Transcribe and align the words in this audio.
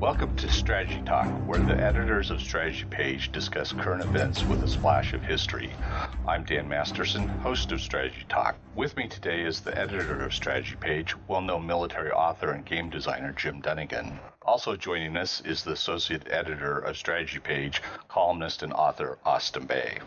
Welcome 0.00 0.34
to 0.36 0.48
Strategy 0.48 1.02
Talk, 1.04 1.28
where 1.46 1.60
the 1.60 1.78
editors 1.78 2.30
of 2.30 2.40
Strategy 2.40 2.86
Page 2.88 3.32
discuss 3.32 3.70
current 3.74 4.02
events 4.02 4.42
with 4.44 4.64
a 4.64 4.68
splash 4.68 5.12
of 5.12 5.20
history. 5.22 5.70
I'm 6.26 6.42
Dan 6.44 6.66
Masterson, 6.66 7.28
host 7.28 7.70
of 7.70 7.82
Strategy 7.82 8.24
Talk. 8.26 8.56
With 8.74 8.96
me 8.96 9.08
today 9.08 9.42
is 9.42 9.60
the 9.60 9.76
editor 9.76 10.24
of 10.24 10.32
Strategy 10.32 10.74
Page, 10.80 11.14
well 11.28 11.42
known 11.42 11.66
military 11.66 12.10
author 12.12 12.52
and 12.52 12.64
game 12.64 12.88
designer 12.88 13.34
Jim 13.36 13.60
Dunnigan. 13.60 14.18
Also 14.40 14.74
joining 14.74 15.18
us 15.18 15.42
is 15.42 15.62
the 15.62 15.72
associate 15.72 16.26
editor 16.30 16.78
of 16.78 16.96
Strategy 16.96 17.38
Page, 17.38 17.82
columnist 18.08 18.62
and 18.62 18.72
author 18.72 19.18
Austin 19.26 19.66
Bay. 19.66 19.98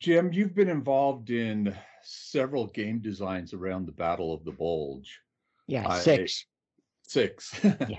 Jim, 0.00 0.32
you've 0.32 0.54
been 0.54 0.70
involved 0.70 1.28
in 1.28 1.76
several 2.02 2.68
game 2.68 3.00
designs 3.00 3.52
around 3.52 3.84
the 3.84 3.92
Battle 3.92 4.32
of 4.32 4.42
the 4.42 4.52
Bulge. 4.52 5.20
Yeah, 5.66 5.98
six. 5.98 6.46
I, 6.46 7.06
six. 7.06 7.60
yeah. 7.64 7.98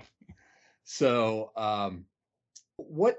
So, 0.86 1.52
um, 1.58 2.06
what 2.78 3.18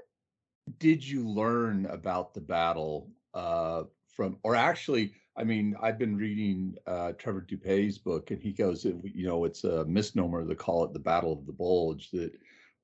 did 0.79 1.07
you 1.07 1.29
learn 1.29 1.87
about 1.87 2.33
the 2.33 2.41
battle 2.41 3.11
uh, 3.35 3.83
from, 4.09 4.39
or 4.45 4.55
actually, 4.55 5.13
I 5.37 5.43
mean, 5.43 5.75
I've 5.83 5.99
been 5.99 6.17
reading 6.17 6.77
uh, 6.87 7.13
Trevor 7.19 7.43
Dupuy's 7.43 7.99
book, 7.99 8.31
and 8.31 8.41
he 8.41 8.53
goes, 8.53 8.85
you 8.85 9.27
know, 9.27 9.45
it's 9.45 9.65
a 9.65 9.85
misnomer 9.85 10.47
to 10.47 10.55
call 10.55 10.85
it 10.85 10.93
the 10.93 11.01
Battle 11.01 11.33
of 11.33 11.45
the 11.45 11.53
Bulge, 11.53 12.11
that 12.13 12.33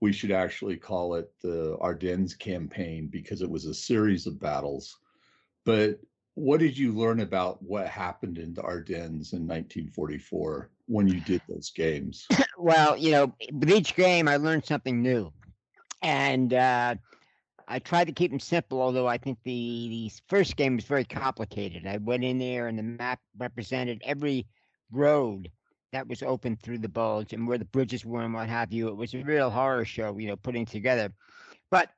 we 0.00 0.12
should 0.12 0.32
actually 0.32 0.76
call 0.76 1.14
it 1.14 1.30
the 1.40 1.78
Ardennes 1.80 2.34
campaign 2.34 3.06
because 3.06 3.40
it 3.40 3.50
was 3.50 3.66
a 3.66 3.74
series 3.74 4.26
of 4.26 4.40
battles. 4.40 4.98
But 5.64 6.00
what 6.34 6.58
did 6.58 6.76
you 6.76 6.92
learn 6.92 7.20
about 7.20 7.62
what 7.62 7.86
happened 7.86 8.36
in 8.36 8.52
the 8.52 8.62
Ardennes 8.62 9.32
in 9.32 9.46
1944 9.46 10.71
when 10.86 11.08
you 11.08 11.20
did 11.20 11.42
those 11.48 11.70
games? 11.70 12.26
well, 12.58 12.96
you 12.96 13.10
know, 13.10 13.34
with 13.52 13.70
each 13.70 13.94
game, 13.94 14.28
I 14.28 14.36
learned 14.36 14.64
something 14.64 15.02
new, 15.02 15.32
and 16.02 16.54
uh, 16.54 16.94
I 17.68 17.78
tried 17.78 18.06
to 18.08 18.12
keep 18.12 18.30
them 18.30 18.40
simple. 18.40 18.80
Although 18.80 19.06
I 19.06 19.18
think 19.18 19.38
the 19.44 19.88
the 19.88 20.12
first 20.28 20.56
game 20.56 20.76
was 20.76 20.84
very 20.84 21.04
complicated. 21.04 21.86
I 21.86 21.98
went 21.98 22.24
in 22.24 22.38
there, 22.38 22.68
and 22.68 22.78
the 22.78 22.82
map 22.82 23.20
represented 23.38 24.02
every 24.04 24.46
road 24.90 25.50
that 25.92 26.08
was 26.08 26.22
open 26.22 26.56
through 26.56 26.78
the 26.78 26.88
bulge 26.88 27.32
and 27.32 27.46
where 27.46 27.58
the 27.58 27.66
bridges 27.66 28.04
were 28.04 28.22
and 28.22 28.34
what 28.34 28.48
have 28.48 28.72
you. 28.72 28.88
It 28.88 28.96
was 28.96 29.14
a 29.14 29.22
real 29.22 29.50
horror 29.50 29.84
show, 29.84 30.16
you 30.18 30.26
know, 30.28 30.36
putting 30.36 30.64
together, 30.64 31.12
but 31.70 31.90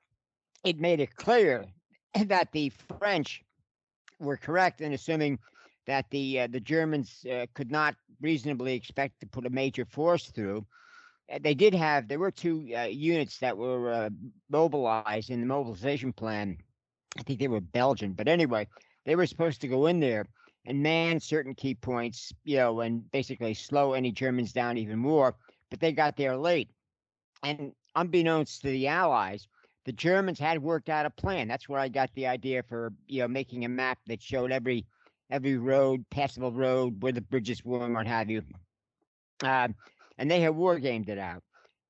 it 0.64 0.80
made 0.80 1.00
it 1.00 1.14
clear 1.14 1.64
that 2.26 2.50
the 2.52 2.72
French 2.98 3.42
were 4.18 4.36
correct 4.36 4.80
in 4.80 4.92
assuming 4.92 5.38
that 5.86 6.08
the 6.10 6.40
uh, 6.40 6.46
the 6.48 6.60
Germans 6.60 7.24
uh, 7.30 7.46
could 7.54 7.70
not 7.70 7.94
reasonably 8.24 8.74
expect 8.74 9.20
to 9.20 9.26
put 9.26 9.46
a 9.46 9.50
major 9.50 9.84
force 9.84 10.30
through. 10.30 10.66
Uh, 11.32 11.38
they 11.42 11.54
did 11.54 11.74
have 11.74 12.08
there 12.08 12.18
were 12.18 12.32
two 12.32 12.68
uh, 12.76 12.84
units 12.84 13.38
that 13.40 13.56
were 13.56 13.92
uh, 13.92 14.10
mobilized 14.50 15.30
in 15.30 15.40
the 15.40 15.46
mobilization 15.46 16.12
plan. 16.12 16.58
I 17.18 17.22
think 17.22 17.38
they 17.38 17.48
were 17.48 17.60
Belgian, 17.60 18.14
but 18.14 18.28
anyway, 18.28 18.66
they 19.04 19.16
were 19.16 19.26
supposed 19.26 19.60
to 19.60 19.68
go 19.68 19.86
in 19.86 20.00
there 20.00 20.26
and 20.66 20.82
man 20.82 21.20
certain 21.20 21.54
key 21.54 21.74
points, 21.74 22.32
you 22.44 22.56
know, 22.56 22.80
and 22.80 23.10
basically 23.12 23.54
slow 23.54 23.92
any 23.92 24.10
Germans 24.10 24.52
down 24.52 24.78
even 24.78 24.98
more. 24.98 25.36
But 25.70 25.80
they 25.80 25.92
got 25.92 26.16
there 26.16 26.36
late, 26.36 26.70
and 27.42 27.72
unbeknownst 27.94 28.62
to 28.62 28.68
the 28.68 28.88
Allies, 28.88 29.48
the 29.84 29.92
Germans 29.92 30.38
had 30.38 30.62
worked 30.62 30.88
out 30.88 31.06
a 31.06 31.10
plan. 31.10 31.48
That's 31.48 31.68
where 31.68 31.80
I 31.80 31.88
got 31.88 32.10
the 32.14 32.26
idea 32.26 32.62
for 32.62 32.92
you 33.06 33.20
know 33.22 33.28
making 33.28 33.64
a 33.64 33.68
map 33.68 33.98
that 34.06 34.22
showed 34.22 34.52
every 34.52 34.86
every 35.30 35.56
road, 35.56 36.04
passable 36.10 36.52
road, 36.52 37.02
where 37.02 37.12
the 37.12 37.20
bridges 37.20 37.64
were, 37.64 37.84
and 37.84 37.94
what 37.94 38.06
have 38.06 38.30
you. 38.30 38.42
Uh, 39.42 39.68
and 40.18 40.30
they 40.30 40.40
had 40.40 40.54
war 40.54 40.78
gamed 40.78 41.08
it 41.08 41.18
out, 41.18 41.42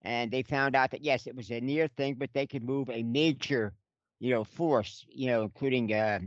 and 0.03 0.31
they 0.31 0.43
found 0.43 0.75
out 0.75 0.91
that 0.91 1.03
yes, 1.03 1.27
it 1.27 1.37
was 1.37 1.51
a 1.51 1.61
near 1.61 1.89
thing, 1.89 2.15
but 2.15 2.31
they 2.33 2.47
could 2.47 2.63
move 2.63 2.89
a 2.91 3.03
major, 3.03 3.73
you 4.21 4.31
know, 4.31 4.45
force, 4.45 5.05
you 5.09 5.27
know, 5.27 5.42
including 5.42 5.92
uh, 5.92 6.20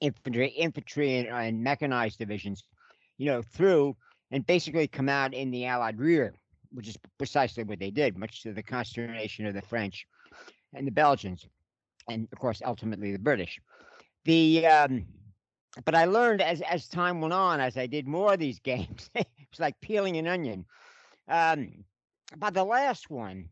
infantry, 0.00 0.48
infantry, 0.48 1.18
and, 1.18 1.28
and 1.28 1.62
mechanized 1.62 2.18
divisions, 2.18 2.62
you 3.16 3.26
know, 3.26 3.42
through 3.42 3.96
and 4.30 4.46
basically 4.46 4.86
come 4.86 5.08
out 5.08 5.34
in 5.34 5.50
the 5.50 5.66
Allied 5.66 5.98
rear, 5.98 6.34
which 6.70 6.88
is 6.88 6.96
precisely 7.16 7.64
what 7.64 7.78
they 7.78 7.90
did, 7.90 8.18
much 8.18 8.42
to 8.42 8.52
the 8.52 8.62
consternation 8.62 9.46
of 9.46 9.54
the 9.54 9.62
French 9.62 10.06
and 10.74 10.86
the 10.86 10.92
Belgians, 10.92 11.46
and 12.08 12.28
of 12.32 12.38
course, 12.38 12.62
ultimately 12.64 13.12
the 13.12 13.18
British. 13.18 13.58
The 14.24 14.66
um, 14.66 15.06
but 15.84 15.94
I 15.94 16.04
learned 16.06 16.40
as 16.42 16.60
as 16.62 16.88
time 16.88 17.20
went 17.20 17.34
on, 17.34 17.60
as 17.60 17.76
I 17.76 17.86
did 17.86 18.06
more 18.06 18.34
of 18.34 18.38
these 18.38 18.58
games, 18.72 19.10
it 19.14 19.26
was 19.50 19.60
like 19.60 19.80
peeling 19.80 20.16
an 20.16 20.26
onion. 20.26 20.64
Um, 21.28 21.84
by 22.36 22.50
the 22.50 22.64
last 22.64 23.10
one, 23.10 23.48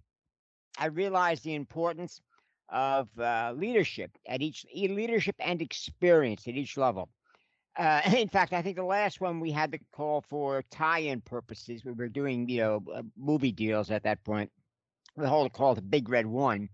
I 0.79 0.87
realized 0.87 1.45
the 1.45 1.55
importance 1.55 2.21
of 2.69 3.09
uh, 3.19 3.53
leadership 3.57 4.11
at 4.27 4.43
each 4.43 4.67
leadership 4.75 5.37
and 5.39 5.63
experience 5.63 6.47
at 6.49 6.55
each 6.55 6.77
level. 6.77 7.09
Uh, 7.77 8.01
in 8.17 8.29
fact, 8.29 8.53
I 8.53 8.63
think 8.63 8.77
the 8.77 8.85
last 8.85 9.21
one 9.21 9.41
we 9.41 9.53
had 9.53 9.73
to 9.73 9.79
call 9.93 10.23
for 10.29 10.63
tie-in 10.71 11.21
purposes. 11.23 11.85
We 11.85 11.93
were 11.93 12.09
doing, 12.09 12.49
you 12.49 12.61
know, 12.61 12.83
uh, 12.95 13.03
movie 13.17 13.53
deals 13.53 13.91
at 13.91 14.03
that 14.05 14.25
point. 14.25 14.51
The 15.17 15.29
whole 15.29 15.49
called 15.49 15.79
the 15.79 15.83
Big 15.83 16.09
Red 16.11 16.27
One, 16.27 16.69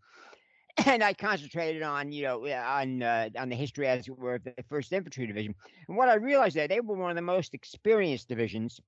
and 0.86 1.02
I 1.02 1.12
concentrated 1.12 1.82
on 1.82 2.12
you 2.12 2.22
know 2.24 2.46
on 2.46 3.02
uh, 3.02 3.28
on 3.38 3.48
the 3.48 3.56
history 3.56 3.86
as 3.86 4.08
it 4.08 4.18
were 4.18 4.36
of 4.36 4.44
the 4.44 4.54
First 4.68 4.92
Infantry 4.92 5.26
Division. 5.26 5.54
And 5.88 5.96
what 5.96 6.08
I 6.08 6.14
realized 6.14 6.56
that 6.56 6.70
they 6.70 6.80
were 6.80 6.96
one 6.96 7.10
of 7.10 7.16
the 7.16 7.22
most 7.22 7.54
experienced 7.54 8.28
divisions 8.28 8.80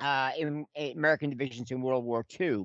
uh, 0.00 0.30
in, 0.38 0.66
in 0.74 0.96
American 0.96 1.30
divisions 1.30 1.70
in 1.70 1.82
World 1.82 2.04
War 2.04 2.24
II. 2.40 2.64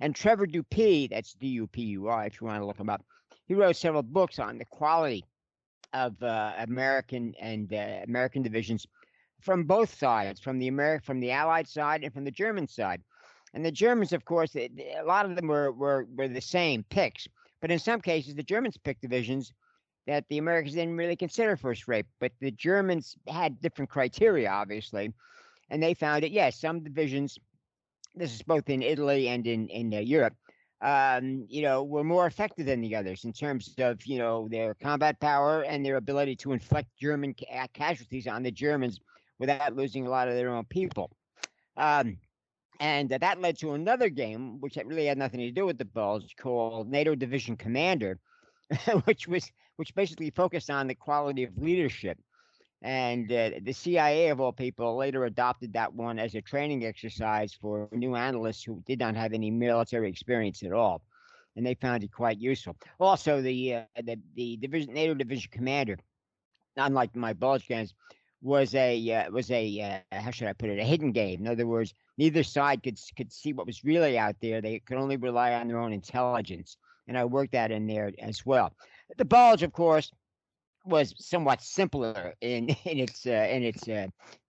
And 0.00 0.14
Trevor 0.14 0.46
Dupuy, 0.46 1.08
that's 1.08 1.34
D-U-P-U-I, 1.34 2.26
if 2.26 2.40
you 2.40 2.46
want 2.46 2.60
to 2.60 2.66
look 2.66 2.78
him 2.78 2.90
up, 2.90 3.04
he 3.46 3.54
wrote 3.54 3.76
several 3.76 4.02
books 4.02 4.38
on 4.38 4.58
the 4.58 4.64
quality 4.64 5.24
of 5.92 6.20
uh, 6.22 6.52
American 6.58 7.34
and 7.40 7.72
uh, 7.72 8.00
American 8.04 8.42
divisions 8.42 8.86
from 9.40 9.64
both 9.64 9.96
sides, 9.96 10.40
from 10.40 10.58
the 10.58 10.68
American, 10.68 11.04
from 11.04 11.20
the 11.20 11.30
Allied 11.30 11.68
side, 11.68 12.02
and 12.02 12.12
from 12.12 12.24
the 12.24 12.30
German 12.30 12.66
side. 12.66 13.02
And 13.52 13.64
the 13.64 13.70
Germans, 13.70 14.12
of 14.12 14.24
course, 14.24 14.56
a 14.56 14.70
lot 15.04 15.26
of 15.26 15.36
them 15.36 15.46
were 15.46 15.70
were, 15.70 16.06
were 16.16 16.26
the 16.26 16.40
same 16.40 16.84
picks 16.90 17.28
but 17.64 17.70
in 17.70 17.78
some 17.78 18.02
cases, 18.02 18.34
the 18.34 18.42
Germans 18.42 18.76
picked 18.76 19.00
divisions 19.00 19.50
that 20.06 20.26
the 20.28 20.36
Americans 20.36 20.74
didn't 20.74 20.98
really 20.98 21.16
consider 21.16 21.56
first 21.56 21.88
rate. 21.88 22.04
But 22.20 22.32
the 22.38 22.50
Germans 22.50 23.16
had 23.26 23.58
different 23.62 23.90
criteria, 23.90 24.50
obviously, 24.50 25.14
and 25.70 25.82
they 25.82 25.94
found 25.94 26.24
that 26.24 26.30
yes, 26.30 26.60
some 26.60 26.84
divisions. 26.84 27.38
This 28.14 28.34
is 28.34 28.42
both 28.42 28.68
in 28.68 28.82
Italy 28.82 29.28
and 29.28 29.46
in 29.46 29.68
in 29.68 29.94
uh, 29.94 30.00
Europe. 30.00 30.34
Um, 30.82 31.46
you 31.48 31.62
know, 31.62 31.82
were 31.82 32.04
more 32.04 32.26
effective 32.26 32.66
than 32.66 32.82
the 32.82 32.94
others 32.94 33.24
in 33.24 33.32
terms 33.32 33.74
of 33.78 34.04
you 34.04 34.18
know 34.18 34.46
their 34.50 34.74
combat 34.74 35.18
power 35.18 35.62
and 35.62 35.82
their 35.82 35.96
ability 35.96 36.36
to 36.36 36.52
inflict 36.52 36.90
German 37.00 37.32
ca- 37.32 37.68
casualties 37.72 38.26
on 38.26 38.42
the 38.42 38.50
Germans 38.50 39.00
without 39.38 39.74
losing 39.74 40.06
a 40.06 40.10
lot 40.10 40.28
of 40.28 40.34
their 40.34 40.50
own 40.50 40.66
people. 40.66 41.10
Um, 41.78 42.18
and 42.80 43.10
that 43.10 43.40
led 43.40 43.58
to 43.58 43.72
another 43.72 44.08
game, 44.08 44.60
which 44.60 44.76
really 44.84 45.06
had 45.06 45.18
nothing 45.18 45.40
to 45.40 45.50
do 45.50 45.66
with 45.66 45.78
the 45.78 45.84
Bulge, 45.84 46.34
called 46.36 46.90
NATO 46.90 47.14
Division 47.14 47.56
Commander, 47.56 48.18
which 49.04 49.28
was 49.28 49.50
which 49.76 49.94
basically 49.94 50.30
focused 50.30 50.70
on 50.70 50.86
the 50.86 50.94
quality 50.94 51.44
of 51.44 51.56
leadership. 51.58 52.18
And 52.82 53.32
uh, 53.32 53.50
the 53.62 53.72
CIA, 53.72 54.28
of 54.28 54.40
all 54.40 54.52
people, 54.52 54.96
later 54.96 55.24
adopted 55.24 55.72
that 55.72 55.94
one 55.94 56.18
as 56.18 56.34
a 56.34 56.42
training 56.42 56.84
exercise 56.84 57.54
for 57.54 57.88
new 57.92 58.14
analysts 58.14 58.62
who 58.62 58.82
did 58.86 58.98
not 58.98 59.16
have 59.16 59.32
any 59.32 59.50
military 59.50 60.10
experience 60.10 60.62
at 60.62 60.72
all, 60.72 61.02
and 61.56 61.64
they 61.64 61.74
found 61.74 62.04
it 62.04 62.12
quite 62.12 62.38
useful. 62.38 62.76
Also, 63.00 63.40
the 63.40 63.74
uh, 63.74 63.82
the, 64.02 64.18
the 64.34 64.56
division 64.58 64.92
NATO 64.92 65.14
Division 65.14 65.50
Commander, 65.50 65.96
unlike 66.76 67.16
my 67.16 67.32
Bulge 67.32 67.66
games, 67.66 67.94
was 68.42 68.74
a 68.74 69.12
uh, 69.12 69.30
was 69.30 69.50
a 69.50 70.02
uh, 70.12 70.18
how 70.18 70.30
should 70.30 70.48
I 70.48 70.52
put 70.52 70.68
it 70.68 70.78
a 70.78 70.84
hidden 70.84 71.12
game. 71.12 71.40
In 71.40 71.48
other 71.48 71.66
words, 71.66 71.94
neither 72.18 72.42
side 72.42 72.82
could 72.82 72.98
could 73.16 73.32
see 73.32 73.52
what 73.52 73.66
was 73.66 73.84
really 73.84 74.18
out 74.18 74.36
there. 74.40 74.60
They 74.60 74.78
could 74.80 74.98
only 74.98 75.16
rely 75.16 75.52
on 75.54 75.68
their 75.68 75.78
own 75.78 75.92
intelligence, 75.92 76.76
and 77.08 77.18
I 77.18 77.24
worked 77.24 77.52
that 77.52 77.70
in 77.70 77.86
there 77.86 78.12
as 78.18 78.44
well. 78.46 78.72
The 79.16 79.24
bulge, 79.24 79.62
of 79.62 79.72
course, 79.72 80.10
was 80.84 81.14
somewhat 81.18 81.62
simpler 81.62 82.34
in 82.40 82.68
in 82.84 82.98
its 82.98 83.26
uh, 83.26 83.48
in 83.50 83.62
its 83.62 83.88
uh, 83.88 84.06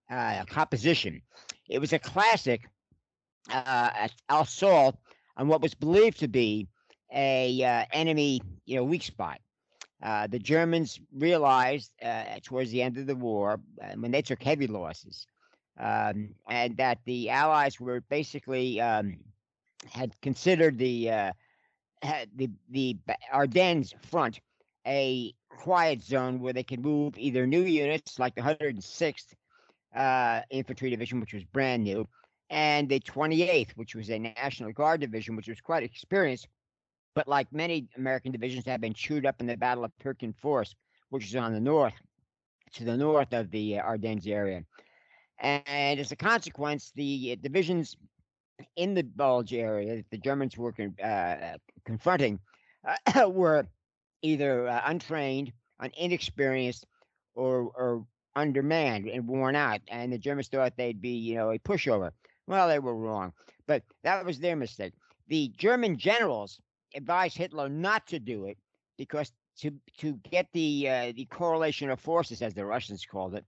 uh, 0.09 0.45
composition. 0.45 1.21
It 1.69 1.79
was 1.79 1.93
a 1.93 1.99
classic 1.99 2.69
uh, 3.51 4.07
assault 4.29 4.97
on 5.37 5.47
what 5.47 5.61
was 5.61 5.73
believed 5.73 6.19
to 6.19 6.27
be 6.27 6.67
a 7.13 7.63
uh, 7.63 7.85
enemy, 7.91 8.41
you 8.65 8.75
know, 8.75 8.83
weak 8.83 9.03
spot. 9.03 9.39
Uh, 10.03 10.27
the 10.27 10.39
Germans 10.39 10.99
realized 11.13 11.91
towards 12.43 12.69
the 12.69 12.81
end 12.81 12.97
of 12.97 13.07
the 13.07 13.15
war, 13.15 13.59
when 13.95 14.11
they 14.11 14.21
took 14.21 14.43
heavy 14.43 14.67
losses, 14.67 15.25
um, 15.79 16.29
and 16.49 16.77
that 16.77 16.99
the 17.05 17.29
Allies 17.29 17.79
were 17.79 18.01
basically 18.01 18.79
um, 18.81 19.17
had 19.91 20.19
considered 20.21 20.77
the 20.77 21.09
uh, 21.11 21.31
the 22.35 22.49
the 22.69 22.97
Ardennes 23.31 23.93
front 24.09 24.39
a 24.87 25.33
quiet 25.49 26.03
zone 26.03 26.39
where 26.39 26.53
they 26.53 26.63
could 26.63 26.83
move 26.83 27.17
either 27.17 27.47
new 27.47 27.63
units 27.63 28.19
like 28.19 28.35
the 28.35 28.41
106th 28.41 29.33
uh, 29.95 30.41
Infantry 30.49 30.89
Division, 30.89 31.19
which 31.19 31.33
was 31.33 31.43
brand 31.45 31.83
new, 31.83 32.07
and 32.49 32.87
the 32.87 32.99
28th, 32.99 33.71
which 33.75 33.95
was 33.95 34.09
a 34.09 34.19
National 34.19 34.71
Guard 34.71 35.01
division, 35.01 35.35
which 35.35 35.47
was 35.47 35.61
quite 35.61 35.83
experienced, 35.83 36.47
but 37.15 37.27
like 37.27 37.51
many 37.51 37.87
American 37.97 38.31
divisions, 38.31 38.65
had 38.65 38.81
been 38.81 38.93
chewed 38.93 39.25
up 39.25 39.39
in 39.39 39.47
the 39.47 39.57
Battle 39.57 39.85
of 39.85 39.91
Hürtgen 40.03 40.35
Forest, 40.35 40.75
which 41.09 41.25
is 41.25 41.35
on 41.35 41.53
the 41.53 41.59
north, 41.59 41.93
to 42.73 42.83
the 42.83 42.97
north 42.97 43.33
of 43.33 43.49
the 43.51 43.79
Ardennes 43.79 44.27
area. 44.27 44.63
And 45.39 45.99
as 45.99 46.11
a 46.11 46.15
consequence, 46.15 46.91
the 46.95 47.37
divisions 47.41 47.97
in 48.75 48.93
the 48.93 49.03
Bulge 49.03 49.53
area 49.53 49.97
that 49.97 50.09
the 50.09 50.17
Germans 50.17 50.57
were 50.57 50.73
uh, 51.03 51.57
confronting 51.85 52.39
uh, 52.85 53.29
were 53.29 53.67
either 54.21 54.67
uh, 54.67 54.81
untrained, 54.85 55.51
inexperienced, 55.97 56.85
or, 57.35 57.71
or 57.75 58.05
undermanned 58.35 59.07
and 59.07 59.27
worn 59.27 59.55
out. 59.55 59.81
And 59.87 60.11
the 60.11 60.17
Germans 60.17 60.47
thought 60.47 60.77
they'd 60.77 61.01
be, 61.01 61.09
you 61.09 61.35
know, 61.35 61.51
a 61.51 61.59
pushover. 61.59 62.11
Well, 62.47 62.67
they 62.67 62.79
were 62.79 62.95
wrong, 62.95 63.33
but 63.67 63.83
that 64.03 64.25
was 64.25 64.39
their 64.39 64.55
mistake. 64.55 64.93
The 65.27 65.51
German 65.57 65.97
generals 65.97 66.59
advised 66.95 67.37
Hitler 67.37 67.69
not 67.69 68.07
to 68.07 68.19
do 68.19 68.45
it 68.45 68.57
because 68.97 69.31
to 69.57 69.71
to 69.97 70.19
get 70.29 70.47
the 70.53 70.89
uh, 70.89 71.13
the 71.15 71.25
correlation 71.25 71.89
of 71.89 71.99
forces, 71.99 72.41
as 72.41 72.53
the 72.53 72.65
Russians 72.65 73.05
called 73.05 73.35
it, 73.35 73.45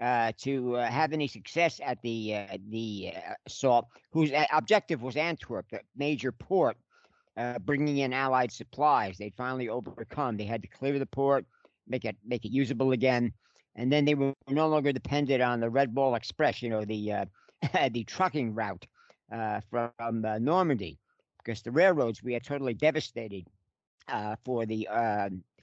uh, 0.00 0.32
to 0.38 0.76
uh, 0.76 0.88
have 0.88 1.12
any 1.12 1.26
success 1.26 1.80
at 1.84 2.00
the 2.02 2.34
uh, 2.34 2.56
the 2.70 3.12
uh, 3.16 3.34
assault, 3.46 3.86
whose 4.12 4.32
uh, 4.32 4.44
objective 4.52 5.02
was 5.02 5.16
Antwerp, 5.16 5.66
the 5.70 5.80
major 5.96 6.30
port, 6.30 6.76
bringing 7.64 7.98
in 7.98 8.12
Allied 8.12 8.52
supplies. 8.52 9.18
They'd 9.18 9.34
finally 9.34 9.68
overcome. 9.68 10.36
They 10.36 10.44
had 10.44 10.62
to 10.62 10.68
clear 10.68 10.98
the 10.98 11.06
port, 11.06 11.46
make 11.88 12.04
it 12.04 12.16
make 12.24 12.44
it 12.44 12.52
usable 12.52 12.92
again, 12.92 13.32
and 13.74 13.92
then 13.92 14.04
they 14.04 14.14
were 14.14 14.34
no 14.48 14.68
longer 14.68 14.92
dependent 14.92 15.42
on 15.42 15.60
the 15.60 15.70
Red 15.70 15.94
Ball 15.94 16.14
Express, 16.14 16.62
you 16.62 16.70
know, 16.70 16.84
the 16.84 17.26
the 17.90 18.04
trucking 18.04 18.54
route 18.54 18.86
from 19.70 20.22
Normandy, 20.40 20.98
because 21.38 21.62
the 21.62 21.72
railroads 21.72 22.22
we 22.22 22.34
had 22.34 22.44
totally 22.44 22.74
devastated 22.74 23.48
for 24.44 24.64
the 24.64 24.88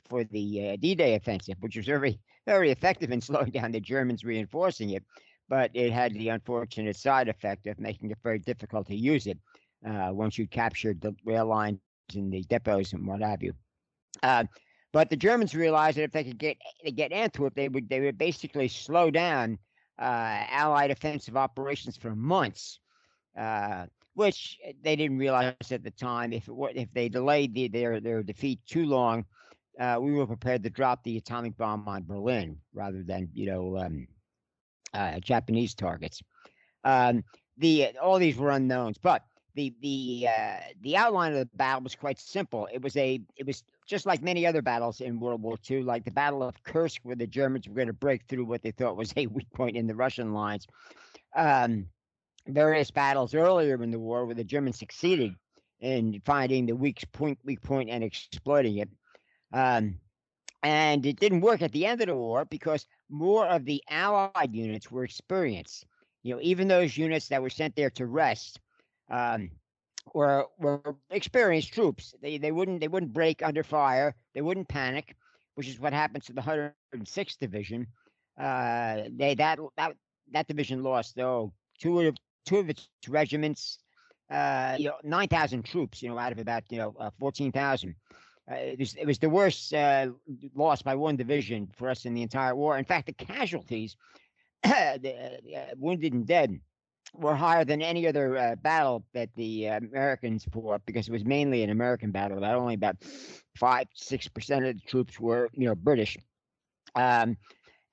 for 0.10 0.24
the 0.26 0.78
D-Day 0.78 1.16
offensive, 1.16 1.56
which 1.62 1.78
was 1.78 1.86
very 1.86 2.20
very 2.45 2.71
effective 2.71 3.12
in 3.12 3.21
slowing 3.30 3.51
down 3.51 3.71
the 3.71 3.80
Germans 3.80 4.24
reinforcing 4.24 4.92
it, 4.92 5.03
but 5.50 5.71
it 5.74 5.92
had 5.92 6.13
the 6.13 6.30
unfortunate 6.30 6.95
side 6.95 7.30
effect 7.30 7.68
of 7.68 7.80
making 7.80 8.12
it 8.12 8.18
very 8.24 8.39
difficult 8.39 8.88
to 8.88 8.95
use 8.95 9.27
it 9.27 9.38
uh, 9.86 10.09
once 10.12 10.38
you 10.38 10.47
captured 10.47 11.01
the 11.01 11.15
rail 11.25 11.45
lines 11.45 11.80
and 12.13 12.31
the 12.31 12.44
depots 12.44 12.94
and 12.94 13.06
what 13.06 13.21
have 13.21 13.44
you. 13.44 13.53
Uh, 14.24 14.44
but 14.92 15.09
the 15.09 15.18
Germans 15.18 15.53
realized 15.53 15.97
that 15.97 16.03
if 16.03 16.12
they 16.12 16.24
could 16.24 16.38
get 16.38 16.57
get 16.95 17.12
Antwerp, 17.12 17.53
they 17.53 17.68
would 17.68 17.89
they 17.89 18.00
would 18.00 18.18
basically 18.18 18.69
slow 18.69 19.12
down 19.12 19.57
uh, 20.00 20.45
Allied 20.50 20.91
offensive 20.91 21.36
operations 21.36 21.98
for 21.98 22.15
months, 22.15 22.80
uh, 23.38 23.88
which 24.13 24.57
they 24.81 24.95
didn't 24.95 25.18
realize 25.18 25.71
at 25.71 25.83
the 25.83 25.91
time. 25.91 26.31
If 26.31 26.48
were, 26.48 26.71
if 26.74 26.94
they 26.94 27.09
delayed 27.09 27.53
the, 27.53 27.68
their 27.68 28.00
their 28.00 28.24
defeat 28.24 28.62
too 28.65 28.86
long, 28.86 29.25
uh, 29.80 29.98
we 30.01 30.13
were 30.13 30.27
prepared 30.27 30.63
to 30.63 30.69
drop 30.69 31.04
the 31.04 31.18
atomic 31.18 31.57
bomb 31.57 31.88
on 31.88 32.04
Berlin 32.04 32.57
rather 32.74 33.04
than 33.04 33.30
you 33.33 33.45
know 33.48 33.77
um, 33.77 34.07
uh, 34.94 35.19
Japanese 35.19 35.74
targets. 35.74 36.22
Um, 36.83 37.24
the 37.57 37.98
all 38.01 38.19
these 38.19 38.38
were 38.38 38.51
unknowns, 38.51 38.98
but 38.98 39.24
the 39.56 39.74
the 39.81 40.27
uh, 40.27 40.57
the 40.81 40.98
outline 40.98 41.33
of 41.33 41.39
the 41.39 41.50
battle 41.56 41.81
was 41.81 41.95
quite 41.95 42.19
simple. 42.19 42.68
It 42.72 42.81
was 42.81 42.95
a 42.98 43.22
it 43.36 43.45
was 43.45 43.63
just 43.88 44.06
like 44.06 44.22
many 44.22 44.45
other 44.45 44.62
battles 44.62 45.01
in 45.01 45.19
World 45.19 45.42
War 45.42 45.57
II, 45.69 45.83
like 45.83 46.06
the 46.06 46.12
Battle 46.12 46.44
of 46.44 46.62
Kursk, 46.63 47.01
where 47.04 47.16
the 47.16 47.27
Germans 47.27 47.68
were 47.68 47.75
going 47.75 47.88
to 47.88 47.94
break 47.94 48.24
through 48.27 48.45
what 48.45 48.62
they 48.62 48.72
thought 48.72 48.98
was 48.98 49.13
a 49.16 49.27
weak 49.27 49.51
point 49.54 49.77
in 49.77 49.88
the 49.88 49.95
Russian 49.95 50.33
lines. 50.33 50.68
Um, 51.36 51.88
various 52.48 52.92
battles 52.92 53.33
earlier 53.33 53.81
in 53.81 53.92
the 53.92 54.00
war 54.00 54.25
where 54.25 54.36
the 54.36 54.44
Germans 54.44 54.80
succeeded 54.80 55.33
in 55.80 56.22
finding 56.25 56.66
the 56.66 56.75
weak 56.75 57.04
point, 57.12 57.38
weak 57.44 57.62
point, 57.62 57.89
and 57.89 58.04
exploiting 58.04 58.77
it. 58.77 58.89
Um, 59.56 60.00
and 60.63 61.06
it 61.06 61.19
didn't 61.19 61.42
work 61.42 61.62
at 61.62 61.72
the 61.72 61.86
end 61.86 62.02
of 62.02 62.07
the 62.07 62.16
war 62.16 62.46
because 62.46 62.88
more 63.10 63.48
of 63.48 63.66
the 63.66 63.84
Allied 63.90 64.54
units 64.54 64.92
were 64.92 65.04
experienced. 65.04 65.86
You 66.24 66.36
know, 66.36 66.42
even 66.42 66.68
those 66.68 66.98
units 66.98 67.30
that 67.30 67.42
were 67.42 67.50
sent 67.50 67.75
there 67.75 67.92
to 67.92 68.06
rest 68.07 68.60
um, 69.10 69.52
were 70.13 70.48
were 70.60 70.96
experienced 71.12 71.74
troops. 71.74 72.16
They 72.22 72.38
they 72.38 72.52
wouldn't 72.52 72.81
they 72.81 72.88
wouldn't 72.88 73.13
break 73.13 73.44
under 73.44 73.63
fire. 73.63 74.16
They 74.34 74.42
wouldn't 74.42 74.68
panic, 74.68 75.16
which 75.56 75.68
is 75.68 75.80
what 75.80 75.94
happened 75.94 76.24
to 76.25 76.34
the 76.34 76.42
106th 76.42 77.38
Division. 77.40 77.88
Uh, 78.40 79.04
they 79.16 79.36
that 79.36 79.60
that 79.78 79.96
that 80.31 80.48
division 80.48 80.84
lost 80.84 81.16
though 81.16 81.54
two 81.80 82.00
of 82.01 82.16
two 82.46 82.58
of 82.58 82.69
its 82.69 82.90
regiments. 83.08 83.80
Uh, 84.30 84.75
you 84.80 84.86
know, 84.90 84.96
nine 85.04 85.28
thousand 85.28 85.63
troops. 85.63 86.01
You 86.01 86.10
know, 86.10 86.18
out 86.18 86.31
of 86.31 86.40
about 86.40 86.63
you 86.69 86.78
know 86.80 86.96
uh, 87.00 87.12
fourteen 87.19 87.51
thousand. 87.51 87.96
Uh, 88.50 88.56
it, 88.56 88.80
was, 88.80 88.95
it 88.95 89.06
was 89.06 89.18
the 89.19 89.30
worst 89.30 89.74
uh, 89.74 90.07
loss 90.53 90.81
by 90.81 90.94
one 90.94 91.15
division 91.15 91.68
for 91.75 91.89
us 91.89 92.06
in 92.06 92.13
the 92.13 92.21
entire 92.21 92.56
war. 92.56 92.77
In 92.77 92.86
fact, 92.86 93.07
the 93.07 93.13
casualties, 93.13 93.95
the 94.63 95.15
uh, 95.56 95.74
wounded 95.77 96.13
and 96.13 96.27
dead, 96.27 96.59
were 97.13 97.36
higher 97.36 97.65
than 97.65 97.81
any 97.81 98.07
other 98.07 98.38
uh, 98.38 98.56
battle 98.56 99.03
that 99.13 99.30
the 99.36 99.69
uh, 99.69 99.77
Americans 99.77 100.45
fought 100.51 100.81
because 100.86 101.07
it 101.07 101.12
was 101.12 101.25
mainly 101.25 101.63
an 101.63 101.69
American 101.69 102.12
battle. 102.12 102.38
About 102.38 102.56
only 102.56 102.75
about 102.75 102.97
five, 103.56 103.88
six 103.94 104.27
percent 104.27 104.65
of 104.65 104.75
the 104.75 104.81
troops 104.81 105.19
were, 105.19 105.50
you 105.53 105.68
know, 105.68 105.75
British, 105.75 106.18
um, 106.95 107.38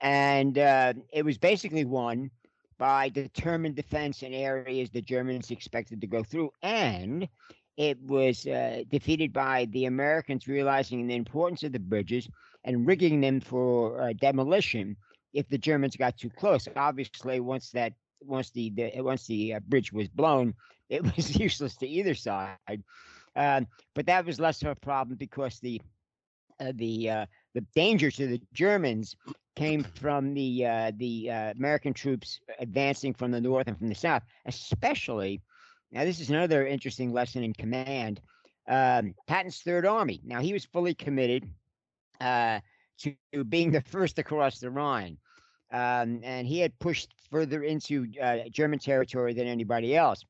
and 0.00 0.58
uh, 0.58 0.94
it 1.12 1.24
was 1.24 1.38
basically 1.38 1.84
won 1.84 2.30
by 2.78 3.08
determined 3.08 3.76
defense 3.76 4.22
in 4.22 4.34
areas 4.34 4.90
the 4.90 5.02
Germans 5.02 5.50
expected 5.50 6.00
to 6.00 6.06
go 6.06 6.22
through, 6.22 6.50
and 6.62 7.28
it 7.76 7.98
was 8.02 8.46
uh, 8.46 8.82
defeated 8.90 9.32
by 9.32 9.66
the 9.70 9.86
Americans 9.86 10.46
realizing 10.46 11.06
the 11.06 11.14
importance 11.14 11.62
of 11.62 11.72
the 11.72 11.78
bridges 11.78 12.28
and 12.64 12.86
rigging 12.86 13.20
them 13.20 13.40
for 13.40 14.00
uh, 14.00 14.12
demolition 14.20 14.96
if 15.32 15.48
the 15.48 15.58
Germans 15.58 15.96
got 15.96 16.16
too 16.16 16.30
close. 16.30 16.68
Obviously, 16.76 17.40
once 17.40 17.70
that 17.70 17.94
once 18.20 18.50
the, 18.50 18.70
the 18.70 19.00
once 19.00 19.26
the 19.26 19.54
uh, 19.54 19.60
bridge 19.60 19.92
was 19.92 20.08
blown, 20.08 20.54
it 20.88 21.02
was 21.02 21.38
useless 21.38 21.76
to 21.76 21.86
either 21.88 22.14
side. 22.14 22.82
Um, 23.34 23.66
but 23.94 24.06
that 24.06 24.26
was 24.26 24.38
less 24.38 24.60
of 24.62 24.68
a 24.68 24.74
problem 24.74 25.16
because 25.16 25.58
the 25.60 25.80
uh, 26.60 26.72
the 26.74 27.10
uh, 27.10 27.26
the 27.54 27.64
danger 27.74 28.10
to 28.10 28.26
the 28.26 28.40
Germans 28.52 29.16
came 29.56 29.82
from 29.82 30.34
the 30.34 30.66
uh, 30.66 30.92
the 30.96 31.28
American 31.28 31.94
troops 31.94 32.40
advancing 32.58 33.14
from 33.14 33.30
the 33.30 33.40
north 33.40 33.66
and 33.66 33.78
from 33.78 33.88
the 33.88 33.94
south, 33.94 34.22
especially 34.44 35.40
now, 35.92 36.04
this 36.04 36.20
is 36.20 36.30
another 36.30 36.66
interesting 36.66 37.12
lesson 37.12 37.44
in 37.44 37.52
command. 37.52 38.20
Um, 38.66 39.14
Patton's 39.26 39.60
Third 39.60 39.84
Army. 39.84 40.20
Now, 40.24 40.40
he 40.40 40.54
was 40.54 40.64
fully 40.64 40.94
committed 40.94 41.46
uh, 42.20 42.60
to 43.00 43.44
being 43.44 43.70
the 43.70 43.82
first 43.82 44.18
across 44.18 44.58
the 44.58 44.70
Rhine. 44.70 45.18
Um, 45.70 46.20
and 46.22 46.46
he 46.46 46.60
had 46.60 46.78
pushed 46.78 47.12
further 47.30 47.62
into 47.62 48.06
uh, 48.22 48.38
German 48.50 48.78
territory 48.78 49.34
than 49.34 49.46
anybody 49.46 49.94
else. 49.94 50.24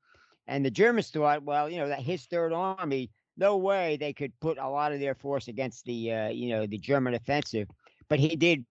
And 0.49 0.65
the 0.65 0.71
Germans 0.71 1.11
thought, 1.11 1.45
well, 1.45 1.71
you 1.71 1.79
know, 1.79 1.89
that 1.89 2.01
his 2.01 2.27
Third 2.27 2.53
Army, 2.53 3.11
no 3.37 3.57
way 3.57 3.97
they 3.97 4.13
could 4.13 4.33
put 4.41 4.59
a 4.59 4.69
lot 4.69 4.93
of 4.93 4.99
their 4.99 5.15
force 5.15 5.47
against 5.47 5.85
the, 5.85 6.13
uh, 6.13 6.29
you 6.29 6.49
know, 6.49 6.67
the 6.67 6.79
German 6.79 7.15
offensive. 7.15 7.69
But 8.09 8.19
he 8.19 8.35
did 8.35 8.65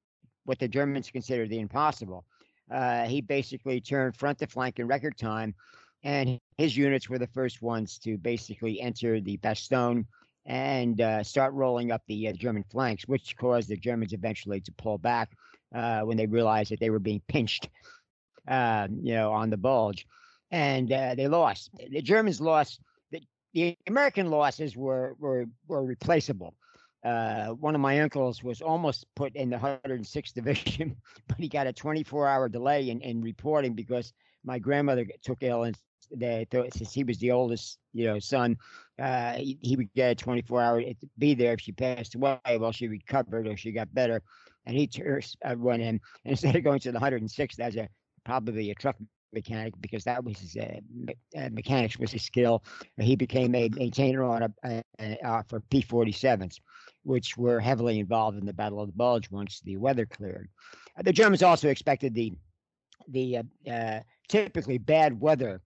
what 0.44 0.60
the 0.60 0.68
Germans 0.68 1.10
considered 1.10 1.50
the 1.50 1.60
impossible. 1.60 2.26
Uh, 2.70 3.06
he 3.06 3.22
basically 3.22 3.80
turned 3.80 4.16
front 4.16 4.40
to 4.40 4.48
flank 4.48 4.80
in 4.80 4.88
record 4.88 5.18
time 5.18 5.56
and 6.04 6.40
his 6.58 6.76
units 6.76 7.10
were 7.10 7.20
the 7.20 7.28
first 7.28 7.62
ones 7.62 7.98
to 8.00 8.18
basically 8.18 8.82
enter 8.82 9.20
the 9.20 9.38
Bastogne 9.38 10.06
and 10.46 11.00
uh, 11.02 11.24
start 11.24 11.54
rolling 11.54 11.92
up 11.92 12.02
the 12.08 12.28
uh, 12.28 12.34
German 12.34 12.64
flanks, 12.72 13.08
which 13.08 13.36
caused 13.38 13.70
the 13.70 13.78
Germans 13.78 14.14
eventually 14.14 14.60
to 14.62 14.72
pull 14.74 14.98
back 14.98 15.30
uh, 15.74 16.02
when 16.02 16.18
they 16.18 16.26
realized 16.26 16.72
that 16.72 16.80
they 16.80 16.90
were 16.90 17.00
being 17.00 17.22
pinched, 17.28 17.70
um, 18.48 19.00
you 19.04 19.14
know, 19.14 19.32
on 19.32 19.50
the 19.50 19.58
bulge, 19.58 20.08
and 20.50 20.92
uh, 20.92 21.16
they 21.16 21.28
lost. 21.28 21.70
The 21.92 22.02
Germans 22.02 22.42
lost. 22.42 22.82
The, 23.12 23.22
the 23.54 23.78
American 23.88 24.30
losses 24.30 24.76
were 24.76 25.16
were 25.20 25.46
were 25.68 25.84
replaceable. 25.84 26.56
Uh, 27.04 27.48
one 27.48 27.74
of 27.74 27.82
my 27.82 28.00
uncles 28.00 28.44
was 28.44 28.62
almost 28.62 29.06
put 29.16 29.36
in 29.36 29.50
the 29.50 29.58
106th 29.58 30.34
Division, 30.34 30.96
but 31.28 31.38
he 31.38 31.48
got 31.48 31.66
a 31.66 31.74
24-hour 31.74 32.48
delay 32.50 32.90
in, 32.90 33.02
in 33.02 33.22
reporting 33.22 33.74
because 33.74 34.14
my 34.44 34.60
grandmother 34.60 35.06
took 35.24 35.40
ill 35.42 35.64
and 35.64 35.78
that 36.18 36.48
since 36.74 36.94
he 36.94 37.04
was 37.04 37.18
the 37.20 37.32
oldest, 37.32 37.80
you 37.94 38.06
know, 38.06 38.20
son, 38.20 38.58
uh, 39.00 39.34
he, 39.34 39.58
he, 39.62 39.76
would 39.76 39.94
get 39.94 40.12
a 40.12 40.16
24 40.16 40.62
hour 40.62 40.82
to 40.82 40.96
be 41.18 41.34
there 41.34 41.54
if 41.54 41.62
she 41.62 41.72
passed 41.72 42.16
away 42.16 42.38
while 42.58 42.72
she 42.72 42.88
recovered 42.88 43.48
or 43.48 43.56
she 43.56 43.72
got 43.72 43.94
better. 43.94 44.22
And 44.66 44.76
he 44.76 44.90
uh, 45.46 45.56
went 45.58 45.82
in 45.82 46.00
instead 46.26 46.56
of 46.56 46.64
going 46.64 46.80
to 46.82 46.92
the 46.92 47.00
106th 47.00 47.60
as 47.60 47.76
a 47.76 47.88
probably 48.26 48.72
a 48.72 48.76
truck 48.76 48.98
mechanic 49.34 49.74
because 49.80 50.04
that 50.04 50.24
was 50.24 50.38
his 50.40 50.58
uh, 50.58 50.80
me- 50.94 51.16
uh, 51.38 51.50
mechanics 51.52 51.98
was 51.98 52.12
his 52.12 52.24
skill. 52.24 52.64
He 52.98 53.16
became 53.16 53.56
a 53.56 53.70
maintainer 53.70 54.24
on 54.24 54.44
a, 54.44 54.54
a, 54.64 54.84
a 55.00 55.28
uh, 55.28 55.44
for 55.48 55.62
P-47s, 55.62 56.60
which 57.04 57.38
were 57.38 57.60
heavily 57.60 58.00
involved 58.00 58.38
in 58.38 58.46
the 58.46 58.54
Battle 58.54 58.82
of 58.82 58.88
the 58.88 58.98
Bulge 58.98 59.32
once 59.32 59.62
the 59.62 59.78
weather 59.78 60.06
cleared. 60.06 60.50
Uh, 60.98 61.04
the 61.04 61.14
Germans 61.14 61.44
also 61.44 61.70
expected 61.70 62.14
the 62.14 62.34
the 63.08 63.40
uh, 63.70 64.00
typically 64.32 64.78
bad 64.78 65.20
weather 65.20 65.62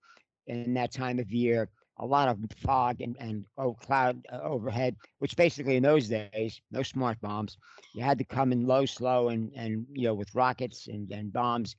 in 0.47 0.73
that 0.73 0.91
time 0.91 1.19
of 1.19 1.31
year. 1.31 1.69
A 1.99 2.05
lot 2.05 2.27
of 2.27 2.39
fog 2.57 2.99
and, 2.99 3.15
and 3.21 3.45
oh, 3.57 3.73
cloud 3.73 4.21
uh, 4.29 4.41
overhead, 4.43 4.97
which 5.19 5.37
basically 5.37 5.77
in 5.77 5.83
those 5.83 6.09
days, 6.09 6.59
no 6.69 6.83
smart 6.83 7.21
bombs. 7.21 7.57
You 7.93 8.03
had 8.03 8.17
to 8.17 8.25
come 8.25 8.51
in 8.51 8.67
low, 8.67 8.85
slow, 8.85 9.29
and 9.29 9.49
and 9.55 9.85
you 9.93 10.03
know 10.03 10.13
with 10.13 10.35
rockets 10.35 10.87
and, 10.87 11.09
and 11.11 11.31
bombs, 11.31 11.77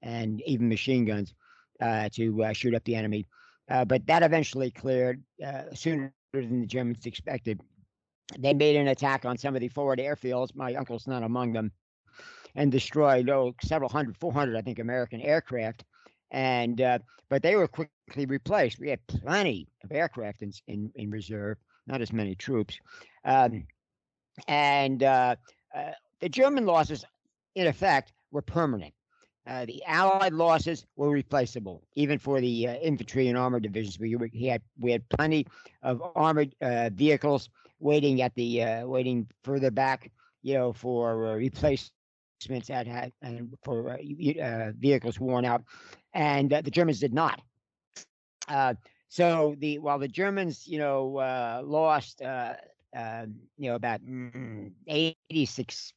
and 0.00 0.40
even 0.46 0.68
machine 0.68 1.04
guns 1.04 1.34
uh, 1.80 2.08
to 2.12 2.44
uh, 2.44 2.52
shoot 2.52 2.74
up 2.74 2.84
the 2.84 2.94
enemy. 2.94 3.26
Uh, 3.68 3.84
but 3.84 4.06
that 4.06 4.22
eventually 4.22 4.70
cleared 4.70 5.24
uh, 5.44 5.64
sooner 5.74 6.14
than 6.32 6.60
the 6.60 6.66
Germans 6.66 7.04
expected. 7.04 7.60
They 8.38 8.54
made 8.54 8.76
an 8.76 8.88
attack 8.88 9.24
on 9.24 9.38
some 9.38 9.56
of 9.56 9.60
the 9.60 9.68
forward 9.68 9.98
airfields. 9.98 10.54
My 10.54 10.74
uncle's 10.76 11.08
not 11.08 11.24
among 11.24 11.52
them, 11.52 11.72
and 12.54 12.70
destroyed 12.70 13.28
oh 13.28 13.54
several 13.64 13.90
hundred, 13.90 14.16
400, 14.18 14.56
I 14.56 14.62
think, 14.62 14.78
American 14.78 15.20
aircraft. 15.20 15.84
And 16.30 16.80
uh, 16.80 16.98
but 17.28 17.42
they 17.42 17.56
were 17.56 17.68
quickly 17.68 18.26
replaced. 18.26 18.78
We 18.80 18.90
had 18.90 19.06
plenty 19.06 19.68
of 19.84 19.92
aircraft 19.92 20.42
in 20.42 20.52
in, 20.66 20.90
in 20.94 21.10
reserve, 21.10 21.58
not 21.86 22.00
as 22.00 22.12
many 22.12 22.34
troops. 22.34 22.78
Um, 23.24 23.66
and 24.46 25.02
uh, 25.02 25.36
uh, 25.74 25.92
the 26.20 26.28
German 26.28 26.66
losses, 26.66 27.04
in 27.54 27.66
effect, 27.66 28.12
were 28.30 28.42
permanent. 28.42 28.94
Uh, 29.46 29.64
the 29.64 29.82
Allied 29.86 30.34
losses 30.34 30.84
were 30.96 31.08
replaceable, 31.08 31.82
even 31.94 32.18
for 32.18 32.40
the 32.40 32.68
uh, 32.68 32.74
infantry 32.74 33.28
and 33.28 33.38
armored 33.38 33.62
divisions. 33.62 33.98
We, 33.98 34.14
we 34.16 34.44
had 34.44 34.60
we 34.78 34.92
had 34.92 35.08
plenty 35.08 35.46
of 35.82 36.02
armored 36.14 36.54
uh, 36.60 36.90
vehicles 36.92 37.48
waiting 37.80 38.20
at 38.20 38.34
the 38.34 38.82
waiting 38.84 39.26
further 39.44 39.70
back, 39.70 40.10
you 40.42 40.54
know, 40.54 40.72
for 40.72 41.26
uh, 41.26 41.34
replacements 42.38 42.68
that 42.68 42.86
had 42.86 43.12
and 43.22 43.54
for 43.62 43.90
uh, 43.92 44.72
vehicles 44.78 45.20
worn 45.20 45.44
out, 45.44 45.62
and 46.14 46.50
the 46.50 46.70
Germans 46.70 47.00
did 47.00 47.14
not. 47.14 47.40
so 49.08 49.54
the 49.58 49.78
while 49.78 49.98
the 49.98 50.08
Germans, 50.08 50.66
you 50.66 50.78
know, 50.78 51.62
lost, 51.64 52.22
um, 52.22 53.34
you 53.56 53.68
know, 53.68 53.74
about 53.74 54.00
mm, 54.04 54.72
eighty 54.86 55.46
six 55.46 55.92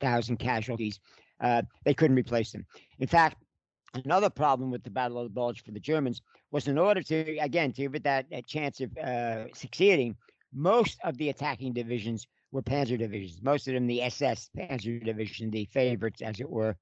thousand 0.00 0.36
casualties 0.38 1.00
uh, 1.40 1.62
they 1.84 1.94
couldn't 1.94 2.16
replace 2.16 2.52
them. 2.52 2.64
In 2.98 3.06
fact, 3.06 3.36
another 4.04 4.30
problem 4.30 4.70
with 4.70 4.82
the 4.82 4.90
Battle 4.90 5.18
of 5.18 5.24
the 5.24 5.30
Bulge 5.34 5.62
for 5.62 5.70
the 5.70 5.80
Germans 5.80 6.22
was 6.50 6.68
in 6.68 6.78
order 6.78 7.02
to, 7.02 7.38
again, 7.38 7.72
to 7.72 7.82
give 7.82 7.94
it 7.94 8.04
that, 8.04 8.26
that 8.30 8.46
chance 8.46 8.80
of 8.80 8.96
uh, 8.96 9.52
succeeding, 9.54 10.16
most 10.54 10.98
of 11.04 11.16
the 11.18 11.28
attacking 11.28 11.74
divisions 11.74 12.26
were 12.52 12.62
panzer 12.62 12.98
divisions. 12.98 13.42
Most 13.42 13.68
of 13.68 13.74
them, 13.74 13.86
the 13.86 14.02
SS 14.02 14.50
panzer 14.56 15.04
division, 15.04 15.50
the 15.50 15.66
favorites, 15.66 16.22
as 16.22 16.40
it 16.40 16.48
were, 16.48 16.76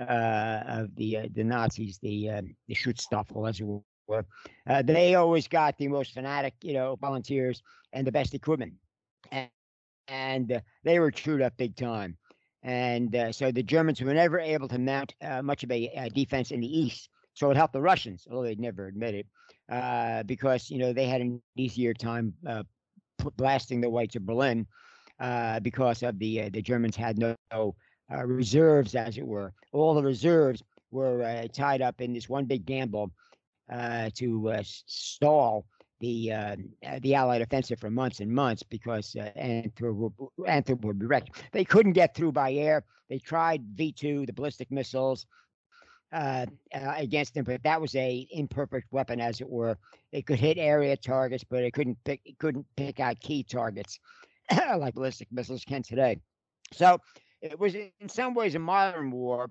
uh, 0.00 0.62
of 0.66 0.94
the 0.96 1.16
uh, 1.18 1.28
the 1.32 1.44
Nazis, 1.44 1.98
the 2.02 2.30
uh, 2.30 2.42
the 2.68 2.74
Schutzstaffel, 2.74 3.48
as 3.48 3.60
it 3.60 3.64
were. 3.64 4.24
Uh, 4.66 4.82
they 4.82 5.14
always 5.14 5.48
got 5.48 5.76
the 5.76 5.88
most 5.88 6.14
fanatic, 6.14 6.54
you 6.62 6.72
know, 6.72 6.96
volunteers 7.00 7.62
and 7.92 8.06
the 8.06 8.12
best 8.12 8.34
equipment, 8.34 8.74
and, 9.32 9.50
and 10.08 10.52
uh, 10.52 10.60
they 10.84 10.98
were 10.98 11.10
chewed 11.10 11.42
up 11.42 11.56
big 11.56 11.76
time. 11.76 12.16
And 12.62 13.14
uh, 13.14 13.32
so 13.32 13.52
the 13.52 13.62
Germans 13.62 14.00
were 14.00 14.14
never 14.14 14.38
able 14.38 14.68
to 14.68 14.78
mount 14.78 15.14
uh, 15.22 15.42
much 15.42 15.62
of 15.62 15.70
a, 15.70 16.10
defense 16.12 16.50
in 16.50 16.60
the 16.60 16.78
east. 16.78 17.08
So 17.34 17.50
it 17.50 17.56
helped 17.56 17.72
the 17.72 17.80
Russians, 17.80 18.26
although 18.28 18.42
they'd 18.42 18.58
never 18.58 18.88
admit 18.88 19.14
it, 19.14 20.26
because 20.26 20.70
you 20.70 20.78
know 20.78 20.92
they 20.92 21.06
had 21.06 21.20
an 21.20 21.40
easier 21.56 21.94
time 21.94 22.34
blasting 23.36 23.80
the 23.80 23.90
whites 23.90 24.16
of 24.16 24.26
Berlin 24.26 24.66
uh, 25.20 25.60
because 25.60 26.02
of 26.02 26.18
the 26.18 26.42
uh, 26.42 26.50
the 26.52 26.62
Germans 26.62 26.96
had 26.96 27.18
no, 27.18 27.34
no 27.52 27.74
reserves, 28.24 28.94
as 28.94 29.18
it 29.18 29.26
were. 29.26 29.52
All 29.72 29.94
the 29.94 30.02
reserves 30.02 30.62
were 30.90 31.46
tied 31.52 31.82
up 31.82 32.00
in 32.00 32.12
this 32.12 32.28
one 32.28 32.46
big 32.46 32.64
gamble 32.64 33.10
to 34.14 34.60
stall 34.64 35.66
the 36.00 36.32
uh, 36.32 36.56
the 37.00 37.14
Allied 37.14 37.42
offensive 37.42 37.80
for 37.80 37.90
months 37.90 38.20
and 38.20 38.30
months 38.30 38.62
because 38.62 39.16
uh, 39.16 39.30
Antwerp, 39.36 40.12
Antwerp 40.46 40.84
would 40.84 40.98
be 40.98 41.06
wrecked. 41.06 41.42
They 41.52 41.64
couldn't 41.64 41.92
get 41.92 42.14
through 42.14 42.32
by 42.32 42.52
air. 42.52 42.84
They 43.08 43.18
tried 43.18 43.62
V 43.74 43.92
two, 43.92 44.26
the 44.26 44.32
ballistic 44.32 44.70
missiles, 44.70 45.26
uh, 46.12 46.46
uh, 46.74 46.94
against 46.96 47.34
them, 47.34 47.44
but 47.44 47.62
that 47.62 47.80
was 47.80 47.94
a 47.96 48.26
imperfect 48.30 48.92
weapon, 48.92 49.20
as 49.20 49.40
it 49.40 49.48
were. 49.48 49.76
It 50.12 50.26
could 50.26 50.38
hit 50.38 50.58
area 50.58 50.96
targets, 50.96 51.44
but 51.44 51.64
it 51.64 51.72
couldn't 51.72 51.98
pick 52.04 52.20
it 52.24 52.38
couldn't 52.38 52.66
pick 52.76 53.00
out 53.00 53.20
key 53.20 53.42
targets 53.42 53.98
like 54.76 54.94
ballistic 54.94 55.28
missiles 55.32 55.64
can 55.64 55.82
today. 55.82 56.18
So 56.72 57.00
it 57.40 57.58
was 57.58 57.74
in 57.74 57.90
some 58.08 58.34
ways 58.34 58.54
a 58.54 58.58
modern 58.58 59.10
war, 59.10 59.50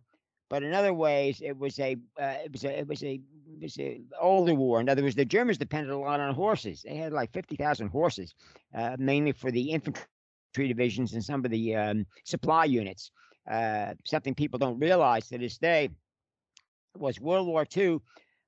but 0.50 0.64
in 0.64 0.74
other 0.74 0.94
ways 0.94 1.42
it 1.42 1.58
was 1.58 1.80
a 1.80 1.98
uh, 2.20 2.36
it 2.44 2.52
was 2.52 2.64
a 2.64 2.80
it 2.80 2.88
was 2.88 3.04
a 3.04 3.14
it 3.14 3.62
was 3.62 3.80
a 3.80 4.02
older 4.20 4.54
war. 4.56 4.80
In 4.80 4.90
other 4.90 5.04
words, 5.04 5.16
the 5.16 5.26
Germans 5.26 5.58
depended 5.58 5.92
a 5.92 5.98
lot 5.98 6.20
on 6.20 6.34
horses. 6.34 6.84
They 6.84 6.96
had 6.96 7.14
like 7.14 7.32
fifty 7.32 7.56
thousand 7.56 7.90
horses, 7.90 8.34
uh, 8.76 8.96
mainly 9.00 9.32
for 9.32 9.52
the 9.52 9.72
infantry 9.72 10.06
divisions 10.56 11.14
and 11.14 11.24
some 11.24 11.44
of 11.46 11.52
the 11.52 11.76
um, 11.76 12.06
supply 12.26 12.66
units. 12.66 13.12
Uh, 13.50 13.94
something 14.06 14.36
people 14.36 14.60
don't 14.60 14.80
realize 14.80 15.28
to 15.30 15.38
this 15.38 15.58
day 15.58 15.90
was 16.98 17.20
World 17.20 17.48
War 17.48 17.66
II. 17.76 18.00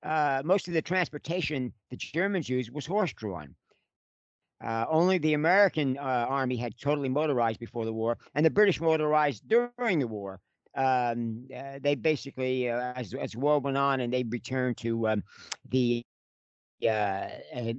Uh, 0.04 0.42
most 0.46 0.68
of 0.68 0.74
the 0.74 0.82
transportation 0.82 1.74
the 1.90 1.98
Germans 1.98 2.50
used 2.50 2.72
was 2.72 2.86
horse-drawn. 2.86 3.56
Uh, 4.64 4.86
only 4.90 5.18
the 5.18 5.34
American 5.34 5.98
uh, 5.98 6.02
army 6.02 6.58
had 6.58 6.78
totally 6.78 7.10
motorized 7.10 7.60
before 7.60 7.86
the 7.86 7.94
war, 7.94 8.18
and 8.36 8.46
the 8.46 8.50
British 8.50 8.82
motorized 8.82 9.48
during 9.48 10.00
the 10.00 10.08
war 10.08 10.42
um, 10.76 11.48
uh, 11.56 11.80
they 11.82 11.96
basically, 11.96 12.70
uh, 12.70 12.94
as 12.96 13.14
as 13.14 13.36
war 13.36 13.60
went 13.60 13.78
on, 13.78 14.02
and 14.02 14.14
they 14.14 14.24
returned 14.24 14.78
to 14.78 15.10
um, 15.10 15.24
the 15.70 16.06
uh, 16.88 17.28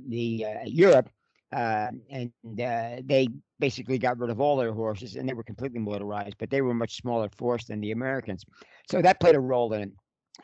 the 0.08 0.46
uh, 0.46 0.64
Europe, 0.66 1.08
um, 1.52 2.02
and 2.10 2.32
they 2.44 3.28
basically 3.58 3.98
got 3.98 4.18
rid 4.18 4.30
of 4.30 4.40
all 4.40 4.56
their 4.56 4.72
horses, 4.72 5.16
and 5.16 5.28
they 5.28 5.34
were 5.34 5.44
completely 5.44 5.78
motorized, 5.78 6.36
but 6.38 6.50
they 6.50 6.62
were 6.62 6.74
much 6.74 6.96
smaller 6.96 7.28
force 7.36 7.64
than 7.64 7.80
the 7.80 7.92
Americans, 7.92 8.44
so 8.90 9.00
that 9.00 9.20
played 9.20 9.34
a 9.34 9.40
role 9.40 9.72
in 9.72 9.82
it. 9.82 9.90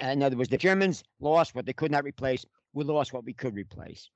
In 0.01 0.23
other 0.23 0.37
words, 0.37 0.51
the 0.51 0.59
Germans 0.59 1.03
lost 1.21 1.55
what 1.55 1.67
they 1.67 1.73
could 1.73 1.91
not 1.91 2.05
replace. 2.05 2.45
We 2.75 2.85
lost 2.85 3.13
what 3.13 3.25
we 3.25 3.33
could 3.33 3.55
replace. 3.55 4.11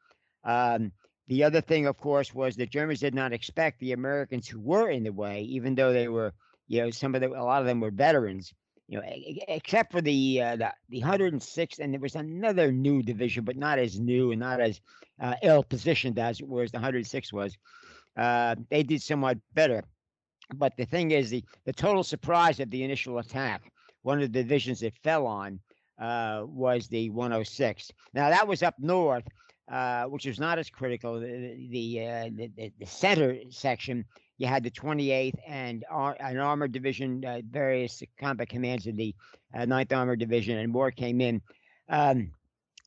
Um, 0.45 0.93
the 1.31 1.43
other 1.45 1.63
thing, 1.63 1.87
of 1.87 1.97
course, 1.97 2.35
was 2.35 2.57
the 2.57 2.67
Germans 2.67 3.01
did 3.01 3.15
not 3.15 3.33
expect 3.33 3.81
the 3.81 3.93
Americans 3.93 4.47
who 4.47 4.61
were 4.61 4.91
in 4.91 5.05
the 5.05 5.13
way, 5.13 5.41
even 5.43 5.75
though 5.75 5.93
they 5.93 6.09
were 6.09 6.35
you 6.71 6.81
know, 6.81 6.91
some 6.91 7.17
of 7.17 7.21
the 7.21 7.29
a 7.29 7.43
lot 7.43 7.61
of 7.61 7.67
them 7.67 7.81
were 7.81 7.91
veterans. 7.91 8.55
You 8.87 8.99
know, 8.99 9.05
except 9.49 9.93
for 9.93 10.01
the 10.01 10.41
uh, 10.41 10.57
the 10.57 10.73
the 10.89 11.03
106th, 11.03 11.81
and 11.81 11.93
there 11.93 12.01
was 12.01 12.15
another 12.15 12.71
new 12.71 13.03
division, 13.03 13.45
but 13.45 13.57
not 13.57 13.79
as 13.81 13.99
new 13.99 14.31
and 14.31 14.41
not 14.41 14.61
as 14.61 14.81
uh, 15.21 15.35
ill 15.43 15.65
positioned 15.65 16.19
as 16.19 16.41
it 16.41 16.49
was 16.49 16.71
the 16.71 16.77
106 16.77 17.33
was. 17.33 17.57
Uh, 18.17 18.55
they 18.69 18.85
did 18.85 19.03
somewhat 19.03 19.39
better, 19.55 19.83
but 20.55 20.77
the 20.77 20.85
thing 20.85 21.11
is, 21.11 21.31
the 21.31 21.45
the 21.65 21.73
total 21.73 22.05
surprise 22.05 22.61
of 22.61 22.71
the 22.71 22.85
initial 22.85 23.19
attack, 23.19 23.73
one 24.03 24.23
of 24.23 24.33
the 24.33 24.43
divisions 24.43 24.79
that 24.81 24.95
fell 25.03 25.27
on, 25.27 25.59
uh, 26.01 26.45
was 26.47 26.87
the 26.87 27.11
106. 27.11 27.91
Now 28.15 28.31
that 28.31 28.47
was 28.47 28.63
up 28.63 28.75
north, 28.79 29.25
uh, 29.71 30.05
which 30.05 30.27
was 30.27 30.41
not 30.41 30.59
as 30.59 30.69
critical. 30.69 31.21
The 31.21 31.69
the, 31.71 32.07
uh, 32.07 32.31
the, 32.35 32.73
the 32.79 32.87
center 32.87 33.39
section 33.51 34.05
you 34.39 34.47
had 34.47 34.65
the 34.65 34.71
28th 34.71 35.39
and 35.47 35.85
ar- 35.91 36.17
an 36.19 36.39
armored 36.39 36.73
division, 36.73 37.25
uh, 37.25 37.43
various 37.49 38.03
combat 38.19 38.49
commands 38.49 38.87
in 38.87 38.97
the 38.97 39.15
uh, 39.55 39.61
9th 39.61 39.95
Armored 39.95 40.19
Division, 40.19 40.57
and 40.57 40.73
more 40.73 40.91
came 40.91 41.21
in. 41.21 41.43
Um, 41.91 42.33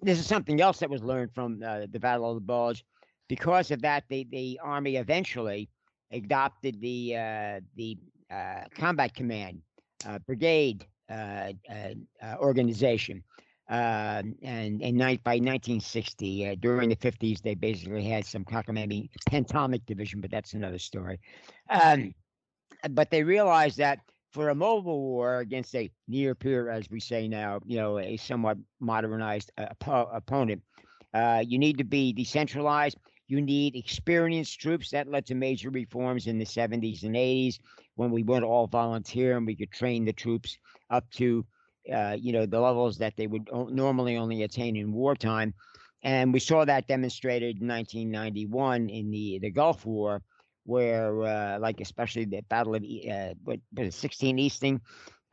this 0.01 0.19
is 0.19 0.25
something 0.25 0.59
else 0.61 0.79
that 0.79 0.89
was 0.89 1.03
learned 1.03 1.31
from 1.35 1.61
uh, 1.63 1.81
the 1.91 1.99
Battle 1.99 2.27
of 2.29 2.35
the 2.35 2.41
Bulge. 2.41 2.83
Because 3.29 3.69
of 3.69 3.81
that, 3.83 4.03
the, 4.09 4.27
the 4.31 4.59
Army 4.63 4.95
eventually 4.95 5.69
adopted 6.11 6.81
the 6.81 7.15
uh, 7.15 7.59
the 7.75 7.97
combat 8.75 9.13
command 9.13 9.61
brigade 10.25 10.85
organization. 12.39 13.23
Uh, 13.69 14.21
and 14.41 14.81
and 14.81 15.23
by 15.23 15.35
1960, 15.39 16.47
uh, 16.47 16.55
during 16.59 16.89
the 16.89 16.95
50s, 16.95 17.41
they 17.41 17.55
basically 17.55 18.03
had 18.03 18.25
some 18.25 18.43
cockamamie 18.43 19.09
pentomic 19.29 19.85
division, 19.85 20.19
but 20.19 20.29
that's 20.29 20.53
another 20.53 20.77
story. 20.77 21.19
Um, 21.69 22.13
but 22.91 23.09
they 23.09 23.23
realized 23.23 23.77
that 23.77 23.99
for 24.31 24.49
a 24.49 24.55
mobile 24.55 24.99
war 25.01 25.39
against 25.39 25.75
a 25.75 25.89
near 26.07 26.35
peer, 26.35 26.69
as 26.69 26.89
we 26.89 26.99
say 26.99 27.27
now, 27.27 27.59
you 27.65 27.77
know, 27.77 27.99
a 27.99 28.17
somewhat 28.17 28.57
modernized 28.79 29.51
uh, 29.57 29.67
opponent, 30.11 30.61
uh, 31.13 31.43
you 31.45 31.57
need 31.57 31.77
to 31.77 31.83
be 31.83 32.11
decentralized. 32.11 32.97
You 33.27 33.41
need 33.41 33.75
experienced 33.75 34.59
troops. 34.59 34.89
That 34.91 35.07
led 35.07 35.25
to 35.27 35.35
major 35.35 35.69
reforms 35.69 36.27
in 36.27 36.37
the 36.37 36.45
70s 36.45 37.03
and 37.03 37.15
80s 37.15 37.59
when 37.95 38.11
we 38.11 38.23
went 38.23 38.43
all 38.43 38.67
volunteer 38.67 39.37
and 39.37 39.45
we 39.45 39.55
could 39.55 39.71
train 39.71 40.03
the 40.03 40.13
troops 40.13 40.57
up 40.89 41.09
to 41.11 41.45
uh, 41.91 42.15
you 42.19 42.31
know, 42.31 42.45
the 42.45 42.59
levels 42.59 42.97
that 42.97 43.15
they 43.17 43.27
would 43.27 43.49
normally 43.51 44.17
only 44.17 44.43
attain 44.43 44.75
in 44.75 44.93
wartime. 44.93 45.53
And 46.03 46.33
we 46.33 46.39
saw 46.39 46.65
that 46.65 46.87
demonstrated 46.87 47.61
in 47.61 47.67
1991 47.67 48.89
in 48.89 49.09
the, 49.09 49.39
the 49.39 49.51
Gulf 49.51 49.85
War, 49.85 50.21
where, 50.65 51.21
uh, 51.23 51.59
like, 51.59 51.81
especially 51.81 52.25
the 52.25 52.41
Battle 52.49 52.75
of 52.75 52.83
uh, 52.83 53.33
what, 53.43 53.59
what 53.71 53.93
16 53.93 54.39
Easting, 54.39 54.81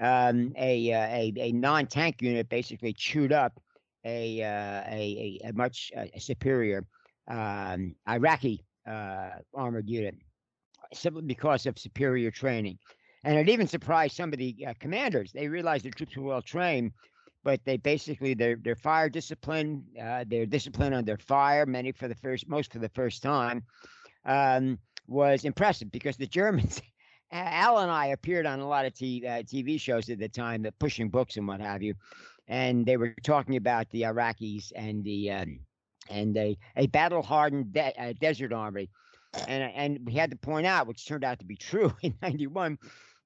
um, 0.01 0.53
a, 0.57 0.93
uh, 0.93 1.07
a, 1.07 1.33
a 1.37 1.53
non 1.53 1.87
tank 1.87 2.23
unit 2.23 2.49
basically 2.49 2.93
chewed 2.93 3.33
up 3.33 3.61
a 4.05 4.43
uh, 4.43 4.83
a, 4.89 5.41
a, 5.45 5.53
much 5.53 5.93
uh, 5.95 6.07
superior 6.19 6.87
um, 7.29 7.95
Iraqi 8.09 8.65
armored 8.87 9.89
unit 9.89 10.15
simply 10.93 11.23
because 11.23 11.67
of 11.67 11.79
superior 11.79 12.31
training. 12.31 12.79
And 13.25 13.39
it 13.39 13.49
even 13.49 13.67
surprised 13.67 14.17
some 14.17 14.33
of 14.33 14.39
the 14.39 14.67
uh, 14.67 14.75
commanders. 14.81 15.33
They 15.33 15.49
realized 15.49 15.85
the 15.85 15.91
troops 15.91 16.17
were 16.17 16.25
well 16.25 16.43
trained, 16.43 16.93
but 17.45 17.65
they 17.65 17.77
basically 17.77 18.35
their 18.35 18.57
their 18.57 18.77
fire 18.77 19.09
discipline, 19.09 19.85
uh, 20.01 20.25
their 20.27 20.47
discipline 20.47 20.95
on 20.95 21.05
their 21.05 21.19
fire, 21.19 21.67
many 21.67 21.93
for 21.93 22.09
the 22.09 22.15
first, 22.15 22.49
most 22.49 22.73
for 22.73 22.79
the 22.79 22.89
first 22.89 23.23
time, 23.23 23.65
um, 24.25 24.79
was 25.07 25.45
impressive 25.45 25.91
because 25.91 26.17
the 26.17 26.27
Germans. 26.27 26.81
Al 27.33 27.79
and 27.79 27.91
I 27.93 28.07
appeared 28.07 28.47
on 28.47 28.59
a 28.59 28.67
lot 28.69 28.87
of 28.87 28.95
t- 28.95 29.25
uh, 29.27 29.43
TV 29.45 29.79
shows 29.79 30.09
at 30.11 30.19
the 30.19 30.29
time, 30.29 30.63
the 30.63 30.73
pushing 30.73 31.09
books 31.09 31.37
and 31.37 31.47
what 31.47 31.61
have 31.61 31.83
you, 31.83 31.95
and 32.49 32.85
they 32.85 32.97
were 32.97 33.15
talking 33.23 33.57
about 33.57 33.89
the 33.91 34.03
Iraqis 34.03 34.73
and 34.75 35.05
the 35.05 35.31
um, 35.31 35.61
and 36.09 36.37
a, 36.37 36.59
a 36.77 36.87
battle 36.89 37.23
hardened 37.23 37.73
de- 37.73 37.95
uh, 38.01 38.15
desert 38.21 38.53
army, 38.53 38.91
and 39.47 39.73
and 39.75 39.99
we 40.05 40.15
had 40.15 40.31
to 40.31 40.37
point 40.37 40.67
out, 40.67 40.87
which 40.87 41.07
turned 41.07 41.25
out 41.25 41.39
to 41.41 41.45
be 41.45 41.57
true 41.71 41.93
in 42.03 42.15
'91, 42.23 42.79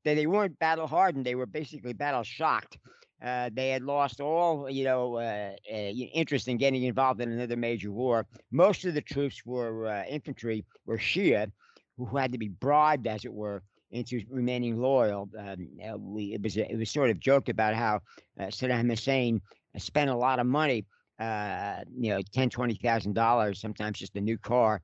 that 0.05 0.15
they 0.15 0.27
weren't 0.27 0.59
battle 0.59 0.87
hardened; 0.87 1.25
they 1.25 1.35
were 1.35 1.47
basically 1.47 1.93
battle 1.93 2.23
shocked. 2.23 2.79
Uh, 3.23 3.49
they 3.55 3.71
had 3.71 3.83
lost 3.83 4.21
all, 4.21 4.69
you 4.69 4.85
know, 4.85 5.17
uh, 5.17 5.53
uh, 5.73 5.75
interest 5.75 6.47
in 6.47 6.59
getting 6.59 6.83
involved 6.83 7.23
in 7.23 7.33
another 7.33 7.57
major 7.57 7.91
war. 7.91 8.27
Most 8.51 8.85
of 8.85 8.93
the 8.93 9.01
troops 9.01 9.41
were 9.47 9.87
uh, 9.87 10.05
infantry, 10.05 10.67
were 10.85 10.99
Shia, 10.99 11.51
who 11.97 12.05
had 12.17 12.33
to 12.33 12.39
be 12.39 12.49
bribed, 12.49 13.07
as 13.07 13.25
it 13.25 13.33
were, 13.33 13.63
into 13.91 14.21
remaining 14.29 14.79
loyal. 14.79 15.31
Um, 15.39 15.69
uh, 15.83 15.97
we, 15.97 16.35
it 16.35 16.43
was 16.43 16.57
it 16.57 16.77
was 16.77 16.91
sort 16.91 17.11
of 17.11 17.19
joked 17.19 17.49
about 17.49 17.75
how 17.75 18.01
uh, 18.39 18.47
Saddam 18.47 18.91
Hussein 18.91 19.41
spent 19.79 20.11
a 20.11 20.17
lot 20.17 20.39
of 20.39 20.47
money, 20.47 20.85
you 21.19 22.11
know, 22.11 22.21
ten, 22.33 22.51
twenty 22.51 22.75
thousand 22.75 23.15
dollars, 23.15 23.59
sometimes 23.59 23.99
just 23.99 24.17
a 24.17 24.21
new 24.21 24.37
car, 24.37 24.83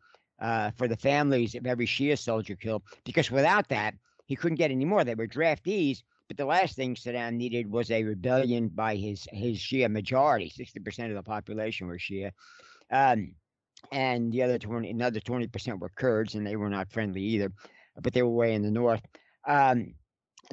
for 0.76 0.88
the 0.88 0.96
families 0.96 1.54
of 1.54 1.66
every 1.66 1.86
Shia 1.86 2.18
soldier 2.18 2.56
killed, 2.56 2.82
because 3.04 3.30
without 3.30 3.68
that, 3.68 3.94
he 4.26 4.36
couldn't 4.36 4.58
get 4.58 4.70
any 4.70 4.84
more. 4.84 5.04
They 5.04 5.14
were 5.14 5.26
draftees 5.26 6.02
but 6.30 6.36
the 6.36 6.44
last 6.44 6.76
thing 6.76 6.94
Saddam 6.94 7.34
needed 7.34 7.68
was 7.68 7.90
a 7.90 8.04
rebellion 8.04 8.68
by 8.68 8.94
his 8.94 9.26
his 9.32 9.58
Shia 9.58 9.90
majority. 9.90 10.48
Sixty 10.48 10.78
percent 10.78 11.10
of 11.10 11.16
the 11.16 11.24
population 11.24 11.88
were 11.88 11.98
Shia, 11.98 12.30
um, 12.92 13.34
and 13.90 14.32
the 14.32 14.44
other 14.44 14.56
twenty 14.56 14.90
another 14.90 15.18
twenty 15.18 15.48
percent 15.48 15.80
were 15.80 15.88
Kurds, 15.88 16.36
and 16.36 16.46
they 16.46 16.54
were 16.54 16.70
not 16.70 16.92
friendly 16.92 17.20
either, 17.20 17.50
but 18.00 18.12
they 18.12 18.22
were 18.22 18.30
way 18.30 18.54
in 18.54 18.62
the 18.62 18.70
north. 18.70 19.02
Um, 19.44 19.94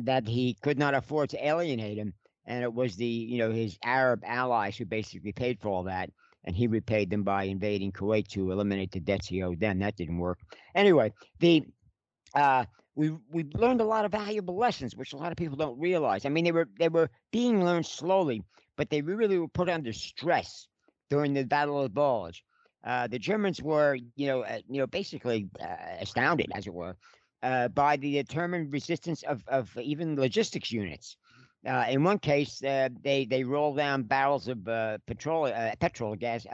that 0.01 0.27
he 0.27 0.57
could 0.63 0.79
not 0.79 0.95
afford 0.95 1.29
to 1.29 1.47
alienate 1.47 1.99
him, 1.99 2.15
and 2.47 2.63
it 2.63 2.73
was 2.73 2.95
the 2.95 3.05
you 3.05 3.37
know 3.37 3.51
his 3.51 3.77
Arab 3.83 4.23
allies 4.25 4.77
who 4.77 4.85
basically 4.85 5.31
paid 5.31 5.59
for 5.61 5.69
all 5.69 5.83
that, 5.83 6.09
and 6.47 6.55
he 6.55 6.65
repaid 6.65 7.09
them 7.09 7.23
by 7.23 7.43
invading 7.43 7.91
Kuwait 7.91 8.29
to 8.29 8.51
eliminate 8.51 8.91
the 8.91 9.01
debts 9.01 9.27
he 9.27 9.43
owed 9.43 9.59
them. 9.59 9.79
That 9.79 9.97
didn't 9.97 10.17
work. 10.17 10.39
Anyway, 10.73 11.11
the 11.39 11.65
uh, 12.33 12.65
we 12.95 13.11
we 13.29 13.43
learned 13.53 13.81
a 13.81 13.85
lot 13.85 14.05
of 14.05 14.11
valuable 14.11 14.57
lessons, 14.57 14.95
which 14.95 15.13
a 15.13 15.17
lot 15.17 15.31
of 15.31 15.37
people 15.37 15.57
don't 15.57 15.77
realize. 15.77 16.25
I 16.25 16.29
mean, 16.29 16.45
they 16.45 16.53
were 16.53 16.69
they 16.79 16.87
were 16.87 17.09
being 17.31 17.63
learned 17.63 17.85
slowly, 17.85 18.41
but 18.77 18.89
they 18.89 19.01
really 19.01 19.37
were 19.37 19.49
put 19.49 19.69
under 19.69 19.91
stress 19.91 20.67
during 21.09 21.33
the 21.33 21.43
Battle 21.43 21.77
of 21.77 21.83
the 21.83 21.89
Bulge. 21.89 22.43
Uh, 22.83 23.07
the 23.07 23.19
Germans 23.19 23.61
were, 23.61 23.97
you 24.15 24.27
know, 24.27 24.43
uh, 24.43 24.59
you 24.69 24.79
know, 24.79 24.87
basically 24.87 25.49
uh, 25.61 25.65
astounded, 25.99 26.49
as 26.55 26.65
it 26.65 26.73
were, 26.73 26.95
uh, 27.43 27.67
by 27.67 27.97
the 27.97 28.13
determined 28.13 28.71
resistance 28.71 29.21
of 29.23 29.43
of 29.49 29.77
even 29.77 30.15
logistics 30.15 30.71
units. 30.71 31.17
Uh, 31.65 31.85
in 31.89 32.03
one 32.03 32.19
case, 32.19 32.63
uh, 32.63 32.89
they 33.03 33.25
they 33.25 33.43
roll 33.43 33.73
down 33.73 34.03
barrels 34.03 34.47
of 34.47 34.67
uh, 34.67 34.97
petrol, 35.07 35.51
petrol 35.79 36.15
gas, 36.15 36.45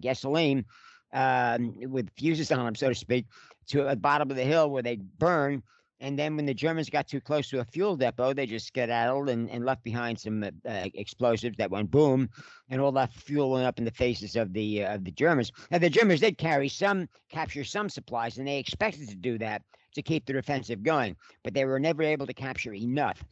gasoline 0.00 0.64
um, 1.12 1.74
with 1.90 2.10
fuses 2.16 2.50
on 2.50 2.64
them, 2.64 2.74
so 2.74 2.88
to 2.88 2.94
speak, 2.94 3.26
to 3.68 3.84
the 3.84 3.96
bottom 3.96 4.30
of 4.30 4.36
the 4.36 4.44
hill 4.44 4.70
where 4.70 4.82
they'd 4.82 5.18
burn. 5.18 5.62
And 6.00 6.18
then 6.18 6.34
when 6.34 6.46
the 6.46 6.54
Germans 6.54 6.88
got 6.88 7.06
too 7.06 7.20
close 7.20 7.48
to 7.50 7.60
a 7.60 7.64
fuel 7.64 7.94
depot, 7.94 8.32
they 8.32 8.46
just 8.46 8.66
skedaddled 8.66 9.28
and, 9.28 9.50
and 9.50 9.66
left 9.66 9.84
behind 9.84 10.18
some 10.18 10.42
uh, 10.42 10.48
explosives 10.94 11.58
that 11.58 11.70
went 11.70 11.90
boom, 11.90 12.30
and 12.70 12.80
all 12.80 12.92
that 12.92 13.12
fuel 13.12 13.50
went 13.50 13.66
up 13.66 13.78
in 13.78 13.84
the 13.84 13.90
faces 13.90 14.34
of 14.34 14.52
the 14.54 14.84
uh, 14.84 14.94
of 14.94 15.04
the 15.04 15.10
Germans. 15.10 15.52
And 15.70 15.82
the 15.82 15.90
Germans 15.90 16.20
did 16.20 16.38
carry 16.38 16.68
some, 16.68 17.08
capture 17.28 17.64
some 17.64 17.90
supplies, 17.90 18.38
and 18.38 18.48
they 18.48 18.58
expected 18.58 19.08
to 19.10 19.16
do 19.16 19.36
that 19.38 19.62
to 19.94 20.02
keep 20.02 20.24
the 20.24 20.38
offensive 20.38 20.82
going, 20.82 21.16
but 21.42 21.52
they 21.52 21.64
were 21.64 21.80
never 21.80 22.02
able 22.02 22.26
to 22.26 22.34
capture 22.34 22.72
enough. 22.72 23.22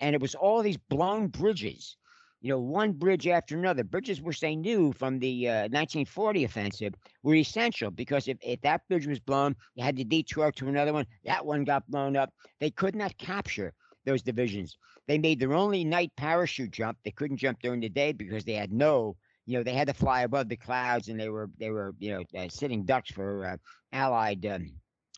And 0.00 0.14
it 0.14 0.20
was 0.20 0.34
all 0.34 0.62
these 0.62 0.76
blown 0.76 1.28
bridges 1.28 1.96
you 2.40 2.50
know, 2.50 2.58
one 2.58 2.92
bridge 2.92 3.26
after 3.26 3.56
another. 3.58 3.84
Bridges 3.84 4.22
which 4.22 4.40
they 4.40 4.54
knew 4.54 4.92
from 4.92 5.18
the 5.18 5.48
uh, 5.48 5.62
1940 5.62 6.44
offensive 6.44 6.94
were 7.22 7.34
essential 7.34 7.90
because 7.90 8.28
if, 8.28 8.38
if 8.42 8.60
that 8.62 8.86
bridge 8.88 9.06
was 9.06 9.20
blown, 9.20 9.56
you 9.74 9.84
had 9.84 9.96
to 9.96 10.04
detour 10.04 10.52
to 10.52 10.68
another 10.68 10.92
one. 10.92 11.06
That 11.24 11.44
one 11.44 11.64
got 11.64 11.90
blown 11.90 12.16
up. 12.16 12.32
They 12.60 12.70
could 12.70 12.94
not 12.94 13.16
capture 13.18 13.74
those 14.04 14.22
divisions. 14.22 14.76
They 15.06 15.18
made 15.18 15.40
their 15.40 15.54
only 15.54 15.84
night 15.84 16.12
parachute 16.16 16.70
jump. 16.70 16.98
They 17.04 17.10
couldn't 17.10 17.38
jump 17.38 17.60
during 17.60 17.80
the 17.80 17.88
day 17.88 18.12
because 18.12 18.44
they 18.44 18.54
had 18.54 18.72
no, 18.72 19.16
you 19.46 19.56
know, 19.56 19.64
they 19.64 19.74
had 19.74 19.88
to 19.88 19.94
fly 19.94 20.22
above 20.22 20.48
the 20.48 20.56
clouds 20.56 21.08
and 21.08 21.18
they 21.18 21.28
were 21.28 21.50
they 21.58 21.70
were 21.70 21.94
you 21.98 22.12
know 22.12 22.40
uh, 22.40 22.48
sitting 22.48 22.84
ducks 22.84 23.10
for 23.10 23.44
uh, 23.46 23.56
Allied 23.92 24.46
um, 24.46 24.72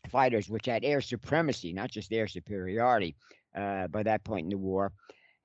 fighters, 0.09 0.49
which 0.49 0.65
had 0.65 0.83
air 0.83 1.01
supremacy, 1.01 1.73
not 1.73 1.91
just 1.91 2.11
air 2.11 2.27
superiority, 2.27 3.15
uh, 3.55 3.87
by 3.87 4.01
that 4.03 4.23
point 4.23 4.45
in 4.45 4.49
the 4.49 4.57
war, 4.57 4.91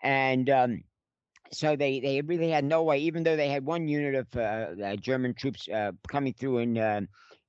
and 0.03 0.49
um, 0.49 0.83
so 1.53 1.77
they, 1.77 2.01
they 2.01 2.21
really 2.21 2.51
had 2.51 2.65
no 2.65 2.83
way, 2.83 2.99
even 2.99 3.23
though 3.23 3.37
they 3.37 3.49
had 3.49 3.65
one 3.65 3.89
unit 3.89 4.15
of 4.15 4.27
uh, 4.37 4.83
uh, 4.85 4.97
German 4.97 5.35
troops 5.35 5.69
uh, 5.69 5.93
coming 6.09 6.33
through 6.33 6.59
in 6.59 6.79
uh, 6.79 7.01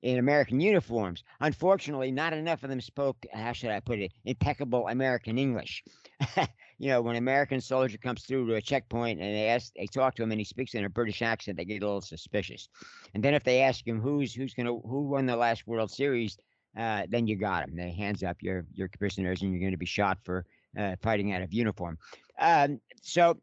in 0.02 0.18
American 0.18 0.60
uniforms. 0.60 1.24
Unfortunately, 1.40 2.10
not 2.10 2.32
enough 2.32 2.62
of 2.62 2.70
them 2.70 2.80
spoke. 2.80 3.16
How 3.32 3.52
should 3.52 3.70
I 3.70 3.80
put 3.80 3.98
it? 3.98 4.12
Impeccable 4.24 4.86
American 4.88 5.38
English. 5.38 5.82
you 6.78 6.88
know, 6.88 7.02
when 7.02 7.16
an 7.16 7.22
American 7.22 7.60
soldier 7.60 7.98
comes 7.98 8.22
through 8.22 8.46
to 8.46 8.54
a 8.54 8.62
checkpoint 8.62 9.20
and 9.20 9.34
they 9.34 9.48
ask, 9.48 9.72
they 9.74 9.86
talk 9.86 10.14
to 10.14 10.22
him 10.22 10.30
and 10.30 10.40
he 10.40 10.44
speaks 10.44 10.74
in 10.74 10.84
a 10.84 10.88
British 10.88 11.20
accent, 11.22 11.56
they 11.56 11.64
get 11.64 11.82
a 11.82 11.86
little 11.86 12.00
suspicious. 12.00 12.68
And 13.14 13.24
then 13.24 13.34
if 13.34 13.42
they 13.42 13.62
ask 13.62 13.86
him 13.86 14.00
who's 14.00 14.32
who's 14.32 14.54
gonna 14.54 14.76
who 14.76 15.08
won 15.08 15.26
the 15.26 15.36
last 15.36 15.66
World 15.66 15.90
Series, 15.90 16.38
uh, 16.76 17.02
then 17.08 17.26
you 17.26 17.36
got 17.36 17.64
him. 17.64 17.74
They 17.74 17.90
hands 17.90 18.22
up, 18.22 18.36
your 18.40 18.64
your 18.74 18.88
prisoners, 18.98 19.42
and 19.42 19.50
you're 19.50 19.60
going 19.60 19.72
to 19.72 19.78
be 19.78 19.86
shot 19.86 20.18
for 20.24 20.46
uh, 20.78 20.94
fighting 21.02 21.32
out 21.32 21.42
of 21.42 21.52
uniform. 21.52 21.98
Um, 22.38 22.80
so 23.02 23.38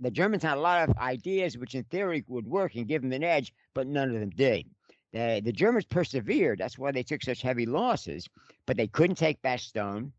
the 0.00 0.10
Germans 0.10 0.42
had 0.42 0.58
a 0.58 0.60
lot 0.60 0.88
of 0.88 0.96
ideas 0.98 1.58
which 1.58 1.74
in 1.74 1.84
theory 1.84 2.24
would 2.28 2.46
work 2.46 2.74
and 2.74 2.88
give 2.88 3.02
them 3.02 3.12
an 3.12 3.24
edge, 3.24 3.52
but 3.74 3.86
none 3.86 4.08
of 4.08 4.20
them 4.20 4.30
did. 4.30 4.66
The, 5.12 5.40
the 5.44 5.52
Germans 5.52 5.86
persevered. 5.86 6.58
That's 6.58 6.78
why 6.78 6.92
they 6.92 7.02
took 7.02 7.22
such 7.22 7.42
heavy 7.42 7.66
losses, 7.66 8.28
but 8.66 8.76
they 8.76 8.86
couldn't 8.86 9.16
take 9.16 9.42
Bastogne. 9.42 10.12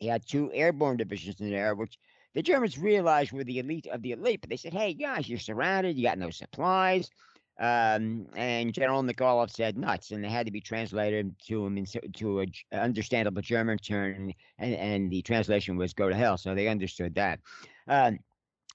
They 0.00 0.06
had 0.06 0.26
two 0.26 0.50
airborne 0.52 0.96
divisions 0.96 1.40
in 1.40 1.50
there, 1.50 1.74
which 1.74 1.98
the 2.34 2.42
Germans 2.42 2.78
realized 2.78 3.32
were 3.32 3.44
the 3.44 3.58
elite 3.58 3.86
of 3.88 4.02
the 4.02 4.12
elite, 4.12 4.40
but 4.40 4.50
they 4.50 4.56
said, 4.56 4.72
hey, 4.72 4.94
guys, 4.94 5.28
you're 5.28 5.38
surrounded. 5.38 5.96
You 5.96 6.04
got 6.04 6.18
no 6.18 6.30
supplies. 6.30 7.10
Um, 7.58 8.26
and 8.36 8.72
General 8.72 9.02
McAuliffe 9.02 9.50
said 9.50 9.76
nuts, 9.76 10.12
and 10.12 10.24
they 10.24 10.30
had 10.30 10.46
to 10.46 10.52
be 10.52 10.62
translated 10.62 11.34
to 11.46 11.66
him 11.66 11.76
into 11.76 12.40
a 12.40 12.46
understandable 12.72 13.42
German 13.42 13.76
term, 13.76 14.32
and, 14.58 14.74
and 14.74 15.10
the 15.10 15.20
translation 15.20 15.76
was 15.76 15.92
"go 15.92 16.08
to 16.08 16.14
hell." 16.14 16.38
So 16.38 16.54
they 16.54 16.68
understood 16.68 17.14
that. 17.16 17.40
Um, 17.86 18.18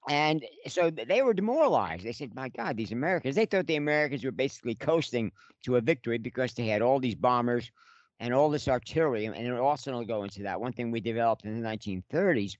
and 0.07 0.45
so 0.67 0.91
they 0.91 1.21
were 1.21 1.33
demoralized. 1.33 2.05
They 2.05 2.11
said, 2.11 2.35
My 2.35 2.49
God, 2.49 2.77
these 2.77 2.91
Americans, 2.91 3.35
they 3.35 3.45
thought 3.45 3.65
the 3.65 3.75
Americans 3.75 4.23
were 4.23 4.31
basically 4.31 4.75
coasting 4.75 5.31
to 5.63 5.77
a 5.77 5.81
victory 5.81 6.17
because 6.17 6.53
they 6.53 6.67
had 6.67 6.81
all 6.81 6.99
these 6.99 7.15
bombers 7.15 7.71
and 8.19 8.33
all 8.33 8.49
this 8.49 8.67
artillery. 8.67 9.25
And 9.25 9.53
also, 9.53 9.91
I'll 9.91 10.05
go 10.05 10.23
into 10.23 10.43
that. 10.43 10.61
One 10.61 10.73
thing 10.73 10.91
we 10.91 10.99
developed 10.99 11.45
in 11.45 11.61
the 11.61 11.67
1930s 11.67 12.55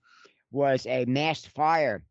was 0.50 0.86
a 0.86 1.04
mass 1.04 1.44
fire 1.44 2.02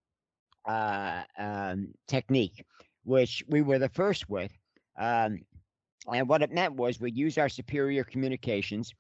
uh, 0.66 1.24
um, 1.38 1.90
technique, 2.08 2.66
which 3.04 3.44
we 3.48 3.62
were 3.62 3.80
the 3.80 3.90
first 3.90 4.30
with. 4.30 4.52
Um, 4.98 5.42
and 6.12 6.30
what 6.30 6.44
it 6.44 6.52
meant 6.52 6.76
was 6.76 7.00
we'd 7.00 7.18
use 7.18 7.38
our 7.38 7.50
superior 7.50 8.04
communications 8.04 8.94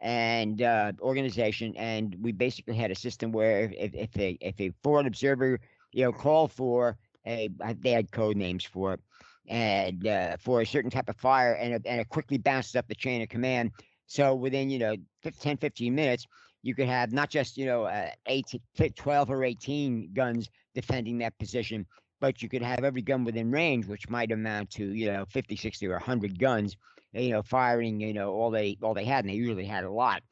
and 0.00 0.62
uh, 0.62 0.92
organization, 1.00 1.74
and 1.76 2.16
we 2.20 2.32
basically 2.32 2.74
had 2.74 2.90
a 2.90 2.94
system 2.94 3.30
where 3.30 3.72
if, 3.78 3.94
if 3.94 4.16
a 4.16 4.36
if 4.40 4.60
a 4.60 4.72
foreign 4.82 5.06
observer 5.06 5.60
you 5.92 6.04
know 6.04 6.12
call 6.12 6.48
for 6.48 6.96
a 7.26 7.48
they 7.80 7.90
had 7.90 8.10
code 8.10 8.36
names 8.36 8.64
for 8.64 8.94
it 8.94 9.00
and 9.48 10.06
uh, 10.06 10.36
for 10.38 10.60
a 10.60 10.66
certain 10.66 10.90
type 10.90 11.08
of 11.08 11.16
fire, 11.16 11.54
and 11.54 11.74
it, 11.74 11.82
and 11.84 12.00
it 12.00 12.08
quickly 12.08 12.38
bounces 12.38 12.76
up 12.76 12.86
the 12.88 12.94
chain 12.94 13.22
of 13.22 13.28
command. 13.28 13.72
So 14.06 14.34
within 14.34 14.70
you 14.70 14.78
know 14.78 14.96
10, 15.40 15.56
15 15.56 15.94
minutes, 15.94 16.26
you 16.62 16.74
could 16.74 16.86
have 16.86 17.12
not 17.12 17.30
just 17.30 17.56
you 17.56 17.66
know 17.66 17.84
uh, 17.84 18.10
18, 18.26 18.60
12 18.94 19.30
or 19.30 19.44
18 19.44 20.10
guns 20.12 20.48
defending 20.74 21.18
that 21.18 21.38
position, 21.38 21.86
but 22.20 22.42
you 22.42 22.48
could 22.48 22.62
have 22.62 22.84
every 22.84 23.02
gun 23.02 23.24
within 23.24 23.50
range, 23.50 23.86
which 23.86 24.08
might 24.08 24.32
amount 24.32 24.70
to 24.70 24.92
you 24.92 25.06
know 25.06 25.24
50, 25.30 25.56
60, 25.56 25.86
or 25.86 25.92
100 25.92 26.38
guns 26.38 26.76
you 27.14 27.30
know, 27.30 27.42
firing, 27.42 28.00
you 28.00 28.14
know, 28.14 28.32
all 28.32 28.50
they 28.50 28.76
all 28.82 28.94
they 28.94 29.04
had, 29.04 29.24
and 29.24 29.32
they 29.32 29.36
usually 29.36 29.66
had 29.66 29.84
a 29.84 29.90
lot. 29.90 30.22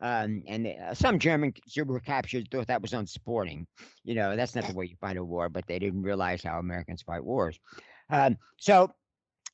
Um, 0.00 0.42
and 0.46 0.66
uh, 0.66 0.94
some 0.94 1.18
Germans 1.18 1.54
who 1.74 1.84
were 1.84 2.00
captured 2.00 2.48
thought 2.50 2.66
that 2.66 2.82
was 2.82 2.92
unsporting. 2.92 3.66
You 4.04 4.14
know, 4.14 4.36
that's 4.36 4.54
not 4.54 4.66
the 4.66 4.74
way 4.74 4.86
you 4.86 4.96
fight 5.00 5.16
a 5.16 5.24
war, 5.24 5.48
but 5.48 5.66
they 5.66 5.78
didn't 5.78 6.02
realize 6.02 6.42
how 6.42 6.58
Americans 6.58 7.02
fight 7.02 7.24
wars. 7.24 7.58
Um, 8.10 8.36
so 8.58 8.90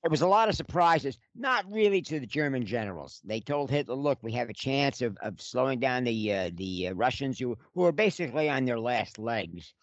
it 0.05 0.11
was 0.11 0.23
a 0.23 0.27
lot 0.27 0.49
of 0.49 0.57
surprises, 0.57 1.17
not 1.37 1.65
really 1.71 2.03
to 2.03 2.19
the 2.19 2.27
German 2.27 2.67
generals. 2.67 3.21
They 3.25 3.41
told 3.41 3.71
Hitler, 3.71 3.95
"Look, 3.95 4.19
we 4.23 4.33
have 4.33 4.51
a 4.51 4.55
chance 4.55 5.01
of, 5.01 5.17
of 5.23 5.41
slowing 5.41 5.79
down 5.79 6.05
the 6.05 6.33
uh, 6.33 6.51
the 6.55 6.89
uh, 6.89 6.95
Russians 6.95 7.39
who 7.39 7.57
who 7.75 7.85
are 7.85 7.93
basically 7.93 8.51
on 8.51 8.65
their 8.65 8.81
last 8.81 9.19
legs." 9.19 9.75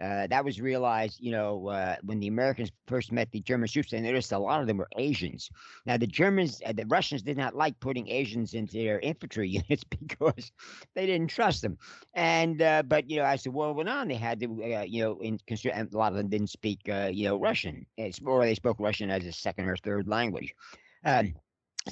Uh, 0.00 0.28
that 0.28 0.44
was 0.44 0.60
realized, 0.60 1.18
you 1.20 1.32
know, 1.32 1.68
uh, 1.68 1.96
when 2.02 2.20
the 2.20 2.28
Americans 2.28 2.70
first 2.86 3.10
met 3.10 3.30
the 3.32 3.40
German 3.40 3.68
troops. 3.68 3.90
They 3.90 4.00
noticed 4.00 4.30
a 4.30 4.38
lot 4.38 4.60
of 4.60 4.68
them 4.68 4.76
were 4.76 4.88
Asians. 4.96 5.50
Now, 5.86 5.96
the 5.96 6.06
Germans, 6.06 6.62
uh, 6.64 6.72
the 6.72 6.86
Russians 6.86 7.22
did 7.22 7.36
not 7.36 7.56
like 7.56 7.80
putting 7.80 8.08
Asians 8.08 8.54
into 8.54 8.76
their 8.76 9.00
infantry 9.00 9.48
units 9.68 9.82
because 9.84 10.52
they 10.94 11.06
didn't 11.06 11.28
trust 11.28 11.62
them. 11.62 11.78
And 12.14 12.62
uh, 12.62 12.82
but 12.84 13.10
you 13.10 13.16
know, 13.16 13.24
as 13.24 13.42
the 13.42 13.50
war 13.50 13.72
went 13.72 13.88
on, 13.88 14.08
they 14.08 14.14
had 14.14 14.38
to, 14.40 14.46
uh, 14.46 14.82
you 14.82 15.02
know, 15.02 15.18
in 15.20 15.38
a 15.48 15.86
lot 15.92 16.12
of 16.12 16.18
them 16.18 16.28
didn't 16.28 16.50
speak, 16.50 16.88
uh, 16.88 17.10
you 17.12 17.24
know, 17.24 17.36
Russian, 17.36 17.84
it's, 17.96 18.20
or 18.24 18.44
they 18.44 18.54
spoke 18.54 18.78
Russian 18.78 19.10
as 19.10 19.26
a 19.26 19.32
second 19.32 19.68
or 19.68 19.76
third 19.76 20.06
language. 20.06 20.54
Um, 21.04 21.34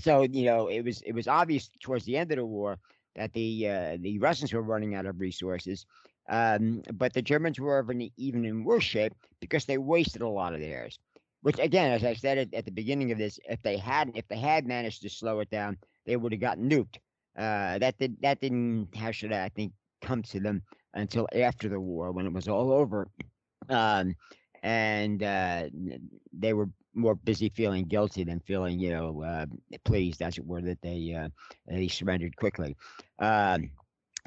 so 0.01 0.23
you 0.23 0.45
know, 0.45 0.69
it 0.69 0.83
was 0.83 1.03
it 1.03 1.13
was 1.13 1.27
obvious 1.27 1.71
towards 1.83 2.05
the 2.05 2.17
end 2.17 2.31
of 2.31 2.37
the 2.39 2.47
war 2.47 2.79
that 3.17 3.33
the 3.33 3.97
the 4.01 4.19
Russians 4.21 4.53
were 4.53 4.63
running 4.63 4.95
out 4.95 5.07
of 5.07 5.19
resources 5.19 5.87
um, 6.29 6.83
but 6.95 7.13
the 7.13 7.23
Germans 7.23 7.61
were 7.61 7.83
even, 7.83 8.11
even 8.17 8.45
in 8.45 8.65
worse 8.65 8.85
shape 8.85 9.13
because 9.41 9.65
they 9.65 9.79
wasted 9.79 10.23
a 10.23 10.29
lot 10.29 10.55
of 10.55 10.61
theirs. 10.61 10.99
Which 11.43 11.59
again, 11.59 11.93
as 11.93 12.05
I 12.05 12.15
said 12.15 12.39
at, 12.39 12.55
at 12.55 12.65
the 12.65 12.73
beginning 12.73 13.13
of 13.13 13.19
this, 13.19 13.39
if 13.49 13.63
they 13.63 13.77
hadn't, 13.77 14.17
if 14.17 14.27
they 14.29 14.39
had 14.39 14.67
managed 14.67 15.03
to 15.03 15.11
slow 15.11 15.41
it 15.41 15.51
down, 15.51 15.79
they 16.05 16.17
would 16.17 16.33
have 16.33 16.41
gotten 16.41 16.69
nuked. 16.69 16.97
Uh, 17.37 17.79
that 17.79 17.99
did 17.99 18.17
that 18.23 18.41
didn't 18.41 18.89
how 18.97 19.11
should 19.11 19.33
I, 19.33 19.45
I 19.45 19.49
think 19.51 19.73
come 20.01 20.23
to 20.23 20.41
them 20.41 20.63
until 20.95 21.29
after 21.35 21.69
the 21.69 21.79
war 21.79 22.11
when 22.11 22.27
it 22.27 22.33
was 22.33 22.49
all 22.49 22.73
over, 22.73 23.09
um, 23.69 24.15
and 24.63 25.23
uh, 25.23 25.69
they 26.33 26.55
were 26.55 26.69
more 26.95 27.15
busy 27.15 27.51
feeling 27.51 27.85
guilty 27.85 28.25
than 28.25 28.41
feeling 28.41 28.81
you 28.81 28.91
know 28.91 29.23
uh, 29.23 29.47
pleased, 29.85 30.23
as 30.23 30.39
it 30.39 30.47
were, 30.47 30.63
that 30.63 30.81
they 30.83 31.15
uh, 31.15 31.29
they 31.69 31.89
surrendered 31.89 32.35
quickly. 32.37 32.75
Um, 33.19 33.71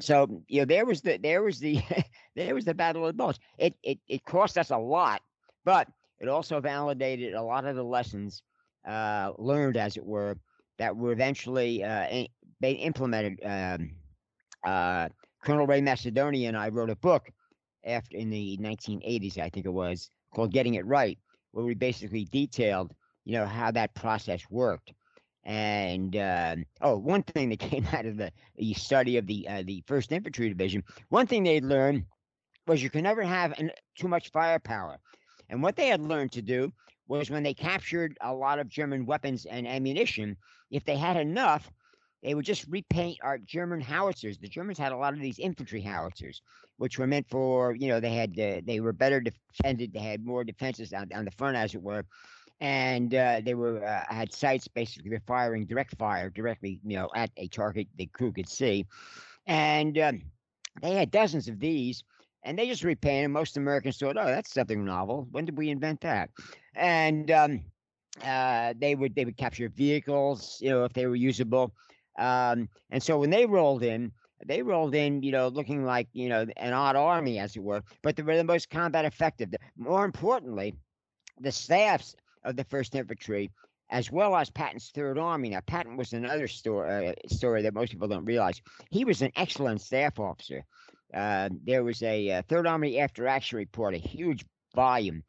so 0.00 0.42
you 0.48 0.60
know 0.60 0.64
there 0.64 0.86
was 0.86 1.02
the 1.02 1.18
there 1.18 1.42
was 1.42 1.58
the 1.58 1.80
there 2.36 2.54
was 2.54 2.64
the 2.64 2.74
battle 2.74 3.04
of 3.04 3.08
the 3.08 3.16
bulge. 3.16 3.38
It 3.58 3.74
it 3.82 3.98
it 4.08 4.24
cost 4.24 4.58
us 4.58 4.70
a 4.70 4.78
lot, 4.78 5.22
but 5.64 5.88
it 6.18 6.28
also 6.28 6.60
validated 6.60 7.34
a 7.34 7.42
lot 7.42 7.64
of 7.66 7.76
the 7.76 7.82
lessons 7.82 8.42
uh, 8.86 9.32
learned, 9.38 9.76
as 9.76 9.96
it 9.96 10.04
were, 10.04 10.36
that 10.78 10.96
were 10.96 11.12
eventually 11.12 11.82
uh, 11.82 12.26
implemented. 12.62 13.40
Um, 13.44 13.92
uh, 14.64 15.08
Colonel 15.42 15.66
Ray 15.66 15.80
Macedonia 15.80 16.48
and 16.48 16.56
I 16.56 16.68
wrote 16.68 16.90
a 16.90 16.96
book 16.96 17.30
after 17.84 18.16
in 18.16 18.28
the 18.28 18.58
1980s, 18.60 19.38
I 19.38 19.48
think 19.48 19.64
it 19.64 19.70
was, 19.70 20.10
called 20.34 20.52
"Getting 20.52 20.74
It 20.74 20.84
Right," 20.86 21.18
where 21.52 21.64
we 21.64 21.74
basically 21.74 22.26
detailed, 22.26 22.94
you 23.24 23.32
know, 23.32 23.46
how 23.46 23.70
that 23.70 23.94
process 23.94 24.42
worked. 24.50 24.92
And 25.44 26.14
uh, 26.16 26.56
oh, 26.80 26.96
one 26.98 27.22
thing 27.22 27.48
that 27.50 27.58
came 27.70 27.86
out 27.92 28.06
of 28.06 28.16
the, 28.16 28.32
the 28.56 28.74
study 28.74 29.16
of 29.16 29.26
the 29.26 29.48
uh, 29.48 29.62
the 29.64 29.82
First 29.86 30.12
Infantry 30.12 30.48
Division, 30.48 30.84
one 31.08 31.26
thing 31.26 31.44
they'd 31.44 31.64
learned 31.64 32.04
was 32.66 32.82
you 32.82 32.90
can 32.90 33.02
never 33.02 33.22
have 33.22 33.58
an, 33.58 33.70
too 33.96 34.08
much 34.08 34.30
firepower. 34.30 34.98
And 35.48 35.62
what 35.62 35.76
they 35.76 35.88
had 35.88 36.00
learned 36.00 36.32
to 36.32 36.42
do 36.42 36.72
was 37.08 37.30
when 37.30 37.42
they 37.42 37.54
captured 37.54 38.16
a 38.20 38.32
lot 38.32 38.60
of 38.60 38.68
German 38.68 39.04
weapons 39.04 39.44
and 39.44 39.66
ammunition, 39.66 40.36
if 40.70 40.84
they 40.84 40.96
had 40.96 41.16
enough, 41.16 41.68
they 42.22 42.34
would 42.34 42.44
just 42.44 42.66
repaint 42.68 43.18
our 43.22 43.38
German 43.38 43.80
howitzers. 43.80 44.38
The 44.38 44.48
Germans 44.48 44.78
had 44.78 44.92
a 44.92 44.96
lot 44.96 45.14
of 45.14 45.20
these 45.20 45.38
infantry 45.38 45.80
howitzers, 45.80 46.42
which 46.76 46.98
were 46.98 47.06
meant 47.06 47.28
for, 47.28 47.74
you 47.74 47.88
know, 47.88 47.98
they 47.98 48.14
had 48.14 48.38
uh, 48.38 48.60
they 48.64 48.80
were 48.80 48.92
better 48.92 49.20
defended, 49.20 49.92
they 49.92 50.00
had 50.00 50.24
more 50.24 50.44
defenses 50.44 50.92
on, 50.92 51.08
on 51.14 51.24
the 51.24 51.30
front, 51.32 51.56
as 51.56 51.74
it 51.74 51.82
were, 51.82 52.04
and 52.60 53.14
uh, 53.14 53.40
they 53.44 53.54
were 53.54 53.84
uh, 53.84 54.04
had 54.08 54.32
sights 54.32 54.68
basically 54.68 55.18
firing 55.26 55.66
direct 55.66 55.96
fire 55.96 56.30
directly, 56.30 56.80
you 56.84 56.96
know, 56.96 57.08
at 57.14 57.30
a 57.36 57.48
target 57.48 57.88
the 57.96 58.06
crew 58.06 58.32
could 58.32 58.48
see, 58.48 58.86
and 59.46 59.98
um, 59.98 60.22
they 60.82 60.94
had 60.94 61.10
dozens 61.10 61.48
of 61.48 61.58
these, 61.60 62.04
and 62.44 62.58
they 62.58 62.66
just 62.66 62.84
repainted. 62.84 63.30
Most 63.30 63.56
Americans 63.56 63.98
thought, 63.98 64.16
"Oh, 64.18 64.26
that's 64.26 64.52
something 64.52 64.84
novel. 64.84 65.28
When 65.30 65.44
did 65.44 65.58
we 65.58 65.70
invent 65.70 66.00
that?" 66.02 66.30
And 66.74 67.30
um, 67.30 67.60
uh, 68.24 68.74
they 68.78 68.94
would 68.94 69.14
they 69.14 69.24
would 69.24 69.36
capture 69.36 69.68
vehicles, 69.68 70.58
you 70.60 70.70
know, 70.70 70.84
if 70.84 70.92
they 70.92 71.06
were 71.06 71.16
usable, 71.16 71.72
um, 72.18 72.68
and 72.90 73.02
so 73.02 73.18
when 73.18 73.30
they 73.30 73.46
rolled 73.46 73.82
in. 73.82 74.12
They 74.46 74.62
rolled 74.62 74.94
in, 74.94 75.22
you 75.22 75.32
know, 75.32 75.48
looking 75.48 75.84
like, 75.84 76.08
you 76.14 76.30
know, 76.30 76.46
an 76.56 76.72
odd 76.72 76.96
army, 76.96 77.38
as 77.38 77.56
it 77.56 77.62
were, 77.62 77.82
but 78.02 78.16
they 78.16 78.22
were 78.22 78.38
the 78.38 78.42
most 78.42 78.70
combat 78.70 79.04
effective. 79.04 79.50
More 79.76 80.02
importantly, 80.02 80.74
the 81.40 81.52
staffs 81.52 82.16
of 82.44 82.56
the 82.56 82.64
First 82.64 82.94
Infantry, 82.94 83.50
as 83.90 84.10
well 84.10 84.36
as 84.36 84.50
Patton's 84.50 84.90
Third 84.94 85.18
Army. 85.18 85.50
Now, 85.50 85.60
Patton 85.60 85.96
was 85.96 86.12
another 86.12 86.48
story, 86.48 87.08
uh, 87.08 87.12
story 87.28 87.62
that 87.62 87.74
most 87.74 87.92
people 87.92 88.08
don't 88.08 88.24
realize. 88.24 88.60
He 88.90 89.04
was 89.04 89.22
an 89.22 89.32
excellent 89.36 89.80
staff 89.80 90.18
officer. 90.18 90.64
Uh, 91.12 91.48
there 91.64 91.82
was 91.82 92.02
a 92.02 92.30
uh, 92.30 92.42
Third 92.48 92.66
Army 92.66 93.00
After 93.00 93.26
Action 93.26 93.58
Report, 93.58 93.94
a 93.94 93.98
huge 93.98 94.44
volume. 94.74 95.22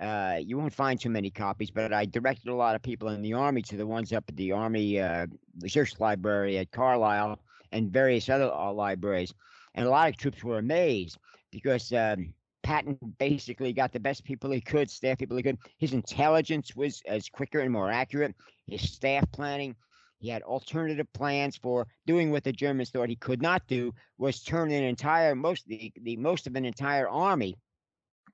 Uh, 0.00 0.38
you 0.42 0.58
won't 0.58 0.74
find 0.74 1.00
too 1.00 1.08
many 1.10 1.30
copies, 1.30 1.70
but 1.70 1.92
I 1.92 2.04
directed 2.04 2.48
a 2.48 2.54
lot 2.54 2.74
of 2.74 2.82
people 2.82 3.08
in 3.08 3.22
the 3.22 3.32
Army 3.32 3.62
to 3.62 3.76
the 3.76 3.86
ones 3.86 4.12
up 4.12 4.24
at 4.28 4.36
the 4.36 4.52
Army 4.52 5.00
uh, 5.00 5.26
Research 5.60 5.98
Library 5.98 6.58
at 6.58 6.70
Carlisle 6.70 7.38
and 7.72 7.90
various 7.92 8.28
other 8.28 8.52
uh, 8.52 8.72
libraries. 8.72 9.32
And 9.74 9.86
a 9.86 9.90
lot 9.90 10.08
of 10.08 10.16
troops 10.16 10.44
were 10.44 10.58
amazed 10.58 11.18
because 11.50 11.92
um, 11.92 12.34
Patton 12.66 12.98
basically 13.18 13.72
got 13.72 13.92
the 13.92 14.00
best 14.00 14.24
people 14.24 14.50
he 14.50 14.60
could, 14.60 14.90
staff 14.90 15.18
people 15.18 15.36
he 15.36 15.42
could. 15.44 15.58
His 15.78 15.92
intelligence 15.92 16.74
was 16.74 17.00
as 17.06 17.28
quicker 17.28 17.60
and 17.60 17.70
more 17.70 17.92
accurate. 17.92 18.34
His 18.66 18.92
staff 18.92 19.24
planning, 19.30 19.76
he 20.18 20.28
had 20.28 20.42
alternative 20.42 21.06
plans 21.12 21.56
for 21.56 21.86
doing 22.08 22.32
what 22.32 22.42
the 22.42 22.50
Germans 22.50 22.90
thought 22.90 23.08
he 23.08 23.14
could 23.14 23.40
not 23.40 23.64
do, 23.68 23.94
was 24.18 24.42
turn 24.42 24.72
an 24.72 24.82
entire 24.82 25.36
most 25.36 25.64
the, 25.68 25.92
the 26.02 26.16
most 26.16 26.48
of 26.48 26.56
an 26.56 26.64
entire 26.64 27.08
army 27.08 27.54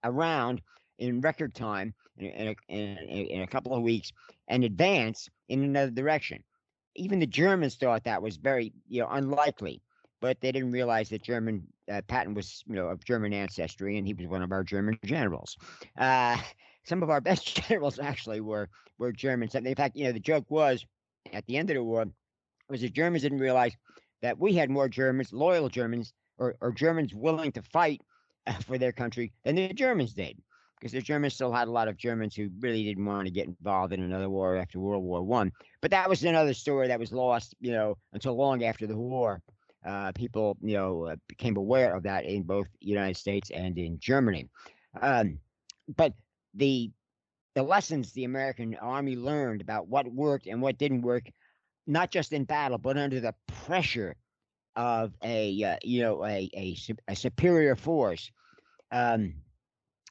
around 0.02 0.62
in 0.98 1.20
record 1.20 1.54
time 1.54 1.92
in, 2.16 2.26
in, 2.28 2.48
a, 2.48 2.72
in, 2.72 2.96
in 3.06 3.42
a 3.42 3.46
couple 3.46 3.74
of 3.74 3.82
weeks 3.82 4.12
and 4.48 4.64
advance 4.64 5.28
in 5.50 5.62
another 5.62 5.90
direction. 5.90 6.42
Even 6.96 7.18
the 7.20 7.26
Germans 7.26 7.74
thought 7.74 8.04
that 8.04 8.22
was 8.22 8.38
very 8.38 8.72
you 8.88 9.02
know 9.02 9.08
unlikely 9.10 9.82
but 10.22 10.40
they 10.40 10.52
didn't 10.52 10.70
realize 10.70 11.08
that 11.08 11.20
German 11.20 11.66
uh, 11.90 12.00
Patton 12.06 12.32
was, 12.32 12.62
you 12.68 12.76
know, 12.76 12.86
of 12.86 13.04
German 13.04 13.32
ancestry, 13.32 13.98
and 13.98 14.06
he 14.06 14.14
was 14.14 14.28
one 14.28 14.40
of 14.40 14.52
our 14.52 14.62
German 14.62 14.96
generals. 15.04 15.58
Uh, 15.98 16.38
some 16.84 17.02
of 17.02 17.10
our 17.10 17.20
best 17.20 17.62
generals 17.68 17.98
actually 17.98 18.40
were 18.40 18.70
were 18.98 19.12
Germans. 19.12 19.54
In 19.56 19.74
fact, 19.74 19.96
you 19.96 20.04
know, 20.04 20.12
the 20.12 20.20
joke 20.20 20.46
was 20.48 20.86
at 21.32 21.44
the 21.46 21.56
end 21.56 21.68
of 21.70 21.74
the 21.74 21.84
war 21.84 22.06
was 22.68 22.80
the 22.80 22.88
Germans 22.88 23.24
didn't 23.24 23.40
realize 23.40 23.76
that 24.22 24.38
we 24.38 24.54
had 24.54 24.70
more 24.70 24.88
Germans, 24.88 25.32
loyal 25.32 25.68
Germans, 25.68 26.14
or, 26.38 26.54
or 26.60 26.70
Germans 26.70 27.12
willing 27.12 27.52
to 27.52 27.62
fight 27.62 28.00
uh, 28.46 28.54
for 28.54 28.78
their 28.78 28.92
country 28.92 29.32
than 29.44 29.56
the 29.56 29.74
Germans 29.74 30.14
did. 30.14 30.40
Because 30.78 30.92
the 30.92 31.02
Germans 31.02 31.34
still 31.34 31.52
had 31.52 31.68
a 31.68 31.70
lot 31.70 31.86
of 31.86 31.96
Germans 31.96 32.34
who 32.34 32.48
really 32.58 32.82
didn't 32.82 33.04
want 33.04 33.26
to 33.26 33.32
get 33.32 33.46
involved 33.46 33.92
in 33.92 34.02
another 34.02 34.28
war 34.28 34.56
after 34.56 34.80
World 34.80 35.04
War 35.04 35.22
One. 35.22 35.52
But 35.80 35.92
that 35.92 36.08
was 36.08 36.24
another 36.24 36.54
story 36.54 36.88
that 36.88 36.98
was 36.98 37.12
lost, 37.12 37.54
you 37.60 37.70
know, 37.70 37.98
until 38.12 38.34
long 38.36 38.64
after 38.64 38.88
the 38.88 38.96
war 38.96 39.40
uh, 39.84 40.12
people, 40.12 40.56
you 40.62 40.74
know, 40.74 41.06
uh, 41.06 41.16
became 41.28 41.56
aware 41.56 41.94
of 41.94 42.02
that 42.04 42.24
in 42.24 42.42
both 42.42 42.66
the 42.80 42.86
United 42.86 43.16
States 43.16 43.50
and 43.50 43.78
in 43.78 43.98
Germany. 43.98 44.48
Um, 45.00 45.38
but 45.96 46.14
the 46.54 46.90
the 47.54 47.62
lessons 47.62 48.12
the 48.12 48.24
American 48.24 48.76
Army 48.80 49.16
learned 49.16 49.60
about 49.60 49.88
what 49.88 50.06
worked 50.10 50.46
and 50.46 50.62
what 50.62 50.78
didn't 50.78 51.02
work, 51.02 51.24
not 51.86 52.10
just 52.10 52.32
in 52.32 52.44
battle, 52.44 52.78
but 52.78 52.96
under 52.96 53.20
the 53.20 53.34
pressure 53.66 54.16
of 54.76 55.12
a 55.22 55.62
uh, 55.64 55.76
you 55.82 56.02
know 56.02 56.24
a, 56.24 56.48
a, 56.54 56.76
a 57.08 57.16
superior 57.16 57.76
force, 57.76 58.30
um, 58.90 59.34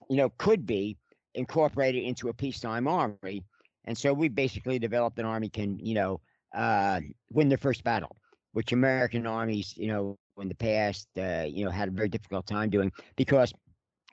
you 0.10 0.18
know, 0.18 0.30
could 0.38 0.66
be 0.66 0.98
incorporated 1.34 2.04
into 2.04 2.30
a 2.30 2.34
peacetime 2.34 2.88
army. 2.88 3.44
And 3.86 3.98
so 3.98 4.14
we 4.14 4.28
basically 4.28 4.78
developed 4.78 5.18
an 5.18 5.26
army 5.26 5.50
can 5.50 5.80
you 5.80 5.96
know 5.96 6.22
uh, 6.54 7.00
win 7.32 7.50
their 7.50 7.58
first 7.58 7.84
battle 7.84 8.18
which 8.54 8.72
American 8.72 9.26
armies, 9.26 9.74
you 9.78 9.88
know, 9.88 10.18
in 10.40 10.48
the 10.48 10.56
past, 10.56 11.08
uh, 11.18 11.46
you 11.48 11.64
know, 11.64 11.72
had 11.72 11.88
a 11.88 11.92
very 11.92 12.10
difficult 12.10 12.48
time 12.48 12.70
doing 12.70 12.92
because 13.16 13.54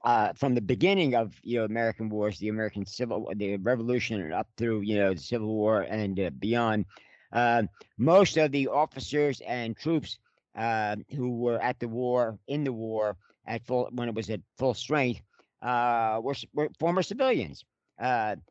uh, 0.05 0.33
from 0.35 0.55
the 0.55 0.61
beginning 0.61 1.15
of 1.15 1.35
you 1.43 1.59
know 1.59 1.65
American 1.65 2.09
wars, 2.09 2.39
the 2.39 2.49
American 2.49 2.87
Civil, 2.87 3.31
the 3.37 3.57
Revolution, 3.57 4.21
and 4.21 4.33
up 4.33 4.49
through 4.57 4.81
you 4.83 4.97
know 4.97 5.15
the 5.15 5.21
Civil 5.21 5.49
War 5.49 5.83
and 5.83 6.19
uh, 6.21 6.31
beyond, 6.39 6.85
uh, 7.33 7.63
most 7.97 8.37
of 8.37 8.53
the 8.53 8.69
officers 8.69 9.41
and 9.47 9.77
troops 9.77 10.19
uh, 10.57 10.97
who 11.15 11.37
were 11.37 11.61
at 11.61 11.81
the 11.81 11.89
war 11.89 12.39
in 12.47 12.65
the 12.65 12.73
war 12.73 13.17
at 13.47 13.67
full 13.67 13.89
when 13.93 14.09
it 14.09 14.15
was 14.15 14.31
at 14.31 14.41
full 14.57 14.75
strength 14.75 15.21
uh, 15.63 16.21
were, 16.23 16.35
were 16.55 16.69
former 16.79 17.03
civilians. 17.03 17.65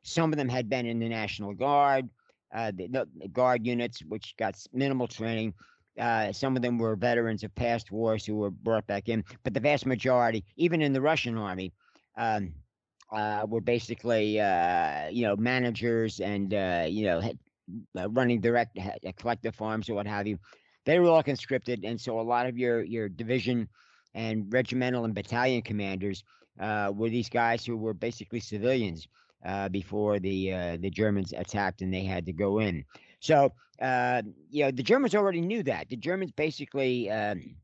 Some 0.04 0.34
of 0.34 0.38
them 0.38 0.50
had 0.50 0.70
been 0.70 0.86
in 0.86 1.00
the 1.00 1.08
National 1.08 1.54
Guard, 1.54 2.10
the, 2.54 3.08
the 3.20 3.28
guard 3.30 3.66
units, 3.66 4.02
which 4.02 4.36
got 4.38 4.62
minimal 4.74 5.08
training 5.08 5.54
Uh, 6.00 6.32
some 6.32 6.56
of 6.56 6.62
them 6.62 6.78
were 6.78 6.96
veterans 6.96 7.44
of 7.44 7.54
past 7.56 7.92
wars 7.92 8.26
who 8.26 8.36
were 8.36 8.52
brought 8.52 8.88
back 8.88 9.10
in, 9.10 9.24
but 9.44 9.54
the 9.54 9.60
vast 9.60 9.86
majority, 9.86 10.44
even 10.56 10.82
in 10.82 10.94
the 10.94 11.02
Russian 11.02 11.38
army, 11.38 11.74
um, 12.18 12.54
uh, 13.12 13.46
were 13.48 13.62
basically 13.62 14.40
uh, 14.40 15.08
you 15.10 15.26
know 15.26 15.36
managers 15.36 16.20
and 16.20 16.54
uh, 16.54 16.86
you 16.88 17.06
know 17.06 17.22
uh, 17.98 18.10
running 18.10 18.40
direct 18.42 18.78
collective 19.18 19.56
farms 19.56 19.90
or 19.90 19.96
what 19.96 20.08
have 20.08 20.28
you. 20.28 20.38
They 20.86 21.00
were 21.00 21.10
all 21.10 21.24
conscripted, 21.24 21.84
and 21.84 22.00
so 22.00 22.20
a 22.20 22.22
lot 22.22 22.46
of 22.48 22.58
your 22.58 22.84
your 22.84 23.10
division 23.10 23.68
and 24.14 24.52
regimental 24.52 25.06
and 25.06 25.14
battalion 25.14 25.62
commanders 25.62 26.24
uh, 26.60 26.92
were 26.96 27.10
these 27.10 27.30
guys 27.30 27.66
who 27.66 27.78
were 27.78 27.94
basically 27.94 28.40
civilians 28.40 29.08
uh, 29.46 29.70
before 29.70 30.20
the 30.20 30.54
uh, 30.54 30.78
the 30.80 30.90
Germans 30.90 31.34
attacked 31.34 31.82
and 31.82 31.94
they 31.94 32.04
had 32.04 32.26
to 32.26 32.34
go 32.34 32.60
in. 32.60 32.84
So 33.20 33.54
uh, 33.82 34.22
you 34.50 34.66
know 34.66 34.72
the 34.72 34.84
Germans 34.84 35.16
already 35.16 35.42
knew 35.42 35.64
that. 35.64 35.90
The 35.90 35.98
Germans 35.98 36.32
basically 36.32 37.10
um, 37.10 37.56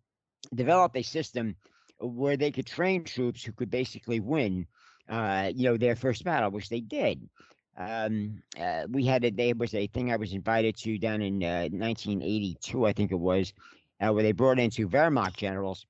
developed 0.54 0.96
a 0.98 1.04
system 1.04 1.56
where 2.00 2.38
they 2.38 2.52
could 2.52 2.66
train 2.66 3.04
troops 3.04 3.44
who 3.44 3.52
could 3.52 3.70
basically 3.70 4.20
win. 4.20 4.68
Uh, 5.10 5.52
you 5.54 5.64
know 5.64 5.78
their 5.78 5.96
first 5.96 6.24
battle, 6.24 6.52
which 6.52 6.70
they 6.70 6.80
did. 6.80 7.30
Um, 7.76 8.44
uh, 8.60 8.84
we 8.90 9.06
had 9.06 9.26
a 9.26 9.32
there 9.32 9.56
was 9.56 9.74
a 9.74 9.88
thing 9.88 10.12
I 10.12 10.18
was 10.18 10.34
invited 10.34 10.78
to 10.78 10.98
down 10.98 11.22
in 11.22 11.40
1982, 11.40 12.86
I 12.86 12.94
think 12.94 13.12
it 13.12 13.20
was, 13.20 13.52
where 14.00 14.24
they 14.24 14.32
brought 14.32 14.60
in 14.60 14.70
two 14.70 14.88
Wehrmacht 14.88 15.36
generals 15.36 15.86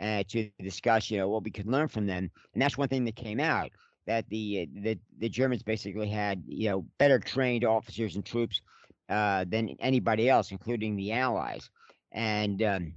uh, 0.00 0.22
to 0.28 0.50
discuss, 0.60 1.10
you 1.10 1.18
know, 1.18 1.28
what 1.28 1.44
we 1.44 1.50
could 1.50 1.66
learn 1.66 1.88
from 1.88 2.06
them. 2.06 2.30
And 2.52 2.62
that's 2.62 2.78
one 2.78 2.88
thing 2.88 3.04
that 3.04 3.16
came 3.16 3.40
out 3.40 3.70
that 4.06 4.28
the 4.28 4.68
the 4.74 4.98
the 5.18 5.28
Germans 5.28 5.62
basically 5.62 6.08
had, 6.08 6.42
you 6.46 6.68
know, 6.70 6.86
better 6.98 7.18
trained 7.18 7.64
officers 7.64 8.16
and 8.16 8.24
troops 8.24 8.60
uh, 9.08 9.44
than 9.48 9.70
anybody 9.80 10.28
else, 10.28 10.50
including 10.50 10.96
the 10.96 11.12
Allies, 11.12 11.68
and 12.12 12.62
um, 12.62 12.94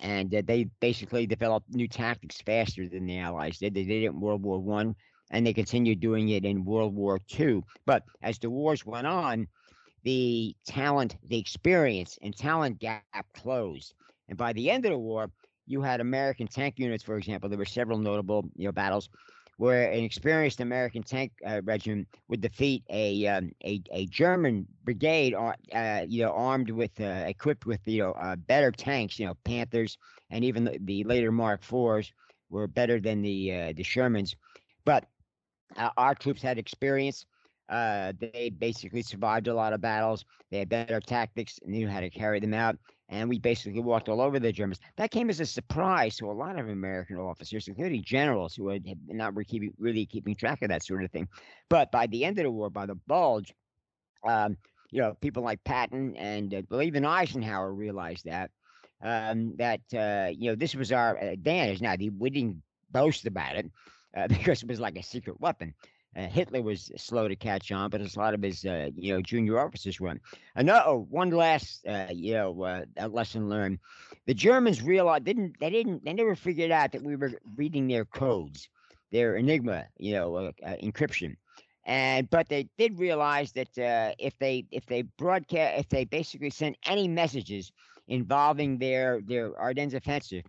and 0.00 0.34
uh, 0.34 0.42
they 0.44 0.64
basically 0.80 1.26
developed 1.26 1.74
new 1.74 1.88
tactics 1.88 2.40
faster 2.40 2.88
than 2.88 3.06
the 3.06 3.18
Allies 3.18 3.58
did. 3.58 3.74
They 3.74 3.84
did 3.84 4.04
it 4.04 4.06
in 4.06 4.20
World 4.20 4.42
War 4.42 4.60
One, 4.60 4.94
and 5.30 5.46
they 5.46 5.52
continued 5.52 6.00
doing 6.00 6.28
it 6.30 6.44
in 6.44 6.64
World 6.64 6.94
War 6.94 7.18
Two. 7.28 7.62
But 7.86 8.04
as 8.22 8.38
the 8.38 8.50
wars 8.50 8.86
went 8.86 9.06
on, 9.06 9.48
the 10.04 10.54
talent, 10.66 11.16
the 11.28 11.38
experience, 11.38 12.18
and 12.22 12.36
talent 12.36 12.78
gap 12.78 13.26
closed. 13.34 13.94
And 14.28 14.38
by 14.38 14.52
the 14.52 14.70
end 14.70 14.84
of 14.84 14.92
the 14.92 14.98
war, 14.98 15.30
you 15.66 15.82
had 15.82 16.00
American 16.00 16.46
tank 16.46 16.78
units, 16.78 17.04
for 17.04 17.16
example. 17.16 17.48
There 17.48 17.58
were 17.58 17.64
several 17.64 17.98
notable 17.98 18.44
you 18.56 18.66
know 18.66 18.72
battles 18.72 19.08
where 19.60 19.90
an 19.90 20.02
experienced 20.02 20.60
American 20.60 21.02
tank 21.02 21.32
uh, 21.46 21.60
regiment 21.64 22.08
would 22.28 22.40
defeat 22.40 22.82
a 22.88 23.26
um, 23.26 23.52
a, 23.62 23.82
a 23.92 24.06
German 24.06 24.66
brigade, 24.84 25.34
uh, 25.34 26.06
you 26.08 26.24
know, 26.24 26.32
armed 26.32 26.70
with 26.70 26.98
uh, 26.98 27.24
equipped 27.26 27.66
with 27.66 27.80
you 27.84 27.98
know 27.98 28.12
uh, 28.12 28.36
better 28.36 28.72
tanks, 28.72 29.18
you 29.18 29.26
know, 29.26 29.36
Panthers, 29.44 29.98
and 30.30 30.46
even 30.46 30.64
the, 30.64 30.78
the 30.84 31.04
later 31.04 31.30
Mark 31.30 31.62
IVs 31.62 32.10
were 32.48 32.66
better 32.68 32.98
than 32.98 33.20
the 33.20 33.52
uh, 33.52 33.72
the 33.76 33.82
Shermans. 33.82 34.34
But 34.86 35.04
uh, 35.76 35.90
our 35.98 36.14
troops 36.14 36.40
had 36.40 36.56
experience. 36.56 37.26
they 37.68 38.50
basically 38.58 39.02
survived 39.02 39.46
a 39.46 39.54
lot 39.54 39.74
of 39.74 39.82
battles. 39.82 40.24
They 40.50 40.60
had 40.60 40.70
better 40.70 41.00
tactics 41.00 41.58
and 41.62 41.72
knew 41.72 41.86
how 41.86 42.00
to 42.00 42.08
carry 42.08 42.40
them 42.40 42.54
out 42.54 42.78
and 43.10 43.28
we 43.28 43.38
basically 43.38 43.80
walked 43.80 44.08
all 44.08 44.20
over 44.20 44.38
the 44.38 44.52
Germans. 44.52 44.80
That 44.96 45.10
came 45.10 45.28
as 45.28 45.40
a 45.40 45.46
surprise 45.46 46.16
to 46.16 46.30
a 46.30 46.32
lot 46.32 46.58
of 46.58 46.68
American 46.68 47.16
officers, 47.16 47.66
including 47.68 48.04
generals 48.04 48.54
who 48.54 48.68
had 48.68 48.84
not 49.08 49.34
keeping, 49.46 49.74
really 49.78 50.06
keeping 50.06 50.34
track 50.36 50.62
of 50.62 50.68
that 50.68 50.84
sort 50.84 51.04
of 51.04 51.10
thing. 51.10 51.28
But 51.68 51.90
by 51.90 52.06
the 52.06 52.24
end 52.24 52.38
of 52.38 52.44
the 52.44 52.50
war, 52.50 52.70
by 52.70 52.86
the 52.86 52.94
Bulge, 52.94 53.52
um, 54.24 54.56
you 54.90 55.00
know, 55.00 55.14
people 55.20 55.42
like 55.42 55.62
Patton 55.64 56.16
and 56.16 56.54
uh, 56.70 56.80
even 56.80 57.04
Eisenhower 57.04 57.74
realized 57.74 58.24
that 58.26 58.50
um, 59.02 59.56
that 59.56 59.80
uh, 59.94 60.30
you 60.30 60.50
know 60.50 60.54
this 60.54 60.74
was 60.74 60.92
our 60.92 61.16
advantage. 61.18 61.80
Now, 61.80 61.96
we 62.18 62.30
didn't 62.30 62.62
boast 62.90 63.26
about 63.26 63.56
it 63.56 63.70
uh, 64.16 64.28
because 64.28 64.62
it 64.62 64.68
was 64.68 64.80
like 64.80 64.96
a 64.96 65.02
secret 65.02 65.40
weapon. 65.40 65.74
Uh, 66.16 66.26
Hitler 66.26 66.62
was 66.62 66.90
slow 66.96 67.28
to 67.28 67.36
catch 67.36 67.70
on, 67.70 67.90
but 67.90 68.00
a 68.00 68.18
lot 68.18 68.34
of 68.34 68.42
his, 68.42 68.64
uh, 68.64 68.90
you 68.96 69.14
know, 69.14 69.20
junior 69.22 69.58
officers 69.58 70.00
were. 70.00 70.14
And 70.56 70.66
one 70.94 71.30
last, 71.30 71.86
uh, 71.86 72.08
you 72.10 72.34
know, 72.34 72.62
uh, 72.62 72.84
lesson 73.08 73.48
learned: 73.48 73.78
the 74.26 74.34
Germans 74.34 74.82
realized 74.82 75.24
didn't 75.24 75.58
they 75.60 75.70
didn't 75.70 76.04
they 76.04 76.12
never 76.12 76.34
figured 76.34 76.70
out 76.70 76.92
that 76.92 77.02
we 77.02 77.16
were 77.16 77.32
reading 77.56 77.86
their 77.88 78.04
codes, 78.04 78.68
their 79.12 79.36
Enigma, 79.36 79.86
you 79.98 80.12
know, 80.14 80.34
uh, 80.36 80.52
uh, 80.64 80.76
encryption. 80.82 81.36
And 81.84 82.28
but 82.30 82.48
they 82.48 82.68
did 82.76 82.98
realize 82.98 83.52
that 83.52 83.68
if 84.18 84.36
they 84.38 84.66
if 84.70 84.86
they 84.86 85.02
broadcast 85.02 85.80
if 85.80 85.88
they 85.88 86.04
basically 86.04 86.50
sent 86.50 86.76
any 86.86 87.08
messages 87.08 87.72
involving 88.08 88.78
their 88.78 89.20
their 89.22 89.58
Ardennes 89.58 89.94
offensive, 89.94 90.44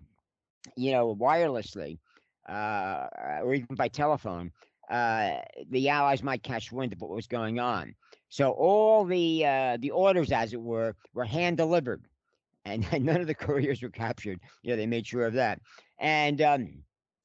you 0.75 0.91
know, 0.91 1.15
wirelessly 1.15 1.99
or 2.47 3.53
even 3.53 3.75
by 3.75 3.87
telephone 3.87 4.51
uh, 4.91 5.41
the 5.69 5.89
Allies 5.89 6.21
might 6.21 6.43
catch 6.43 6.71
wind 6.71 6.93
of 6.93 7.01
what 7.01 7.09
was 7.11 7.27
going 7.27 7.59
on. 7.59 7.95
So 8.29 8.51
all 8.51 9.05
the 9.05 9.45
uh, 9.45 9.77
the 9.79 9.91
orders, 9.91 10.31
as 10.31 10.53
it 10.53 10.61
were, 10.61 10.95
were 11.13 11.25
hand 11.25 11.57
delivered, 11.57 12.03
and 12.65 12.85
none 13.03 13.21
of 13.21 13.27
the 13.27 13.33
couriers 13.35 13.81
were 13.81 13.89
captured. 13.89 14.39
Know, 14.63 14.75
they 14.75 14.85
made 14.85 15.07
sure 15.07 15.25
of 15.25 15.33
that. 15.33 15.59
And 15.99 16.41
um, 16.41 16.83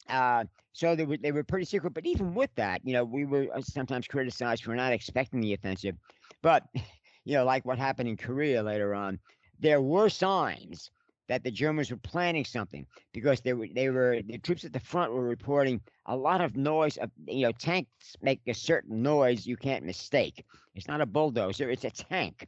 uh, 0.08 0.44
so 0.72 0.94
they 0.94 1.04
were 1.04 1.16
they 1.16 1.32
were 1.32 1.44
pretty 1.44 1.66
secret. 1.66 1.92
But 1.92 2.06
even 2.06 2.34
with 2.34 2.54
that, 2.54 2.80
you 2.84 2.92
know, 2.92 3.04
we 3.04 3.24
were 3.24 3.48
uh, 3.54 3.60
sometimes 3.60 4.06
criticized 4.06 4.64
for 4.64 4.74
not 4.74 4.92
expecting 4.92 5.40
the 5.40 5.54
offensive. 5.54 5.96
But 6.42 6.64
you 7.24 7.34
know, 7.34 7.44
like 7.44 7.64
what 7.64 7.78
happened 7.78 8.08
in 8.08 8.16
Korea 8.16 8.62
later 8.62 8.94
on, 8.94 9.18
there 9.58 9.82
were 9.82 10.08
signs 10.08 10.90
that 11.28 11.42
the 11.42 11.50
Germans 11.50 11.90
were 11.90 11.96
planning 11.96 12.44
something 12.44 12.86
because 13.12 13.40
they 13.40 13.52
were 13.52 13.66
they 13.74 13.90
were 13.90 14.20
the 14.22 14.38
troops 14.38 14.64
at 14.64 14.72
the 14.72 14.80
front 14.80 15.12
were 15.12 15.22
reporting 15.22 15.80
a 16.06 16.16
lot 16.16 16.40
of 16.40 16.56
noise. 16.56 16.96
Of, 16.96 17.10
you 17.26 17.46
know, 17.46 17.52
tanks 17.52 18.16
make 18.22 18.40
a 18.46 18.54
certain 18.54 19.02
noise 19.02 19.46
you 19.46 19.56
can't 19.56 19.84
mistake. 19.84 20.44
It's 20.74 20.88
not 20.88 21.00
a 21.00 21.06
bulldozer; 21.06 21.70
it's 21.70 21.84
a 21.84 21.90
tank. 21.90 22.46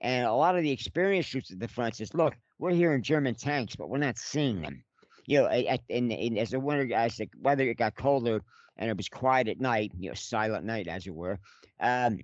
And 0.00 0.26
a 0.26 0.32
lot 0.32 0.56
of 0.56 0.62
the 0.62 0.70
experienced 0.70 1.30
troops 1.30 1.50
at 1.50 1.58
the 1.58 1.68
front 1.68 1.96
says, 1.96 2.14
"Look, 2.14 2.36
we're 2.58 2.70
hearing 2.70 3.02
German 3.02 3.34
tanks, 3.34 3.76
but 3.76 3.88
we're 3.88 3.98
not 3.98 4.18
seeing 4.18 4.62
them." 4.62 4.84
You 5.26 5.42
know, 5.42 5.46
and, 5.48 6.12
and 6.12 6.38
as 6.38 6.50
the 6.50 6.60
winter, 6.60 6.94
as 6.94 7.16
the 7.16 7.28
weather 7.40 7.74
got 7.74 7.96
colder 7.96 8.40
and 8.78 8.90
it 8.90 8.96
was 8.96 9.08
quiet 9.08 9.48
at 9.48 9.60
night, 9.60 9.92
you 9.98 10.08
know, 10.08 10.14
silent 10.14 10.64
night 10.64 10.88
as 10.88 11.06
it 11.06 11.14
were. 11.14 11.38
Um, 11.80 12.18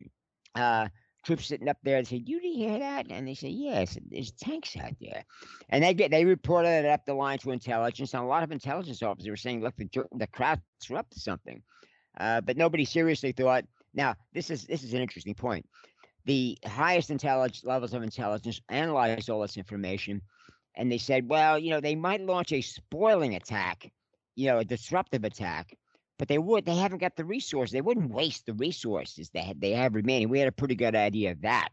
uh, 0.55 0.89
troops 1.25 1.47
sitting 1.47 1.69
up 1.69 1.79
there 1.83 1.99
and 1.99 2.07
say, 2.07 2.17
"You 2.17 2.41
didn't 2.41 2.59
hear 2.59 2.79
that?" 2.79 3.07
And 3.11 3.27
they 3.27 3.35
say, 3.35 3.49
"Yes, 3.49 3.99
there's 4.11 4.33
tanks 4.33 4.77
out 4.77 4.95
there." 5.01 5.25
And 5.71 5.83
they 5.83 5.95
get 5.95 6.11
they 6.11 6.25
reported 6.25 6.69
it 6.69 6.87
up 6.87 7.05
the 7.05 7.15
line 7.15 7.39
to 7.39 7.51
intelligence, 7.51 8.15
and 8.15 8.23
a 8.23 8.27
lot 8.27 8.43
of 8.43 8.53
intelligence 8.53 9.03
officers 9.03 9.29
were 9.29 9.37
saying, 9.37 9.61
"Look, 9.63 9.77
the 9.77 9.89
the 10.13 10.27
Krauts 10.27 10.61
are 10.91 10.97
up 10.97 11.11
to 11.11 11.21
something," 11.21 11.63
uh, 12.19 12.41
but 12.41 12.57
nobody 12.57 12.85
seriously 12.85 13.33
thought. 13.33 13.65
Now, 13.95 14.15
this 14.33 14.51
is 14.51 14.65
this 14.65 14.83
is 14.83 14.95
an 14.95 15.01
interesting 15.01 15.35
point. 15.35 15.67
The 16.27 16.59
highest 16.65 17.11
intelligence 17.11 17.65
levels 17.65 17.95
of 17.95 18.03
intelligence 18.03 18.61
analyzed 18.69 19.31
all 19.31 19.43
this 19.43 19.57
information, 19.57 20.23
and 20.77 20.91
they 20.91 20.99
said, 20.99 21.29
"Well, 21.29 21.59
you 21.59 21.71
know, 21.71 21.81
they 21.81 21.97
might 21.97 22.21
launch 22.21 22.53
a 22.53 22.61
spoiling 22.61 23.35
attack, 23.35 23.91
you 24.35 24.47
know, 24.47 24.59
a 24.59 24.65
disruptive 24.65 25.25
attack." 25.25 25.77
But 26.19 26.29
they 26.29 26.39
would 26.39 26.65
they 26.65 26.77
haven't 26.77 26.99
got 26.99 27.17
the 27.17 27.25
resources. 27.25 27.73
They 27.73 27.81
wouldn't 27.81 28.11
waste 28.11 28.47
the 28.47 28.55
resources 28.55 29.31
that 29.31 29.61
they 29.61 29.73
have 29.73 29.95
remaining. 29.95 30.29
We 30.29 30.39
had 30.39 30.49
a 30.49 30.53
pretty 30.53 30.75
good 30.75 30.95
idea 30.95 31.33
of 31.33 31.43
that, 31.43 31.71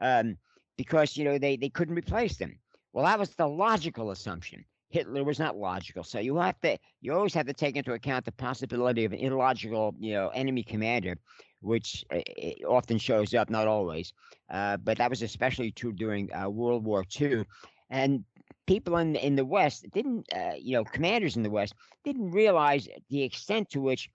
um, 0.00 0.36
because 0.76 1.16
you 1.16 1.24
know 1.24 1.38
they 1.38 1.56
they 1.56 1.68
couldn't 1.68 1.94
replace 1.94 2.36
them. 2.36 2.58
Well, 2.92 3.04
that 3.04 3.18
was 3.18 3.34
the 3.34 3.46
logical 3.46 4.10
assumption. 4.10 4.64
Hitler 4.88 5.24
was 5.24 5.38
not 5.38 5.56
logical, 5.56 6.04
so 6.04 6.18
you 6.18 6.36
have 6.36 6.60
to 6.60 6.78
you 7.00 7.12
always 7.12 7.34
have 7.34 7.46
to 7.46 7.52
take 7.52 7.76
into 7.76 7.92
account 7.92 8.24
the 8.24 8.32
possibility 8.32 9.04
of 9.04 9.12
an 9.12 9.18
illogical 9.18 9.94
you 9.98 10.14
know 10.14 10.28
enemy 10.28 10.62
commander, 10.62 11.16
which 11.60 12.04
uh, 12.12 12.20
often 12.66 12.98
shows 12.98 13.34
up, 13.34 13.50
not 13.50 13.66
always, 13.66 14.12
uh, 14.50 14.76
but 14.78 14.98
that 14.98 15.10
was 15.10 15.22
especially 15.22 15.70
true 15.70 15.92
during 15.92 16.32
uh, 16.32 16.48
World 16.48 16.84
War 16.84 17.04
II. 17.20 17.44
And 17.90 18.24
people 18.66 18.96
in 18.96 19.16
in 19.16 19.36
the 19.36 19.44
West 19.44 19.86
didn't, 19.92 20.26
uh, 20.34 20.52
you 20.58 20.72
know, 20.74 20.84
commanders 20.84 21.36
in 21.36 21.42
the 21.42 21.50
West 21.50 21.74
didn't 22.04 22.30
realize 22.32 22.88
the 23.10 23.22
extent 23.22 23.70
to 23.70 23.80
which 23.80 24.10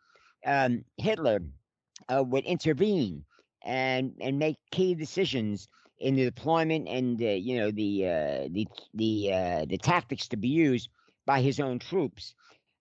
um, 0.45 0.83
Hitler 0.97 1.41
uh, 2.09 2.23
would 2.25 2.45
intervene 2.45 3.25
and 3.63 4.13
and 4.21 4.39
make 4.39 4.57
key 4.71 4.95
decisions 4.95 5.67
in 5.99 6.15
the 6.15 6.25
deployment 6.25 6.87
and 6.87 7.21
uh, 7.21 7.25
you 7.27 7.57
know 7.57 7.71
the 7.71 8.05
uh, 8.07 8.47
the 8.51 8.67
the 8.93 9.31
uh, 9.33 9.65
the 9.67 9.77
tactics 9.77 10.27
to 10.29 10.37
be 10.37 10.49
used 10.49 10.89
by 11.25 11.41
his 11.41 11.59
own 11.59 11.79
troops. 11.79 12.33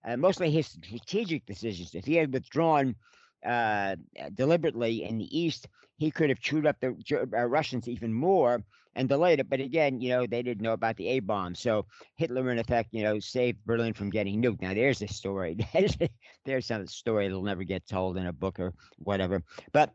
Uh, 0.05 0.17
mostly 0.17 0.49
his 0.51 0.67
strategic 0.67 1.45
decisions. 1.45 1.93
If 1.95 2.05
he 2.05 2.15
had 2.15 2.33
withdrawn 2.33 2.95
deliberately 4.33 5.03
in 5.03 5.17
the 5.17 5.37
east, 5.37 5.67
he 5.97 6.11
could 6.11 6.29
have 6.29 6.39
chewed 6.39 6.65
up 6.65 6.79
the 6.79 6.91
Russians 7.47 7.87
even 7.87 8.13
more 8.13 8.63
and 8.95 9.07
delayed 9.07 9.39
it. 9.39 9.49
But 9.49 9.59
again, 9.59 10.01
you 10.01 10.09
know, 10.09 10.25
they 10.25 10.41
didn't 10.41 10.63
know 10.63 10.73
about 10.73 10.97
the 10.97 11.07
A 11.09 11.19
bomb. 11.19 11.55
So 11.55 11.85
Hitler, 12.15 12.51
in 12.51 12.59
effect, 12.59 12.89
you 12.91 13.03
know, 13.03 13.19
saved 13.19 13.59
Berlin 13.65 13.93
from 13.93 14.09
getting 14.09 14.41
nuked. 14.41 14.61
Now, 14.61 14.73
there's 14.73 15.01
a 15.01 15.07
story. 15.07 15.57
there's 16.45 16.65
some 16.65 16.87
story 16.87 17.27
that'll 17.27 17.43
never 17.43 17.63
get 17.63 17.87
told 17.87 18.17
in 18.17 18.27
a 18.27 18.33
book 18.33 18.59
or 18.59 18.73
whatever. 18.99 19.43
But 19.71 19.93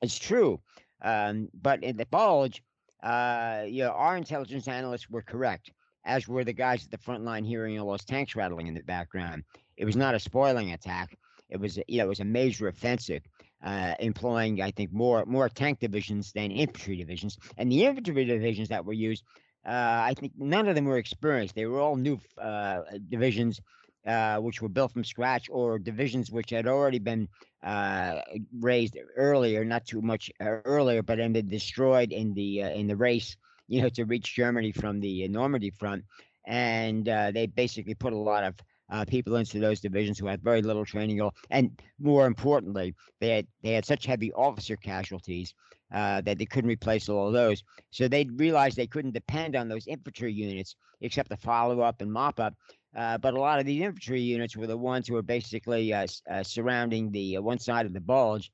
it's 0.00 0.18
true. 0.18 0.60
Um, 1.02 1.48
but 1.54 1.82
in 1.82 1.96
the 1.96 2.06
Bulge, 2.06 2.62
uh, 3.02 3.64
you 3.66 3.82
know, 3.82 3.90
our 3.90 4.16
intelligence 4.16 4.68
analysts 4.68 5.10
were 5.10 5.22
correct, 5.22 5.72
as 6.04 6.28
were 6.28 6.44
the 6.44 6.52
guys 6.52 6.84
at 6.84 6.90
the 6.90 6.98
front 6.98 7.24
line 7.24 7.44
hearing 7.44 7.78
all 7.78 7.90
those 7.90 8.04
tanks 8.04 8.36
rattling 8.36 8.68
in 8.68 8.74
the 8.74 8.82
background. 8.82 9.42
It 9.76 9.84
was 9.84 9.96
not 9.96 10.14
a 10.14 10.20
spoiling 10.20 10.72
attack. 10.72 11.16
It 11.48 11.60
was, 11.60 11.78
you 11.88 11.98
know, 11.98 12.04
it 12.04 12.08
was 12.08 12.20
a 12.20 12.24
major 12.24 12.68
offensive, 12.68 13.22
uh, 13.62 13.94
employing, 14.00 14.60
I 14.60 14.70
think, 14.70 14.92
more 14.92 15.24
more 15.26 15.48
tank 15.48 15.80
divisions 15.80 16.32
than 16.32 16.50
infantry 16.50 16.96
divisions. 16.96 17.38
And 17.56 17.70
the 17.70 17.84
infantry 17.84 18.24
divisions 18.24 18.68
that 18.68 18.84
were 18.84 18.92
used, 18.92 19.24
uh, 19.66 19.70
I 20.10 20.14
think, 20.18 20.32
none 20.36 20.68
of 20.68 20.74
them 20.74 20.84
were 20.86 20.98
experienced. 20.98 21.54
They 21.54 21.66
were 21.66 21.80
all 21.80 21.96
new 21.96 22.18
uh, 22.40 22.80
divisions 23.08 23.60
uh, 24.06 24.38
which 24.38 24.60
were 24.60 24.68
built 24.68 24.92
from 24.92 25.04
scratch, 25.04 25.48
or 25.50 25.78
divisions 25.78 26.30
which 26.30 26.50
had 26.50 26.66
already 26.66 26.98
been 26.98 27.28
uh, 27.62 28.20
raised 28.58 28.98
earlier, 29.16 29.64
not 29.64 29.86
too 29.86 30.02
much 30.02 30.30
uh, 30.40 30.44
earlier, 30.64 31.02
but 31.02 31.20
ended 31.20 31.48
destroyed 31.48 32.12
in 32.12 32.34
the 32.34 32.60
in 32.60 32.88
the 32.88 32.96
race, 32.96 33.36
you 33.68 33.80
know, 33.80 33.88
to 33.90 34.04
reach 34.04 34.34
Germany 34.34 34.72
from 34.72 35.00
the 35.00 35.28
Normandy 35.28 35.70
front, 35.70 36.04
and 36.46 37.04
they 37.04 37.46
basically 37.46 37.94
put 37.94 38.12
a 38.12 38.18
lot 38.18 38.42
of 38.42 38.54
uh, 38.92 39.04
people 39.06 39.36
into 39.36 39.58
those 39.58 39.80
divisions 39.80 40.18
who 40.18 40.26
had 40.26 40.42
very 40.42 40.62
little 40.62 40.84
training, 40.84 41.20
and 41.50 41.82
more 41.98 42.26
importantly, 42.26 42.94
they 43.20 43.30
had 43.36 43.46
they 43.62 43.72
had 43.72 43.84
such 43.84 44.06
heavy 44.06 44.32
officer 44.34 44.76
casualties 44.76 45.54
uh, 45.92 46.20
that 46.20 46.38
they 46.38 46.46
couldn't 46.46 46.70
replace 46.70 47.08
all 47.08 47.26
of 47.26 47.32
those. 47.32 47.62
So 47.90 48.06
they 48.06 48.26
realized 48.36 48.76
they 48.76 48.86
couldn't 48.86 49.12
depend 49.14 49.56
on 49.56 49.68
those 49.68 49.86
infantry 49.86 50.32
units 50.32 50.76
except 51.00 51.30
to 51.30 51.36
follow 51.36 51.80
up 51.80 52.00
and 52.00 52.12
mop 52.12 52.38
up. 52.38 52.54
Uh, 52.94 53.16
but 53.18 53.34
a 53.34 53.40
lot 53.40 53.58
of 53.58 53.64
these 53.64 53.80
infantry 53.80 54.20
units 54.20 54.56
were 54.56 54.66
the 54.66 54.76
ones 54.76 55.08
who 55.08 55.14
were 55.14 55.22
basically 55.22 55.92
uh, 55.92 56.06
uh, 56.30 56.42
surrounding 56.42 57.10
the 57.10 57.38
uh, 57.38 57.42
one 57.42 57.58
side 57.58 57.86
of 57.86 57.94
the 57.94 58.00
bulge. 58.00 58.50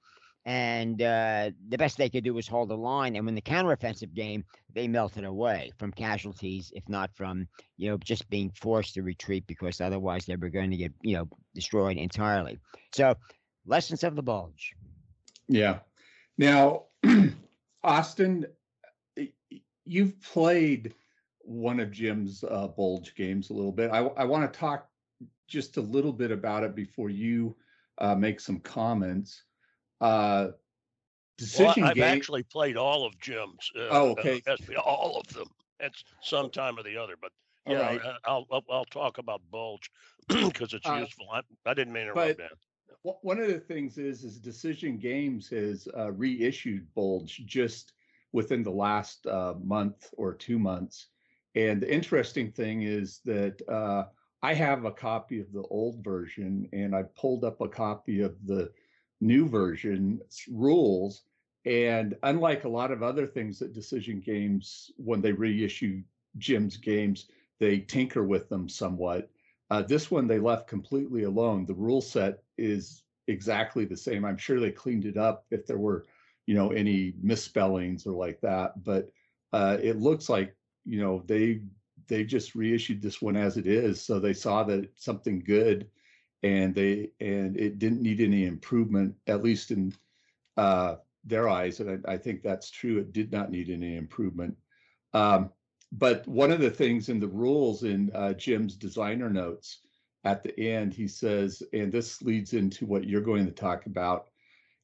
And 0.49 1.03
uh, 1.03 1.51
the 1.69 1.77
best 1.77 1.99
they 1.99 2.09
could 2.09 2.25
do 2.25 2.33
was 2.33 2.49
hold 2.49 2.71
the 2.71 2.77
line. 2.77 3.17
And 3.17 3.27
when 3.27 3.35
the 3.35 3.43
counteroffensive 3.43 4.15
game, 4.15 4.45
they 4.75 4.89
melted 4.89 5.25
away 5.25 5.73
from 5.79 5.93
casualties, 5.93 6.73
if 6.75 6.89
not 6.89 7.15
from, 7.15 7.47
you 7.77 7.91
know, 7.91 7.99
just 7.99 8.31
being 8.31 8.51
forced 8.53 8.95
to 8.95 9.03
retreat 9.03 9.47
because 9.47 9.83
otherwise 9.83 10.25
they 10.25 10.37
were 10.37 10.49
going 10.49 10.71
to 10.71 10.79
get, 10.79 10.93
you 11.03 11.19
know, 11.19 11.29
destroyed 11.55 11.99
entirely. 11.99 12.59
So, 12.95 13.15
lessons 13.67 14.03
of 14.05 14.17
the 14.17 14.23
bulge. 14.23 14.73
Yeah. 15.49 15.81
Now, 16.39 16.85
Austin, 17.85 18.47
you've 19.85 20.19
played 20.23 20.95
one 21.41 21.79
of 21.79 21.91
Jim's 21.91 22.43
uh, 22.43 22.69
Bulge 22.69 23.15
games 23.15 23.51
a 23.51 23.53
little 23.53 23.73
bit. 23.73 23.91
I, 23.91 23.99
I 23.99 24.25
want 24.25 24.51
to 24.51 24.59
talk 24.59 24.89
just 25.47 25.77
a 25.77 25.83
little 25.83 26.13
bit 26.13 26.31
about 26.31 26.65
it 26.65 26.75
before 26.75 27.11
you 27.11 27.55
uh, 27.99 28.15
make 28.15 28.41
some 28.41 28.61
comments. 28.61 29.43
Uh, 30.01 30.49
decision 31.37 31.83
well, 31.83 31.91
I've 31.91 31.97
game... 31.97 32.05
actually 32.05 32.43
played 32.43 32.77
all 32.77 33.07
of 33.07 33.19
Jim's. 33.21 33.71
Uh, 33.77 33.89
oh, 33.91 34.11
okay. 34.13 34.43
all 34.85 35.21
of 35.21 35.33
them 35.35 35.49
at 35.81 35.93
some 36.23 36.51
time 36.51 36.79
or 36.79 36.83
the 36.83 36.97
other. 36.97 37.15
But 37.21 37.33
yeah, 37.67 37.81
right. 37.81 38.01
Uh, 38.01 38.15
I'll, 38.25 38.47
I'll, 38.51 38.65
I'll 38.71 38.85
talk 38.87 39.19
about 39.19 39.41
Bulge 39.51 39.91
because 40.29 40.75
it's 40.75 40.89
uh, 40.89 40.95
useful. 40.95 41.27
I, 41.33 41.41
I 41.67 41.75
didn't 41.75 41.93
mean 41.93 42.07
to 42.07 42.13
rub 42.13 42.37
that. 42.37 42.53
One 43.03 43.39
of 43.39 43.47
the 43.47 43.61
things 43.61 43.97
is 43.97 44.25
is 44.25 44.39
Decision 44.39 44.99
Games 44.99 45.49
has 45.51 45.89
reissued 45.95 46.93
Bulge 46.95 47.43
just 47.47 47.93
within 48.33 48.63
the 48.63 48.71
last 48.71 49.27
month 49.63 50.13
or 50.17 50.35
two 50.35 50.59
months 50.59 51.07
and 51.59 51.81
the 51.81 51.93
interesting 51.93 52.53
thing 52.53 52.83
is 52.83 53.21
that 53.25 53.61
uh, 53.69 54.05
I 54.43 54.55
have 54.55 54.85
a 54.85 54.93
copy 54.93 55.41
of 55.41 55.53
the 55.53 55.63
old 55.71 56.05
version 56.05 56.69
and 56.73 56.95
I 56.95 57.03
pulled 57.17 57.45
up 57.45 57.61
a 57.61 57.69
copy 57.69 58.21
of 58.21 58.37
the 58.47 58.71
new 59.21 59.49
version 59.49 60.21
rules. 60.51 61.23
And 61.65 62.17
unlike 62.23 62.65
a 62.65 62.69
lot 62.69 62.91
of 62.91 63.03
other 63.03 63.27
things 63.27 63.59
that 63.59 63.73
Decision 63.73 64.21
Games, 64.21 64.91
when 64.97 65.21
they 65.21 65.33
reissue 65.33 66.03
Jim's 66.39 66.77
games, 66.77 67.27
they 67.59 67.81
tinker 67.81 68.25
with 68.25 68.49
them 68.49 68.69
somewhat. 68.69 69.31
Uh, 69.71 69.83
this 69.83 70.11
one 70.11 70.27
they 70.27 70.39
left 70.39 70.69
completely 70.69 71.25
alone. 71.25 71.67
The 71.67 71.75
rule 71.75 72.01
set 72.01 72.43
is 72.57 73.03
exactly 73.27 73.85
the 73.85 73.97
same. 73.97 74.25
I'm 74.25 74.39
sure 74.39 74.61
they 74.61 74.71
cleaned 74.71 75.05
it 75.05 75.17
up 75.17 75.45
if 75.51 75.67
there 75.67 75.79
were, 75.79 76.07
you 76.47 76.55
know, 76.55 76.71
any 76.71 77.13
misspellings 77.21 78.07
or 78.07 78.13
like 78.13 78.41
that. 78.41 78.83
But 78.83 79.11
uh, 79.53 79.77
it 79.83 79.99
looks 79.99 80.29
like 80.29 80.55
you 80.85 81.01
know 81.01 81.23
they 81.27 81.61
they 82.07 82.25
just 82.25 82.55
reissued 82.55 83.03
this 83.03 83.21
one 83.21 83.37
as 83.37 83.57
it 83.57 83.67
is 83.67 84.01
so 84.01 84.19
they 84.19 84.33
saw 84.33 84.63
that 84.65 84.89
something 84.97 85.41
good 85.45 85.89
and 86.43 86.75
they 86.75 87.11
and 87.21 87.57
it 87.57 87.79
didn't 87.79 88.03
need 88.03 88.21
any 88.21 88.47
improvement 88.47 89.15
at 89.27 89.43
least 89.43 89.71
in 89.71 89.93
uh, 90.57 90.97
their 91.25 91.49
eyes 91.49 91.81
and 91.81 92.05
I, 92.07 92.13
I, 92.13 92.17
think 92.17 92.43
that's 92.43 92.71
true 92.71 92.99
it 92.99 93.13
did 93.13 93.33
not 93.33 93.51
need 93.51 93.71
any 93.71 93.97
improvement 93.97 94.57
um, 95.15 95.51
but 95.93 96.27
one 96.27 96.51
of 96.51 96.61
the 96.61 96.71
things 96.71 97.09
in 97.09 97.21
the 97.21 97.29
rules 97.29 97.83
in 97.83 98.11
uh, 98.15 98.33
jim's 98.35 98.77
designer 98.77 99.31
notes 99.31 99.81
at 100.25 100.43
the 100.43 100.59
end 100.59 100.95
he 100.95 101.09
says 101.09 101.63
and 101.73 101.93
this 101.93 102.23
leads 102.23 102.55
into 102.55 102.87
what 102.87 103.05
you're 103.05 103.21
going 103.21 103.47
to 103.47 103.53
talk 103.53 103.87
about 103.87 104.29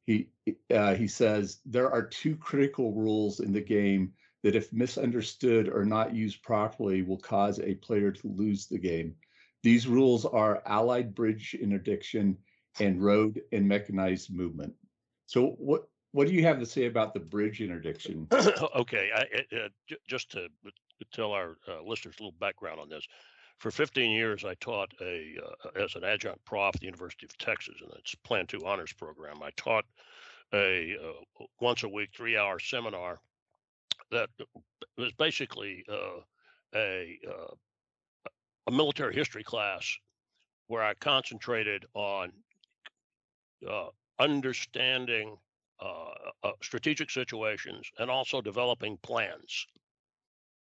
he 0.06 0.28
uh, 0.74 0.94
he 0.94 1.06
says 1.06 1.60
there 1.64 1.90
are 1.90 2.06
two 2.06 2.36
critical 2.36 2.92
rules 2.92 3.40
in 3.40 3.52
the 3.52 3.60
game 3.60 4.12
that 4.44 4.54
if 4.54 4.70
misunderstood 4.72 5.70
or 5.70 5.86
not 5.86 6.14
used 6.14 6.42
properly 6.42 7.00
will 7.02 7.18
cause 7.18 7.58
a 7.60 7.74
player 7.76 8.12
to 8.12 8.28
lose 8.28 8.66
the 8.66 8.78
game. 8.78 9.16
These 9.64 9.86
rules 9.86 10.26
are 10.26 10.62
allied 10.66 11.14
bridge 11.14 11.54
interdiction 11.58 12.36
and 12.80 13.02
road 13.02 13.40
and 13.50 13.66
mechanized 13.66 14.30
movement. 14.30 14.74
So 15.24 15.56
what 15.58 15.88
what 16.12 16.28
do 16.28 16.34
you 16.34 16.44
have 16.44 16.58
to 16.58 16.66
say 16.66 16.84
about 16.84 17.14
the 17.14 17.20
bridge 17.20 17.62
interdiction? 17.62 18.28
okay, 18.76 19.10
I, 19.16 19.56
uh, 19.56 19.68
just 20.06 20.30
to 20.32 20.48
tell 21.12 21.32
our 21.32 21.56
uh, 21.66 21.82
listeners 21.82 22.16
a 22.20 22.22
little 22.22 22.38
background 22.38 22.78
on 22.78 22.90
this. 22.90 23.06
For 23.58 23.70
15 23.70 24.10
years, 24.10 24.44
I 24.44 24.52
taught 24.60 24.92
a 25.00 25.34
uh, 25.42 25.82
as 25.82 25.94
an 25.94 26.04
adjunct 26.04 26.44
prof 26.44 26.74
at 26.74 26.80
the 26.80 26.86
University 26.86 27.24
of 27.24 27.36
Texas 27.38 27.76
in 27.80 27.88
its 27.98 28.14
Plan 28.16 28.46
Two 28.46 28.66
honors 28.66 28.92
program. 28.92 29.42
I 29.42 29.50
taught 29.56 29.86
a 30.52 30.94
uh, 31.02 31.44
once 31.62 31.84
a 31.84 31.88
week 31.88 32.10
three 32.14 32.36
hour 32.36 32.58
seminar 32.58 33.18
that 34.10 34.28
was 34.98 35.12
basically 35.12 35.86
a 35.88 37.18
a 38.66 38.70
military 38.70 39.14
history 39.14 39.44
class 39.44 39.96
where 40.66 40.82
I 40.82 40.94
concentrated 40.94 41.84
on 41.94 42.32
uh, 43.68 43.88
understanding 44.18 45.36
uh, 45.80 46.14
uh, 46.42 46.52
strategic 46.62 47.10
situations 47.10 47.90
and 47.98 48.10
also 48.10 48.40
developing 48.40 48.96
plans. 48.98 49.66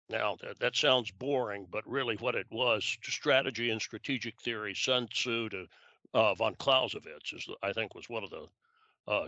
Now 0.09 0.37
that, 0.43 0.59
that 0.61 0.77
sounds 0.77 1.11
boring, 1.11 1.67
but 1.71 1.87
really 1.87 2.17
what 2.17 2.35
it 2.35 2.47
was 2.51 2.85
strategy 3.03 3.71
and 3.71 3.81
strategic 3.81 4.41
theory. 4.41 4.75
Sun 4.75 5.09
Tzu 5.09 5.49
to 5.51 5.67
uh, 6.15 6.35
von 6.35 6.55
Clausewitz 6.57 7.33
is 7.33 7.49
I 7.63 7.73
think 7.73 7.95
was 7.95 8.09
one 8.09 8.25
of 8.25 8.31
the 8.31 8.47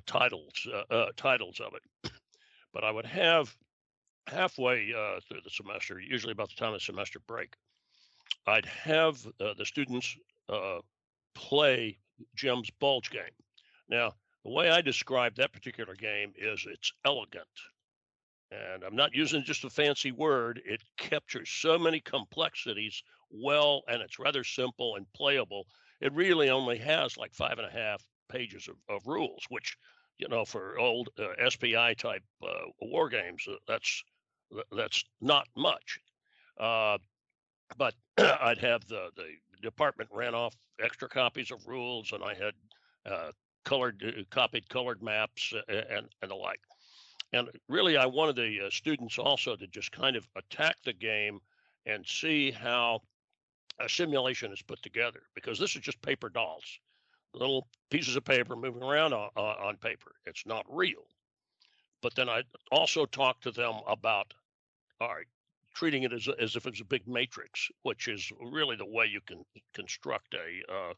titles 0.06 0.66
titles 1.16 1.60
of 1.60 1.74
it. 1.74 2.12
but 2.72 2.84
I 2.84 2.90
would 2.90 3.06
have 3.06 3.54
halfway 4.26 4.92
uh, 4.92 5.20
through 5.28 5.40
the 5.44 5.50
semester, 5.50 6.00
usually 6.00 6.32
about 6.32 6.48
the 6.48 6.56
time 6.56 6.74
of 6.74 6.82
semester 6.82 7.18
break, 7.26 7.54
I'd 8.46 8.66
have 8.66 9.24
uh, 9.40 9.54
the 9.56 9.64
students 9.64 10.16
uh, 10.48 10.78
play 11.34 11.98
Jim's 12.34 12.70
Bulge 12.70 13.10
game. 13.10 13.22
Now, 13.88 14.14
the 14.44 14.50
way 14.50 14.70
I 14.70 14.80
describe 14.80 15.36
that 15.36 15.52
particular 15.52 15.94
game 15.94 16.32
is 16.36 16.66
it's 16.68 16.92
elegant. 17.04 17.46
And 18.50 18.84
I'm 18.84 18.96
not 18.96 19.14
using 19.14 19.44
just 19.44 19.64
a 19.64 19.70
fancy 19.70 20.12
word. 20.12 20.60
It 20.64 20.82
captures 20.98 21.48
so 21.48 21.78
many 21.78 22.00
complexities 22.00 23.02
well, 23.30 23.82
and 23.88 24.02
it's 24.02 24.18
rather 24.18 24.44
simple 24.44 24.96
and 24.96 25.10
playable. 25.14 25.66
It 26.00 26.12
really 26.12 26.50
only 26.50 26.78
has 26.78 27.16
like 27.16 27.32
five 27.32 27.58
and 27.58 27.66
a 27.66 27.70
half 27.70 28.04
pages 28.28 28.68
of, 28.68 28.76
of 28.94 29.06
rules, 29.06 29.44
which, 29.48 29.76
you 30.18 30.28
know, 30.28 30.44
for 30.44 30.78
old 30.78 31.08
uh, 31.18 31.48
SPI 31.48 31.94
type 31.94 32.22
uh, 32.42 32.66
war 32.80 33.08
games, 33.08 33.46
uh, 33.48 33.54
that's 33.66 34.02
that's 34.70 35.02
not 35.22 35.48
much. 35.56 35.98
Uh, 37.70 37.74
but 37.78 37.94
I'd 38.40 38.58
have 38.58 38.86
the, 38.86 39.10
the 39.16 39.34
department 39.62 40.10
ran 40.12 40.34
off 40.34 40.54
extra 40.82 41.08
copies 41.08 41.50
of 41.50 41.66
rules, 41.66 42.12
and 42.12 42.22
I 42.22 42.34
had 42.34 42.54
uh, 43.06 43.32
colored 43.64 44.02
uh, 44.06 44.22
copied 44.30 44.68
colored 44.68 45.02
maps 45.02 45.52
and 45.68 46.08
and 46.20 46.30
the 46.30 46.34
like. 46.34 46.60
And 47.32 47.48
really, 47.68 47.96
I 47.96 48.06
wanted 48.06 48.36
the 48.36 48.66
uh, 48.66 48.70
students 48.70 49.18
also 49.18 49.56
to 49.56 49.66
just 49.66 49.90
kind 49.90 50.16
of 50.16 50.26
attack 50.36 50.76
the 50.84 50.92
game 50.92 51.40
and 51.86 52.06
see 52.06 52.50
how 52.50 53.00
a 53.80 53.88
simulation 53.88 54.52
is 54.52 54.60
put 54.62 54.82
together, 54.82 55.22
because 55.34 55.58
this 55.58 55.74
is 55.74 55.80
just 55.80 56.00
paper 56.02 56.28
dolls, 56.28 56.78
little 57.34 57.66
pieces 57.90 58.16
of 58.16 58.24
paper 58.24 58.54
moving 58.54 58.82
around 58.82 59.14
on, 59.14 59.30
on 59.36 59.76
paper. 59.78 60.12
It's 60.26 60.44
not 60.46 60.66
real. 60.68 61.06
But 62.02 62.14
then 62.14 62.28
I 62.28 62.42
also 62.70 63.06
talked 63.06 63.44
to 63.44 63.50
them 63.50 63.74
about 63.86 64.34
all 65.00 65.08
right, 65.08 65.26
treating 65.74 66.02
it 66.02 66.12
as, 66.12 66.28
as 66.38 66.56
if 66.56 66.66
it's 66.66 66.80
a 66.80 66.84
big 66.84 67.06
matrix, 67.08 67.68
which 67.82 68.08
is 68.08 68.30
really 68.40 68.76
the 68.76 68.86
way 68.86 69.06
you 69.06 69.20
can 69.26 69.44
construct 69.74 70.34
a 70.34 70.72
uh, 70.72 70.94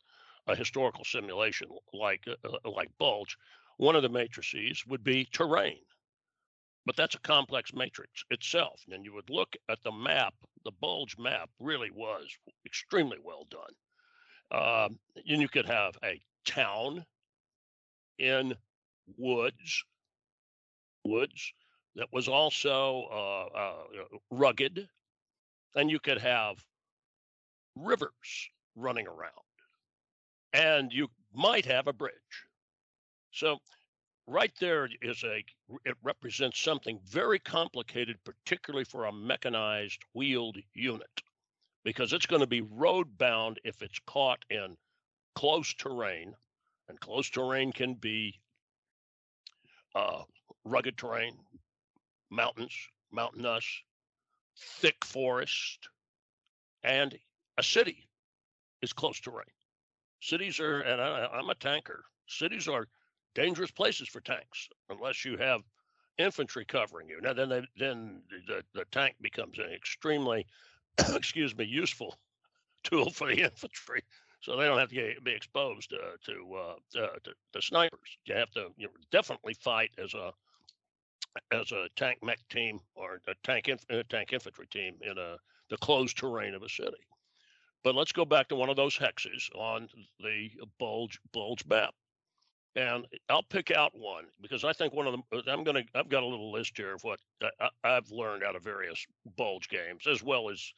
a 0.46 0.54
historical 0.54 1.04
simulation 1.04 1.68
like 1.92 2.22
uh, 2.28 2.48
uh 2.64 2.70
like 2.70 2.90
Bulge. 2.98 3.36
One 3.76 3.96
of 3.96 4.02
the 4.02 4.08
matrices 4.08 4.84
would 4.86 5.02
be 5.02 5.24
terrain. 5.32 5.80
but 6.86 6.96
that's 6.96 7.14
a 7.14 7.20
complex 7.20 7.72
matrix 7.72 8.24
itself. 8.30 8.80
And 8.90 9.04
you 9.04 9.12
would 9.14 9.30
look 9.30 9.56
at 9.68 9.82
the 9.82 9.92
map, 9.92 10.34
the 10.64 10.70
bulge 10.70 11.16
map 11.18 11.50
really 11.58 11.90
was 11.90 12.26
extremely 12.66 13.18
well 13.22 13.46
done. 13.50 13.74
Um, 14.50 14.98
and 15.26 15.40
you 15.40 15.48
could 15.48 15.66
have 15.66 15.96
a 16.04 16.20
town 16.44 17.04
in 18.18 18.54
woods, 19.16 19.84
woods 21.04 21.52
that 21.96 22.12
was 22.12 22.28
also 22.28 23.08
uh, 23.12 23.58
uh, 23.58 24.18
rugged, 24.30 24.88
and 25.74 25.90
you 25.90 26.00
could 26.00 26.18
have 26.18 26.56
rivers 27.76 28.50
running 28.76 29.06
around, 29.06 29.30
and 30.52 30.92
you 30.92 31.08
might 31.32 31.64
have 31.66 31.86
a 31.86 31.92
bridge. 31.92 32.12
So 33.32 33.58
right 34.26 34.52
there 34.60 34.88
is 35.02 35.22
a 35.24 35.44
it 35.84 35.96
represents 36.02 36.58
something 36.58 36.98
very 37.06 37.38
complicated 37.38 38.16
particularly 38.24 38.84
for 38.84 39.04
a 39.04 39.12
mechanized 39.12 40.00
wheeled 40.14 40.56
unit 40.74 41.22
because 41.84 42.12
it's 42.12 42.26
going 42.26 42.40
to 42.40 42.46
be 42.46 42.62
road 42.62 43.18
bound 43.18 43.60
if 43.64 43.82
it's 43.82 43.98
caught 44.06 44.42
in 44.48 44.76
close 45.34 45.74
terrain 45.74 46.34
and 46.88 46.98
close 47.00 47.28
terrain 47.28 47.70
can 47.72 47.94
be 47.94 48.38
uh, 49.94 50.22
rugged 50.64 50.96
terrain 50.96 51.36
mountains 52.34 52.74
mountainous 53.12 53.82
thick 54.56 55.04
forest 55.04 55.88
and 56.82 57.18
a 57.58 57.62
city 57.62 58.08
is 58.82 58.92
close 58.92 59.20
terrain. 59.20 59.46
cities 60.20 60.60
are 60.60 60.80
and 60.80 61.00
I, 61.00 61.26
i'm 61.32 61.48
a 61.50 61.54
tanker 61.54 62.04
cities 62.26 62.68
are 62.68 62.86
dangerous 63.34 63.70
places 63.70 64.08
for 64.08 64.20
tanks 64.20 64.68
unless 64.88 65.24
you 65.24 65.36
have 65.36 65.62
infantry 66.18 66.64
covering 66.64 67.08
you. 67.08 67.20
Now 67.20 67.32
then, 67.32 67.48
they, 67.48 67.62
then 67.76 68.22
the, 68.46 68.62
the 68.74 68.84
tank 68.90 69.16
becomes 69.20 69.58
an 69.58 69.72
extremely, 69.74 70.46
excuse 71.14 71.56
me, 71.56 71.64
useful 71.64 72.16
tool 72.84 73.10
for 73.10 73.28
the 73.28 73.42
infantry. 73.42 74.02
So 74.40 74.56
they 74.56 74.64
don't 74.64 74.78
have 74.78 74.90
to 74.90 74.94
get, 74.94 75.24
be 75.24 75.32
exposed 75.32 75.92
uh, 75.92 76.16
to, 76.26 76.54
uh, 76.54 77.02
uh, 77.02 77.18
to, 77.52 77.62
snipers. 77.62 78.18
You 78.26 78.34
have 78.34 78.50
to 78.52 78.68
you 78.76 78.86
know, 78.86 78.92
definitely 79.10 79.54
fight 79.54 79.90
as 80.02 80.12
a 80.14 80.32
as 81.52 81.72
a 81.72 81.88
tank 81.96 82.18
mech 82.22 82.40
team 82.48 82.78
or 82.94 83.20
a 83.26 83.34
tank 83.42 83.68
inf- 83.68 83.84
uh, 83.90 84.02
tank 84.08 84.32
infantry 84.32 84.66
team 84.66 84.96
in 85.02 85.18
a 85.18 85.36
the 85.70 85.76
closed 85.78 86.16
terrain 86.18 86.54
of 86.54 86.62
a 86.62 86.68
city. 86.68 87.06
But 87.82 87.94
let's 87.94 88.12
go 88.12 88.24
back 88.24 88.48
to 88.48 88.56
one 88.56 88.70
of 88.70 88.76
those 88.76 88.96
hexes 88.96 89.48
on 89.54 89.88
the 90.20 90.50
bulge 90.78 91.18
bulge 91.32 91.64
map 91.66 91.94
and 92.76 93.06
I'll 93.28 93.42
pick 93.42 93.70
out 93.70 93.92
one 93.94 94.24
because 94.40 94.64
I 94.64 94.72
think 94.72 94.92
one 94.92 95.06
of 95.06 95.12
them. 95.12 95.22
Uh, 95.32 95.42
I'm 95.46 95.64
gonna. 95.64 95.82
I've 95.94 96.08
got 96.08 96.22
a 96.22 96.26
little 96.26 96.52
list 96.52 96.76
here 96.76 96.94
of 96.94 97.04
what 97.04 97.20
I, 97.60 97.68
have 97.84 98.10
learned 98.10 98.42
out 98.42 98.56
of 98.56 98.64
various 98.64 99.04
bulge 99.36 99.68
games, 99.68 100.06
as 100.10 100.22
well 100.22 100.50
as 100.50 100.72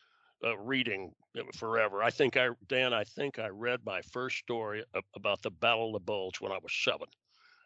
uh, 0.44 0.56
reading 0.58 1.12
forever. 1.54 2.02
I 2.02 2.10
think 2.10 2.36
I, 2.36 2.50
Dan. 2.68 2.92
I 2.92 3.04
think 3.04 3.38
I 3.38 3.48
read 3.48 3.80
my 3.84 4.02
first 4.12 4.36
story 4.36 4.84
about 5.14 5.42
the 5.42 5.50
Battle 5.50 5.88
of 5.88 5.92
the 5.94 6.04
Bulge 6.04 6.40
when 6.40 6.52
I 6.52 6.58
was 6.62 6.72
seven, 6.72 7.08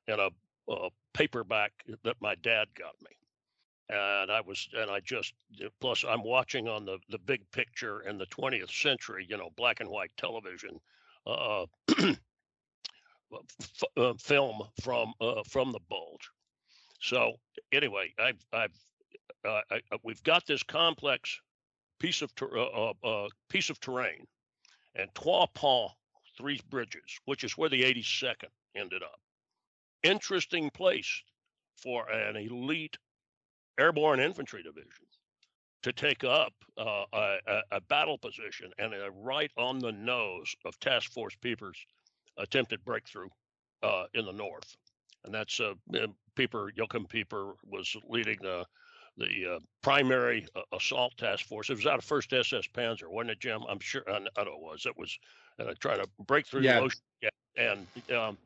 in 0.07 0.20
a, 0.20 0.28
a 0.69 0.89
paperback 1.15 1.73
that 2.05 2.17
my 2.21 2.35
dad 2.37 2.69
got 2.79 2.95
me, 3.03 3.17
and 3.89 4.31
I 4.31 4.41
was, 4.41 4.69
and 4.75 4.91
I 4.91 5.01
just. 5.01 5.35
Plus, 5.81 6.05
I'm 6.09 6.23
watching 6.23 6.69
on 6.69 6.85
the 6.85 6.99
the 7.09 7.19
big 7.19 7.43
picture 7.51 8.03
in 8.03 8.19
the 8.19 8.27
20th 8.27 8.71
century. 8.71 9.27
You 9.29 9.37
know, 9.37 9.51
black 9.57 9.81
and 9.81 9.89
white 9.89 10.13
television. 10.17 10.81
Uh, 11.27 11.67
f- 11.99 13.85
uh, 13.97 14.15
film 14.15 14.63
from 14.83 15.13
uh, 15.21 15.43
from 15.49 15.73
the 15.73 15.81
bulge. 15.89 16.29
So 17.01 17.35
anyway, 17.73 18.13
I've 18.19 18.45
I've 18.53 18.77
uh, 19.47 19.61
I, 19.71 19.81
uh, 19.93 19.99
we've 20.03 20.23
got 20.23 20.47
this 20.47 20.63
complex 20.63 21.41
piece 21.99 22.23
of 22.23 22.35
ter- 22.35 22.59
uh, 22.59 22.93
uh, 23.05 23.29
piece 23.49 23.71
of 23.71 23.81
terrain, 23.81 24.27
and 24.95 25.09
Trois 25.15 25.47
Ponts, 25.55 25.95
Three 26.37 26.61
Bridges, 26.71 27.19
which 27.25 27.45
is 27.45 27.57
where 27.57 27.69
the 27.69 27.83
82nd 27.83 28.49
ended 28.75 29.03
up. 29.03 29.21
Interesting 30.03 30.71
place 30.71 31.23
for 31.83 32.09
an 32.11 32.37
elite 32.37 32.97
airborne 33.79 34.21
infantry 34.21 34.63
division 34.63 35.07
to 35.83 35.93
take 35.93 36.25
up 36.25 36.53
uh, 36.79 37.05
a, 37.13 37.61
a, 37.73 37.81
battle 37.83 38.19
position 38.19 38.71
and 38.79 38.93
uh, 38.93 39.11
right 39.13 39.51
on 39.57 39.79
the 39.79 39.93
nose 39.93 40.55
of 40.67 40.79
Task 40.79 41.11
Force 41.13 41.35
Pieper's 41.41 41.79
attempted 42.37 42.85
breakthrough 42.85 43.29
uh, 43.83 44.05
in 44.15 44.27
the 44.27 44.33
north, 44.33 44.77
and 45.25 45.35
that's 45.35 45.59
uh, 45.61 45.75
Pieper 46.37 46.71
Joachim 46.77 47.07
Pieper 47.07 47.55
was 47.65 47.97
leading 48.09 48.39
the 48.43 48.65
the 49.17 49.57
uh, 49.57 49.59
primary 49.83 50.47
uh, 50.57 50.61
assault 50.73 51.17
task 51.19 51.45
force. 51.47 51.69
It 51.69 51.77
was 51.77 51.87
out 51.87 51.99
of 51.99 52.05
First 52.05 52.33
SS 52.33 52.67
Panzer, 52.69 53.09
wasn't 53.09 53.33
it, 53.33 53.41
Jim? 53.41 53.63
I'm 53.69 53.81
sure. 53.81 54.03
I, 54.09 54.19
know 54.19 54.27
it 54.37 54.61
was. 54.61 54.87
It 54.87 54.97
was 54.97 55.19
uh, 55.59 55.75
trying 55.81 56.01
to 56.01 56.09
break 56.27 56.47
through 56.47 56.63
yeah. 56.63 56.75
the 56.75 56.81
ocean, 56.81 57.01
yeah, 57.23 57.31
and 57.57 57.87
um, 58.17 58.39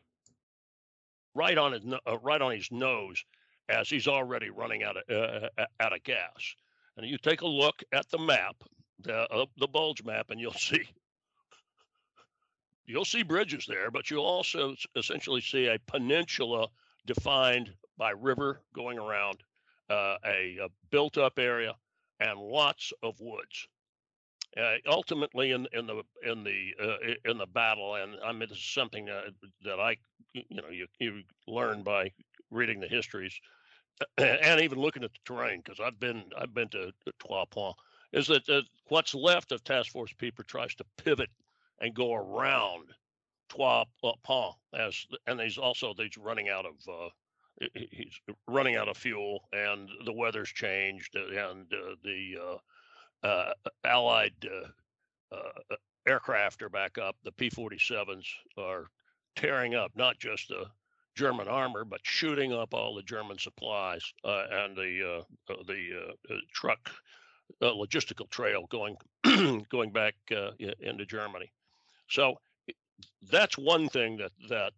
right 1.34 1.56
on 1.58 1.72
his 1.72 1.82
uh, 2.06 2.18
right 2.18 2.40
on 2.40 2.52
his 2.52 2.70
nose 2.70 3.24
as 3.68 3.88
he's 3.88 4.08
already 4.08 4.50
running 4.50 4.82
out 4.82 4.96
of 4.96 5.10
uh, 5.58 5.64
out 5.80 5.94
of 5.94 6.02
gas. 6.04 6.54
And 6.96 7.06
you 7.06 7.18
take 7.18 7.40
a 7.40 7.46
look 7.46 7.82
at 7.92 8.08
the 8.10 8.18
map, 8.18 8.56
the 9.00 9.22
uh, 9.32 9.46
the 9.58 9.66
bulge 9.66 10.04
map, 10.04 10.30
and 10.30 10.40
you'll 10.40 10.52
see 10.54 10.84
you'll 12.86 13.04
see 13.04 13.22
bridges 13.22 13.66
there, 13.66 13.90
but 13.90 14.10
you'll 14.10 14.24
also 14.24 14.74
essentially 14.96 15.40
see 15.40 15.66
a 15.66 15.78
peninsula 15.86 16.68
defined 17.06 17.72
by 17.96 18.10
river 18.10 18.60
going 18.74 18.98
around 18.98 19.42
uh, 19.90 20.16
a, 20.24 20.58
a, 20.62 20.68
built 20.90 21.18
up 21.18 21.38
area 21.38 21.74
and 22.20 22.38
lots 22.38 22.92
of 23.02 23.20
woods. 23.20 23.68
Uh, 24.60 24.76
ultimately, 24.86 25.50
in, 25.50 25.66
in 25.72 25.86
the 25.86 26.02
in 26.22 26.44
the 26.44 26.74
uh, 26.80 27.30
in 27.30 27.38
the 27.38 27.46
battle, 27.46 27.96
and 27.96 28.14
I 28.24 28.30
mean 28.30 28.48
this 28.48 28.58
is 28.58 28.64
something 28.64 29.06
that, 29.06 29.24
that 29.64 29.80
I 29.80 29.96
you 30.32 30.44
know 30.50 30.68
you 30.70 30.86
you 31.00 31.22
learn 31.48 31.82
by 31.82 32.12
reading 32.50 32.78
the 32.78 32.86
histories 32.86 33.38
and 34.18 34.60
even 34.60 34.78
looking 34.78 35.02
at 35.02 35.12
the 35.12 35.18
terrain 35.24 35.60
because 35.64 35.80
I've 35.80 35.98
been 35.98 36.24
I've 36.38 36.54
been 36.54 36.68
to, 36.68 36.92
to 37.04 37.12
Trois 37.18 37.44
Ponts. 37.46 37.78
Is 38.12 38.28
that 38.28 38.48
uh, 38.48 38.62
what's 38.88 39.14
left 39.14 39.50
of 39.50 39.64
Task 39.64 39.90
Force 39.90 40.12
Pieper 40.16 40.44
tries 40.44 40.74
to 40.76 40.84
pivot 40.98 41.30
and 41.80 41.92
go 41.94 42.14
around 42.14 42.90
Trois 43.48 43.84
Ponts 44.22 44.56
as 44.72 45.04
and 45.26 45.40
he's 45.40 45.58
also 45.58 45.94
he's 45.96 46.16
running 46.16 46.48
out 46.48 46.64
of 46.64 46.74
uh, 46.88 47.08
he's 47.90 48.20
running 48.46 48.76
out 48.76 48.88
of 48.88 48.96
fuel 48.96 49.48
and 49.52 49.88
the 50.04 50.12
weather's 50.12 50.50
changed 50.50 51.16
and 51.16 51.72
uh, 51.72 51.94
the 52.04 52.36
uh, 53.24 53.52
uh 53.64 53.70
allied 53.84 54.34
uh, 54.44 55.34
uh, 55.34 55.76
aircraft 56.06 56.62
are 56.62 56.68
back 56.68 56.98
up. 56.98 57.16
The 57.24 57.32
p-47s 57.32 58.26
are 58.58 58.86
tearing 59.36 59.74
up 59.74 59.92
not 59.96 60.18
just 60.18 60.48
the 60.48 60.66
german 61.16 61.46
armor 61.46 61.84
but 61.84 62.00
shooting 62.02 62.52
up 62.52 62.74
all 62.74 62.94
the 62.94 63.02
german 63.02 63.38
supplies 63.38 64.02
and 64.24 64.76
the 64.76 65.24
the 65.48 66.10
truck 66.52 66.90
logistical 67.62 68.28
trail 68.30 68.66
going 68.68 68.96
going 69.70 69.90
back 69.90 70.14
into 70.80 71.06
germany. 71.06 71.50
So 72.08 72.36
that's 73.30 73.58
one 73.58 73.88
thing 73.88 74.16
that 74.18 74.32
that 74.48 74.72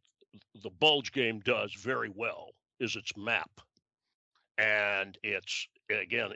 the 0.62 0.70
bulge 0.70 1.12
game 1.12 1.40
does 1.40 1.72
very 1.74 2.11
well 2.14 2.51
is 2.80 2.97
its 2.97 3.16
map. 3.16 3.51
And 4.59 5.18
it's 5.22 5.68
again 5.91 6.30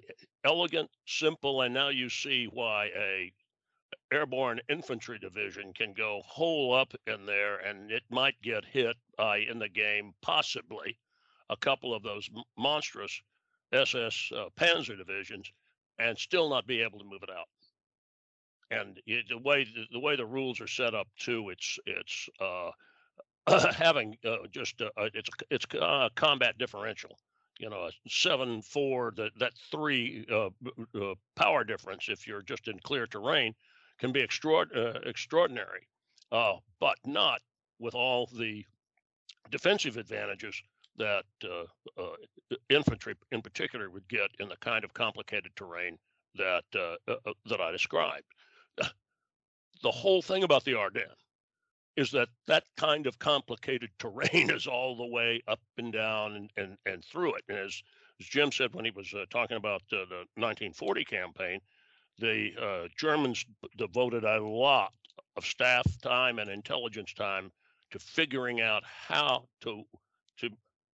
elegant 0.45 0.89
simple 1.07 1.63
and 1.63 1.75
now 1.75 1.89
you 1.89 2.09
see 2.09 2.49
why 2.53 2.89
a 2.97 3.33
airborne 4.13 4.61
infantry 4.69 5.19
division 5.19 5.73
can 5.73 5.93
go 5.93 6.21
hole 6.25 6.73
up 6.73 6.95
in 7.07 7.27
there 7.27 7.59
and 7.59 7.91
it 7.91 8.03
might 8.11 8.41
get 8.43 8.65
hit 8.65 8.97
in 9.49 9.59
the 9.59 9.69
game 9.69 10.13
possibly 10.23 10.99
a 11.49 11.57
couple 11.57 11.95
of 11.95 12.03
those 12.03 12.29
monstrous 12.57 13.21
ss 13.73 14.31
uh, 14.37 14.47
panzer 14.57 14.97
divisions 14.97 15.51
and 15.99 16.17
still 16.17 16.49
not 16.49 16.67
be 16.67 16.81
able 16.81 16.99
to 16.99 17.05
move 17.05 17.23
it 17.23 17.31
out 17.31 17.47
and 18.71 19.01
it, 19.07 19.29
the 19.29 19.39
way 19.39 19.67
the 19.93 19.99
way 19.99 20.17
the 20.17 20.27
rules 20.27 20.61
are 20.61 20.67
set 20.67 20.95
up 20.95 21.09
too, 21.19 21.51
it's 21.51 21.79
it's 21.87 22.29
uh, 22.41 22.71
having 23.73 24.17
uh, 24.25 24.37
just 24.51 24.81
a, 24.81 24.91
it's 25.15 25.29
it's 25.51 25.67
a 25.75 26.11
combat 26.15 26.57
differential. 26.59 27.19
You 27.61 27.69
know, 27.69 27.89
a 27.89 27.91
seven 28.09 28.63
four 28.63 29.13
that 29.17 29.33
that 29.39 29.53
three 29.71 30.25
uh, 30.33 30.49
uh, 30.99 31.15
power 31.37 31.63
difference 31.63 32.09
if 32.09 32.27
you're 32.27 32.41
just 32.41 32.69
in 32.69 32.79
clear 32.79 33.07
terrain 33.07 33.55
can 33.99 34.13
be 34.13 34.23
extraord- 34.23 34.75
uh, 34.75 34.99
extraordinary, 35.05 35.87
uh, 36.33 36.55
but 36.81 36.97
not 37.05 37.43
with 37.79 37.95
all 37.95 38.31
the 38.33 38.65
defensive 39.51 39.99
advantages 39.99 40.59
that 40.97 41.25
infantry 42.71 43.15
in 43.31 43.43
particular 43.43 43.91
would 43.91 44.09
get 44.09 44.31
in 44.39 44.49
the 44.49 44.57
kind 44.57 44.83
of 44.83 44.95
complicated 44.95 45.53
terrain 45.55 45.99
that 46.37 46.65
that 46.73 47.61
I 47.61 47.71
described. 47.71 48.27
The 49.83 49.91
whole 49.91 50.21
thing 50.21 50.43
about 50.43 50.65
the 50.65 50.75
Ardennes 50.75 51.17
is 52.01 52.11
that 52.11 52.31
that 52.47 52.65
kind 52.79 53.07
of 53.07 53.19
complicated 53.19 53.91
terrain 53.99 54.51
is 54.51 54.67
all 54.67 54.97
the 54.97 55.07
way 55.07 55.43
up 55.47 55.61
and 55.77 55.93
down 55.93 56.35
and, 56.35 56.51
and, 56.57 56.79
and 56.87 57.05
through 57.05 57.35
it. 57.35 57.45
And 57.49 57.59
as 57.59 57.83
as 58.21 58.27
Jim 58.27 58.51
said 58.51 58.75
when 58.75 58.87
he 58.87 58.91
was 58.91 59.13
uh, 59.15 59.25
talking 59.31 59.59
about 59.59 59.83
uh, 59.93 60.09
the 60.09 60.25
1940 60.37 61.05
campaign, 61.05 61.61
the 62.19 62.51
uh, 62.61 62.89
Germans 62.99 63.45
devoted 63.77 64.25
a 64.25 64.43
lot 64.43 64.93
of 65.37 65.45
staff 65.45 65.87
time 66.03 66.39
and 66.39 66.51
intelligence 66.51 67.13
time 67.13 67.53
to 67.91 67.99
figuring 67.99 68.63
out 68.63 68.83
how 68.85 69.45
to 69.61 69.83
to 70.39 70.49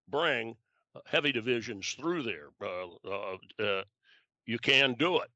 bring 0.09 0.57
uh, 0.97 1.01
heavy 1.07 1.31
divisions 1.31 1.95
through 1.99 2.25
there. 2.25 2.49
Uh, 2.61 3.83
you 4.45 4.59
can 4.59 4.95
do 4.95 5.19
it, 5.19 5.31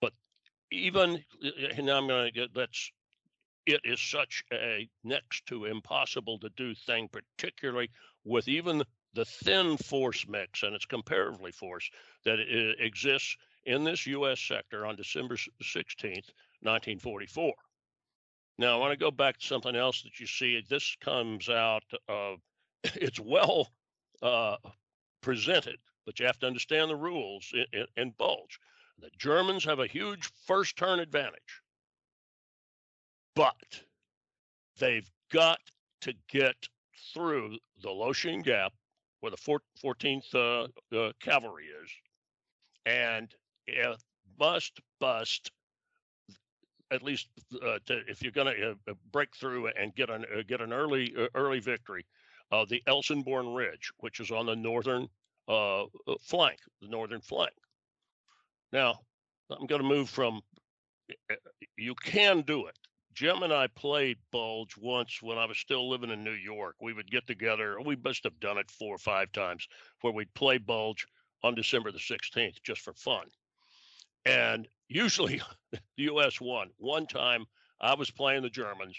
but 0.00 0.12
even 0.72 1.22
and 1.76 1.88
I'm 1.88 2.08
going 2.08 2.26
to 2.26 2.32
get 2.32 2.52
that's 2.52 2.90
it 3.66 3.80
is 3.84 4.00
such 4.00 4.44
a 4.52 4.88
next 5.04 5.46
to 5.46 5.66
impossible 5.66 6.38
to 6.40 6.48
do 6.56 6.74
thing, 6.74 7.08
particularly 7.08 7.90
with 8.24 8.48
even 8.48 8.82
the 9.14 9.24
thin 9.24 9.76
force 9.76 10.26
mix, 10.28 10.62
and 10.62 10.74
it's 10.74 10.86
comparatively 10.86 11.52
force 11.52 11.90
that 12.24 12.38
exists 12.78 13.36
in 13.64 13.84
this 13.84 14.06
U.S. 14.06 14.40
sector 14.40 14.86
on 14.86 14.96
December 14.96 15.36
16th, 15.36 16.30
1944. 16.62 17.52
Now, 18.58 18.74
I 18.74 18.78
want 18.78 18.92
to 18.92 18.98
go 18.98 19.10
back 19.10 19.38
to 19.38 19.46
something 19.46 19.76
else 19.76 20.02
that 20.02 20.18
you 20.20 20.26
see. 20.26 20.62
This 20.68 20.96
comes 21.00 21.48
out 21.48 21.84
of, 22.08 22.38
it's 22.84 23.20
well 23.20 23.68
uh, 24.22 24.56
presented, 25.20 25.76
but 26.04 26.18
you 26.18 26.26
have 26.26 26.38
to 26.40 26.46
understand 26.46 26.90
the 26.90 26.96
rules 26.96 27.52
in, 27.52 27.64
in, 27.72 27.86
in 27.96 28.14
Bulge. 28.18 28.58
The 28.98 29.10
Germans 29.18 29.64
have 29.64 29.80
a 29.80 29.86
huge 29.86 30.30
first 30.46 30.76
turn 30.76 31.00
advantage, 31.00 31.62
but 33.34 33.82
they've 34.78 35.10
got 35.32 35.60
to 36.02 36.14
get 36.30 36.56
through 37.12 37.56
the 37.82 37.88
Losheim 37.88 38.42
Gap 38.42 38.72
where 39.20 39.30
the 39.30 39.60
14th 39.84 40.34
uh, 40.34 40.96
uh, 40.96 41.12
Cavalry 41.20 41.66
is, 41.82 41.90
and 42.86 43.32
it 43.68 43.96
must 44.38 44.80
bust 44.98 45.52
at 46.90 47.02
least 47.02 47.28
uh, 47.64 47.78
to, 47.86 48.00
if 48.08 48.20
you're 48.20 48.32
going 48.32 48.54
to 48.54 48.76
uh, 48.88 48.94
break 49.12 49.34
through 49.34 49.68
and 49.68 49.94
get 49.94 50.10
an 50.10 50.26
uh, 50.36 50.42
get 50.46 50.60
an 50.60 50.72
early 50.72 51.14
uh, 51.16 51.28
early 51.34 51.60
victory, 51.60 52.04
the 52.68 52.82
Elsenborn 52.88 53.56
Ridge, 53.56 53.90
which 53.98 54.18
is 54.18 54.30
on 54.30 54.44
the 54.46 54.56
northern 54.56 55.08
flank, 55.46 56.58
the 56.80 56.88
northern 56.88 57.20
flank. 57.20 57.52
Now, 58.72 58.98
I'm 59.50 59.66
going 59.66 59.82
to 59.82 59.88
move 59.88 60.10
from. 60.10 60.40
You 61.76 61.94
can 61.94 62.40
do 62.42 62.66
it. 62.66 62.76
Jim 63.14 63.42
and 63.42 63.52
I 63.52 63.66
played 63.66 64.18
Bulge 64.30 64.76
once 64.76 65.20
when 65.20 65.38
I 65.38 65.44
was 65.44 65.58
still 65.58 65.88
living 65.88 66.10
in 66.10 66.24
New 66.24 66.32
York. 66.32 66.76
We 66.80 66.92
would 66.92 67.10
get 67.10 67.26
together. 67.26 67.78
We 67.80 67.96
must 67.96 68.24
have 68.24 68.40
done 68.40 68.58
it 68.58 68.70
four 68.70 68.94
or 68.94 68.98
five 68.98 69.32
times 69.32 69.66
where 70.00 70.12
we'd 70.12 70.32
play 70.34 70.58
Bulge 70.58 71.06
on 71.42 71.54
December 71.54 71.92
the 71.92 71.98
16th 71.98 72.62
just 72.62 72.80
for 72.80 72.94
fun. 72.94 73.26
And 74.24 74.68
usually 74.88 75.42
the 75.72 75.80
U.S. 75.96 76.40
won. 76.40 76.70
One 76.78 77.06
time 77.06 77.44
I 77.80 77.94
was 77.94 78.10
playing 78.10 78.42
the 78.42 78.50
Germans 78.50 78.96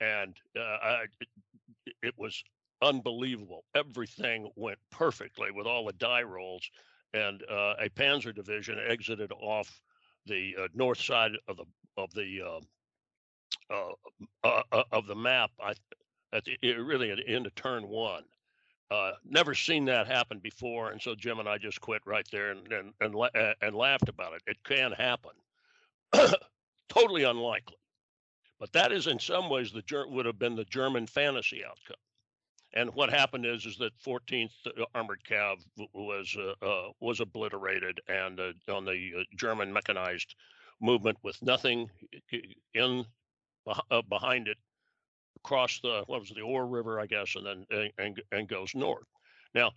and 0.00 0.36
uh, 0.58 0.78
I, 0.82 1.04
it, 1.20 1.94
it 2.02 2.14
was 2.16 2.42
unbelievable. 2.82 3.64
Everything 3.74 4.50
went 4.56 4.78
perfectly 4.90 5.50
with 5.52 5.66
all 5.66 5.86
the 5.86 5.92
die 5.92 6.22
rolls. 6.22 6.68
And 7.14 7.42
uh, 7.50 7.74
a 7.78 7.90
Panzer 7.90 8.34
division 8.34 8.78
exited 8.88 9.32
off 9.32 9.80
the 10.26 10.56
uh, 10.58 10.68
north 10.74 11.00
side 11.00 11.32
of 11.46 11.56
the 11.56 11.64
of 11.98 12.12
the 12.14 12.40
um, 12.40 12.62
of 14.42 15.06
the 15.06 15.14
map. 15.14 15.50
I 15.60 15.74
at 16.32 16.44
the, 16.44 16.72
really 16.74 17.10
at 17.10 17.18
the 17.18 17.28
end 17.28 17.46
of 17.46 17.54
turn 17.54 17.88
one. 17.88 18.24
Uh, 18.90 19.12
never 19.24 19.54
seen 19.54 19.86
that 19.86 20.06
happen 20.06 20.38
before, 20.38 20.90
and 20.90 21.00
so 21.00 21.14
Jim 21.14 21.38
and 21.38 21.48
I 21.48 21.56
just 21.56 21.80
quit 21.80 22.02
right 22.04 22.26
there 22.30 22.50
and 22.50 22.70
and 22.72 22.92
and, 23.00 23.14
la- 23.14 23.52
and 23.62 23.74
laughed 23.74 24.08
about 24.08 24.34
it. 24.34 24.42
It 24.46 24.58
can 24.64 24.92
happen. 24.92 25.32
totally 26.88 27.22
unlikely, 27.22 27.78
but 28.60 28.72
that 28.72 28.92
is 28.92 29.06
in 29.06 29.18
some 29.18 29.48
ways 29.48 29.72
the 29.72 30.06
would 30.10 30.26
have 30.26 30.38
been 30.38 30.56
the 30.56 30.64
German 30.66 31.06
fantasy 31.06 31.64
outcome. 31.64 31.96
And 32.74 32.94
what 32.94 33.10
happened 33.10 33.46
is 33.46 33.64
is 33.64 33.78
that 33.78 33.92
14th 34.04 34.52
Armored 34.94 35.22
Cav 35.28 35.56
was 35.94 36.36
uh, 36.38 36.66
uh, 36.66 36.90
was 37.00 37.20
obliterated, 37.20 37.98
and 38.08 38.38
on 38.68 38.84
the 38.84 39.24
German 39.36 39.72
mechanized 39.72 40.34
movement 40.82 41.16
with 41.22 41.40
nothing 41.40 41.88
in 42.74 43.06
uh, 43.66 44.02
behind 44.08 44.48
it, 44.48 44.56
across 45.44 45.80
the 45.80 46.02
what 46.06 46.20
was 46.20 46.30
it, 46.30 46.34
the 46.36 46.42
Ore 46.42 46.66
River, 46.66 47.00
I 47.00 47.06
guess, 47.06 47.34
and 47.36 47.66
then 47.70 47.90
and, 47.98 48.22
and 48.30 48.48
goes 48.48 48.74
north. 48.74 49.06
Now 49.54 49.72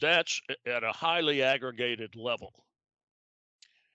that's 0.00 0.40
at 0.66 0.84
a 0.84 0.92
highly 0.92 1.42
aggregated 1.42 2.16
level. 2.16 2.52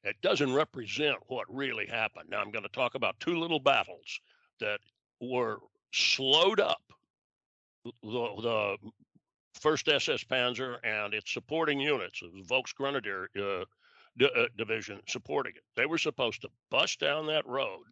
It 0.03 0.15
doesn't 0.21 0.53
represent 0.53 1.17
what 1.27 1.45
really 1.53 1.85
happened. 1.85 2.29
Now 2.29 2.39
I'm 2.39 2.51
going 2.51 2.63
to 2.63 2.69
talk 2.69 2.95
about 2.95 3.19
two 3.19 3.39
little 3.39 3.59
battles 3.59 4.19
that 4.59 4.79
were 5.19 5.59
slowed 5.91 6.59
up. 6.59 6.81
The, 7.83 7.91
the 8.03 8.77
first 9.59 9.87
SS 9.87 10.23
Panzer 10.23 10.77
and 10.83 11.13
its 11.13 11.33
supporting 11.33 11.79
units, 11.79 12.19
the 12.19 12.43
Volksgrenadier 12.43 13.27
uh, 13.37 13.65
D- 14.17 14.29
uh, 14.35 14.45
division 14.57 14.99
supporting 15.07 15.53
it. 15.55 15.63
They 15.75 15.85
were 15.85 15.97
supposed 15.97 16.41
to 16.41 16.49
bust 16.69 16.99
down 16.99 17.27
that 17.27 17.45
road 17.45 17.83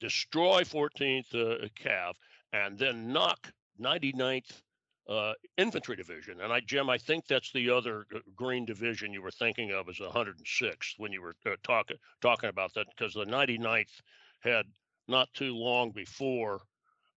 destroy 0.00 0.62
14th 0.62 1.34
uh, 1.34 1.68
Cav, 1.82 2.14
and 2.52 2.78
then 2.78 3.12
knock 3.12 3.52
99th 3.80 4.62
uh, 5.08 5.32
Infantry 5.56 5.96
Division. 5.96 6.40
And 6.40 6.52
I, 6.52 6.60
Jim, 6.60 6.90
I 6.90 6.98
think 6.98 7.26
that's 7.26 7.52
the 7.52 7.70
other 7.70 8.06
uh, 8.14 8.18
Green 8.34 8.64
Division 8.64 9.12
you 9.12 9.22
were 9.22 9.30
thinking 9.30 9.70
of 9.70 9.88
as 9.88 9.96
106th 9.98 10.94
when 10.98 11.12
you 11.12 11.22
were 11.22 11.34
uh, 11.46 11.50
talking 11.62 11.96
talking 12.20 12.50
about 12.50 12.74
that, 12.74 12.86
because 12.96 13.14
the 13.14 13.24
99th 13.24 14.00
had 14.40 14.66
not 15.08 15.32
too 15.34 15.54
long 15.54 15.90
before 15.90 16.60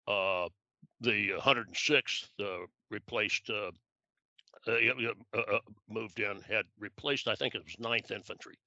uh, 0.07 0.49
the 1.01 1.31
106th 1.39 2.29
uh, 2.41 2.67
replaced. 2.91 3.51
Uh, 3.51 3.71
moved 5.89 6.19
in 6.19 6.41
had 6.43 6.65
replaced 6.79 7.29
I 7.29 7.35
think 7.37 7.55
it 7.55 7.63
was 7.65 7.77
9th 7.77 8.11
Infantry. 8.11 8.59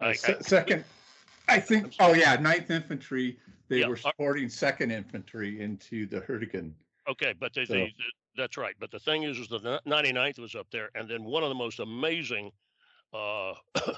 I, 0.00 0.14
second 0.14 0.80
I 0.80 0.84
think, 1.60 1.94
oh 2.00 2.14
yeah, 2.14 2.36
Ninth 2.36 2.70
Infantry, 2.70 3.38
they 3.68 3.80
yeah. 3.80 3.88
were 3.88 3.96
uh 3.96 4.10
supporting 4.10 4.48
Second 4.48 4.90
Infantry 4.90 5.60
into 5.60 6.06
the 6.06 6.20
Hürtgen. 6.20 6.72
Okay, 7.08 7.34
but 7.38 7.52
they, 7.54 7.64
so. 7.64 7.74
they, 7.74 7.94
that's 8.36 8.56
right. 8.56 8.74
But 8.80 8.90
the 8.90 8.98
thing 8.98 9.24
is, 9.24 9.38
is 9.38 9.48
the 9.48 9.80
99th 9.86 10.38
was 10.38 10.54
up 10.54 10.66
there, 10.72 10.90
and 10.94 11.08
then 11.08 11.24
one 11.24 11.42
of 11.42 11.50
the 11.50 11.54
most 11.54 11.80
amazing 11.80 12.50
uh, 13.12 13.54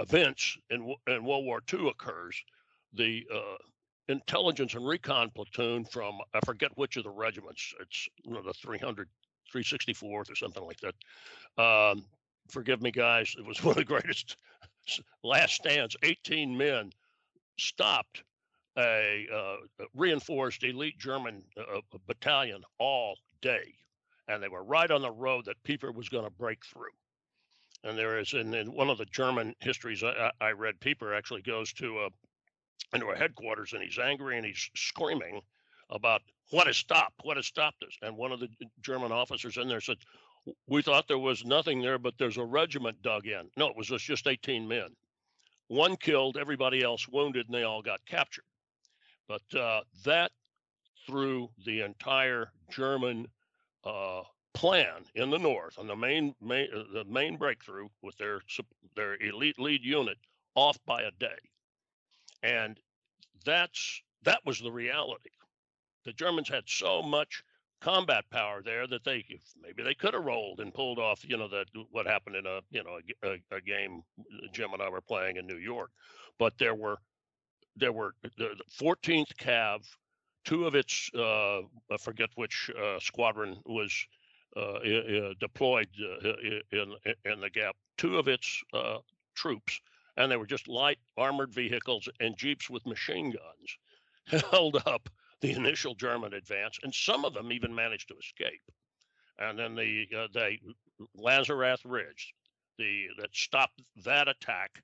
events 0.00 0.58
in 0.70 0.94
in 1.06 1.24
World 1.24 1.44
War 1.44 1.60
II 1.72 1.88
occurs. 1.88 2.42
The 2.94 3.26
uh, 3.32 3.56
intelligence 4.08 4.74
and 4.74 4.86
recon 4.86 5.30
platoon 5.30 5.84
from 5.84 6.18
I 6.34 6.40
forget 6.44 6.70
which 6.76 6.96
of 6.96 7.04
the 7.04 7.10
regiments. 7.10 7.74
It's 7.80 8.08
you 8.24 8.32
know, 8.32 8.42
the 8.42 8.52
300, 8.52 9.08
364th 9.52 10.30
or 10.30 10.34
something 10.34 10.64
like 10.64 10.80
that. 10.80 11.62
Um, 11.62 12.04
forgive 12.50 12.82
me, 12.82 12.90
guys. 12.90 13.34
It 13.38 13.46
was 13.46 13.62
one 13.64 13.72
of 13.72 13.76
the 13.76 13.84
greatest 13.84 14.36
last 15.22 15.54
stands, 15.54 15.96
18 16.02 16.56
men 16.56 16.92
stopped 17.58 18.22
a 18.78 19.26
uh, 19.32 19.56
reinforced 19.94 20.64
elite 20.64 20.98
German 20.98 21.42
uh, 21.58 21.78
uh, 21.78 21.98
battalion 22.06 22.62
all 22.78 23.16
day. 23.42 23.74
And 24.28 24.42
they 24.42 24.48
were 24.48 24.64
right 24.64 24.90
on 24.90 25.02
the 25.02 25.10
road 25.10 25.44
that 25.44 25.62
Pieper 25.64 25.92
was 25.92 26.08
going 26.08 26.24
to 26.24 26.30
break 26.30 26.64
through. 26.64 26.92
And 27.84 27.98
there 27.98 28.18
is, 28.18 28.32
in, 28.32 28.54
in 28.54 28.72
one 28.72 28.88
of 28.88 28.98
the 28.98 29.04
German 29.06 29.54
histories 29.60 30.02
I, 30.02 30.30
I 30.40 30.50
read, 30.52 30.80
Pieper 30.80 31.12
actually 31.14 31.42
goes 31.42 31.72
to 31.74 31.98
a, 32.00 32.08
into 32.96 33.10
a 33.10 33.16
headquarters 33.16 33.72
and 33.72 33.82
he's 33.82 33.98
angry 33.98 34.36
and 34.36 34.46
he's 34.46 34.70
screaming 34.74 35.40
about 35.90 36.22
what 36.50 36.66
has 36.66 36.76
stopped, 36.76 37.20
what 37.24 37.36
has 37.36 37.46
stopped 37.46 37.82
us. 37.82 37.96
And 38.02 38.16
one 38.16 38.32
of 38.32 38.40
the 38.40 38.48
German 38.80 39.12
officers 39.12 39.56
in 39.56 39.68
there 39.68 39.80
said, 39.80 39.98
we 40.66 40.82
thought 40.82 41.08
there 41.08 41.18
was 41.18 41.44
nothing 41.44 41.80
there, 41.82 41.98
but 41.98 42.14
there's 42.18 42.38
a 42.38 42.44
regiment 42.44 43.02
dug 43.02 43.26
in. 43.26 43.50
No, 43.56 43.68
it 43.68 43.76
was 43.76 43.88
just, 43.88 44.04
just 44.04 44.26
18 44.26 44.66
men. 44.66 44.88
One 45.68 45.96
killed, 45.96 46.36
everybody 46.36 46.82
else 46.82 47.08
wounded, 47.08 47.46
and 47.46 47.54
they 47.54 47.62
all 47.62 47.82
got 47.82 48.04
captured. 48.06 48.44
But 49.28 49.58
uh, 49.58 49.80
that 50.04 50.32
threw 51.06 51.48
the 51.64 51.80
entire 51.80 52.50
German 52.70 53.28
uh, 53.84 54.22
plan 54.54 55.04
in 55.14 55.30
the 55.30 55.38
north 55.38 55.78
on 55.78 55.86
the 55.86 55.96
main, 55.96 56.34
main 56.40 56.68
uh, 56.74 56.82
the 56.92 57.04
main 57.04 57.36
breakthrough 57.36 57.88
with 58.02 58.16
their 58.18 58.40
their 58.94 59.16
elite 59.22 59.58
lead 59.58 59.82
unit 59.82 60.18
off 60.54 60.78
by 60.84 61.02
a 61.02 61.10
day, 61.12 61.38
and 62.42 62.78
that's 63.44 64.02
that 64.24 64.40
was 64.44 64.60
the 64.60 64.70
reality. 64.70 65.30
The 66.04 66.12
Germans 66.12 66.48
had 66.48 66.64
so 66.66 67.02
much 67.02 67.42
combat 67.82 68.24
power 68.30 68.62
there 68.62 68.86
that 68.86 69.04
they 69.04 69.24
maybe 69.60 69.82
they 69.82 69.94
could 69.94 70.14
have 70.14 70.24
rolled 70.24 70.60
and 70.60 70.72
pulled 70.72 70.98
off 70.98 71.28
you 71.28 71.36
know 71.36 71.48
that 71.48 71.66
what 71.90 72.06
happened 72.06 72.36
in 72.36 72.46
a 72.46 72.60
you 72.70 72.82
know 72.82 72.98
a, 73.24 73.56
a, 73.56 73.60
game 73.60 74.02
Jim 74.52 74.72
and 74.72 74.80
I 74.80 74.88
were 74.88 75.00
playing 75.00 75.36
in 75.36 75.46
New 75.46 75.56
York, 75.56 75.90
but 76.38 76.56
there 76.58 76.74
were 76.74 76.98
there 77.76 77.92
were 77.92 78.14
the, 78.38 78.54
14th 78.80 79.34
Cav, 79.36 79.80
two 80.44 80.66
of 80.66 80.74
its 80.74 81.10
uh, 81.14 81.60
I 81.90 81.96
forget 81.98 82.30
which 82.36 82.70
uh, 82.80 83.00
squadron 83.00 83.58
was 83.66 83.92
uh, 84.56 84.78
deployed 85.40 85.88
uh, 86.24 86.32
in 86.70 86.94
in 87.24 87.40
the 87.40 87.50
gap. 87.50 87.76
Two 87.96 88.18
of 88.18 88.28
its 88.28 88.62
uh, 88.72 88.98
troops, 89.34 89.80
and 90.16 90.30
they 90.30 90.36
were 90.36 90.46
just 90.46 90.68
light 90.68 90.98
armored 91.16 91.52
vehicles 91.52 92.08
and 92.20 92.36
jeeps 92.36 92.70
with 92.70 92.86
machine 92.86 93.32
guns, 93.32 94.42
held 94.50 94.76
up 94.86 95.08
the 95.42 95.52
initial 95.52 95.94
German 95.94 96.34
advance, 96.34 96.78
and 96.82 96.94
some 96.94 97.24
of 97.24 97.34
them 97.34 97.52
even 97.52 97.74
managed 97.74 98.08
to 98.08 98.16
escape. 98.16 98.62
And 99.38 99.58
then 99.58 99.74
the 99.74 100.06
uh, 100.16 100.28
Lanzerath 101.18 101.82
Ridge, 101.84 102.34
the 102.78 103.06
that 103.18 103.34
stopped 103.34 103.82
that 104.04 104.28
attack 104.28 104.82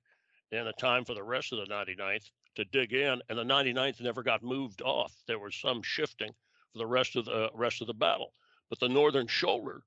in 0.51 0.67
a 0.67 0.73
time 0.73 1.05
for 1.05 1.15
the 1.15 1.23
rest 1.23 1.53
of 1.53 1.59
the 1.59 1.73
99th 1.73 2.29
to 2.55 2.65
dig 2.65 2.93
in, 2.93 3.21
and 3.29 3.39
the 3.39 3.43
99th 3.43 4.01
never 4.01 4.23
got 4.23 4.43
moved 4.43 4.81
off. 4.81 5.13
There 5.27 5.39
was 5.39 5.55
some 5.55 5.81
shifting 5.81 6.31
for 6.73 6.79
the 6.79 6.87
rest 6.87 7.15
of 7.15 7.25
the 7.25 7.49
rest 7.55 7.81
of 7.81 7.87
the 7.87 7.93
battle 7.93 8.33
but 8.69 8.79
the 8.79 8.89
northern 8.89 9.27
shoulder 9.27 9.81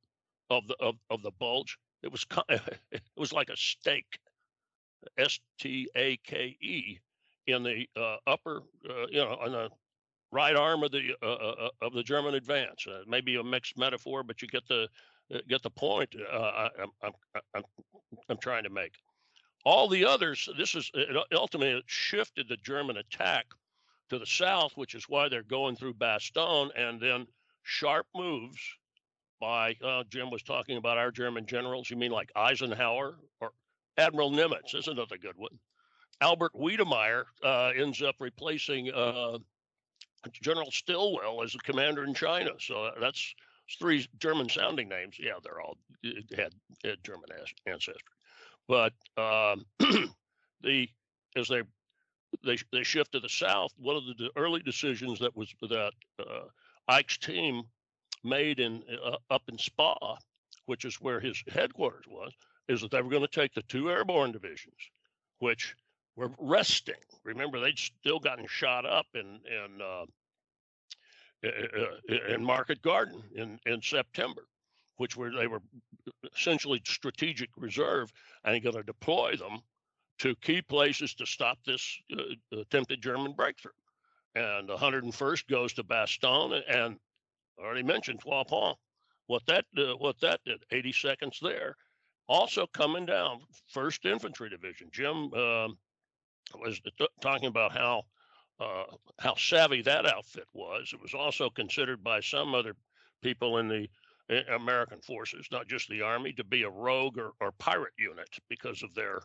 of 0.51 0.66
the 0.66 0.77
of, 0.81 0.97
of 1.11 1.23
the 1.23 1.31
bulge 1.39 1.79
it 2.03 2.11
was 2.11 2.27
it 2.49 3.03
was 3.16 3.33
like 3.33 3.49
a 3.49 3.57
stake 3.57 4.18
s 5.18 5.41
t 5.59 5.89
a 5.97 6.16
k 6.18 6.57
e 6.61 6.99
in 7.47 7.62
the 7.62 7.87
uh, 7.97 8.16
upper 8.27 8.62
uh, 8.89 9.07
you 9.11 9.18
know 9.18 9.37
on 9.41 9.53
the 9.53 9.68
right 10.33 10.57
arm 10.57 10.83
of 10.83 10.91
the 10.91 11.12
uh, 11.22 11.26
uh, 11.26 11.55
uh 11.66 11.68
of 11.87 11.93
the 11.93 12.03
german 12.03 12.35
advance 12.35 12.87
uh, 12.89 13.03
maybe 13.07 13.37
a 13.37 13.43
mixed 13.43 13.78
metaphor 13.78 14.22
but 14.22 14.43
you 14.43 14.49
get 14.49 14.66
the 14.68 14.89
get 15.49 15.62
the 15.62 15.70
point 15.70 16.14
I, 16.33 16.68
am 16.80 16.89
I'm, 17.03 17.12
I'm 17.55 17.62
i'm 18.28 18.39
trying 18.39 18.64
to 18.64 18.70
make 18.70 18.95
all 19.64 19.89
the 19.89 20.05
others 20.05 20.49
this 20.59 20.74
is 20.74 20.91
ultimately 21.33 21.83
shifted 21.87 22.49
the 22.49 22.57
german 22.57 22.97
attack 22.97 23.47
to 24.11 24.18
the 24.18 24.26
south 24.26 24.72
which 24.74 24.95
is 24.95 25.05
why 25.09 25.28
they're 25.28 25.43
going 25.43 25.76
through 25.76 25.95
bastogne 25.95 26.70
and 26.76 27.01
then 27.01 27.26
sharp 27.62 28.07
moves 28.14 28.61
by 29.43 29.74
uh, 29.85 30.05
Jim 30.09 30.30
was 30.30 30.45
talking 30.45 30.76
about 30.76 30.99
our 30.99 31.11
German 31.11 31.45
generals. 31.47 31.91
You 31.91 31.97
mean 31.97 32.12
like 32.12 32.30
Eisenhower 32.37 33.16
or 33.41 33.51
Admiral 33.99 34.30
Nimitz 34.30 34.72
is 34.76 34.87
another 34.87 35.18
good 35.18 35.37
one. 35.37 35.59
Albert 36.20 36.53
Wedemeyer 36.55 37.24
uh, 37.43 37.72
ends 37.76 38.01
up 38.01 38.14
replacing 38.20 38.93
uh, 38.95 39.39
General 40.31 40.70
Stilwell 40.70 41.43
as 41.43 41.53
the 41.53 41.59
commander 41.59 42.05
in 42.05 42.14
China. 42.14 42.51
So 42.59 42.85
uh, 42.85 42.93
that's 43.01 43.35
three 43.79 44.07
German 44.18 44.49
sounding 44.49 44.89
names. 44.89 45.16
Yeah, 45.18 45.33
they're 45.43 45.61
all 45.61 45.79
had, 46.37 46.53
had 46.85 47.05
German 47.05 47.29
ancestry. 47.66 48.03
But 48.68 48.93
um, 49.16 49.64
the 50.62 50.89
as 51.37 51.49
they 51.49 51.62
they 52.45 52.57
they 52.73 52.83
shift 52.83 53.12
to 53.12 53.20
the 53.20 53.29
south, 53.29 53.73
one 53.77 53.97
of 53.97 54.05
the 54.05 54.31
early 54.37 54.61
decisions 54.61 55.18
that 55.20 55.37
was 55.37 55.53
that 55.62 55.93
uh, 56.18 56.45
Ike's 56.89 57.18
team 57.18 57.64
made 58.25 58.61
in 58.61 58.83
uh, 59.05 59.16
up 59.31 59.43
in 59.49 59.59
Spa, 59.59 60.16
which 60.66 60.85
is 60.85 61.01
where 61.01 61.20
his 61.20 61.43
headquarters 61.49 62.05
was, 62.09 62.33
is 62.68 62.81
that 62.81 62.91
they 62.91 63.03
were 63.03 63.11
going 63.11 63.23
to 63.23 63.29
take 63.29 63.55
the 63.55 63.62
two 63.62 63.91
airborne 63.91 64.33
divisions, 64.33 64.77
which 65.39 65.75
were 66.17 66.31
resting. 66.39 66.95
Remember, 67.25 67.61
they'd 67.61 67.79
still 67.79 68.19
gotten 68.19 68.47
shot 68.47 68.85
up 68.87 69.07
in 69.15 69.41
in 69.47 69.81
uh, 69.83 70.05
in 72.29 72.45
Market 72.45 72.83
Garden 72.83 73.23
in 73.35 73.59
in 73.67 73.81
September, 73.83 74.47
which 74.97 75.17
were 75.17 75.31
they 75.31 75.47
were 75.47 75.63
essentially 76.37 76.81
strategic 76.87 77.51
reserve, 77.57 78.13
and 78.45 78.63
going 78.63 78.77
to 78.77 78.83
deploy 78.83 79.37
them 79.37 79.61
to 80.19 80.35
key 80.37 80.63
places 80.63 81.15
to 81.15 81.27
stop 81.27 81.59
this 81.65 81.99
uh, 82.17 82.59
attempted 82.61 83.03
German 83.03 83.33
breakthrough. 83.33 83.73
And 84.35 84.69
the 84.69 84.77
101st 84.77 85.47
goes 85.49 85.73
to 85.75 85.85
Bastogne, 85.85 86.63
and 86.69 86.97
already 87.59 87.83
mentioned 87.83 88.21
Trois. 88.21 88.75
What 89.27 89.43
that 89.47 89.65
uh, 89.77 89.95
what 89.97 90.21
that 90.21 90.41
did, 90.45 90.65
80 90.71 90.93
seconds 90.93 91.39
there. 91.43 91.77
Also 92.29 92.67
coming 92.67 93.05
down, 93.05 93.41
First 93.69 94.07
Infantry 94.07 94.49
Division. 94.49 94.89
Jim 94.93 95.33
um, 95.35 95.77
was 96.59 96.80
t- 96.80 97.09
talking 97.20 97.48
about 97.48 97.72
how 97.72 98.03
uh, 98.61 98.84
how 99.18 99.34
savvy 99.34 99.82
that 99.82 100.07
outfit 100.07 100.46
was. 100.53 100.90
It 100.92 101.03
was 101.03 101.14
also 101.14 101.50
considered 101.50 102.05
by 102.05 102.20
some 102.20 102.55
other 102.55 102.76
people 103.22 103.59
in 103.59 103.68
the 103.68 103.88
American 104.55 105.00
forces, 105.00 105.48
not 105.50 105.68
just 105.68 105.88
the 105.88 106.03
Army, 106.03 106.32
to 106.34 106.44
be 106.44 106.62
a 106.62 106.70
rogue 106.70 107.18
or, 107.18 107.32
or 107.40 107.53
pirate 107.53 107.92
unit 107.98 108.28
because 108.48 108.82
of 108.82 108.94
their 108.94 109.20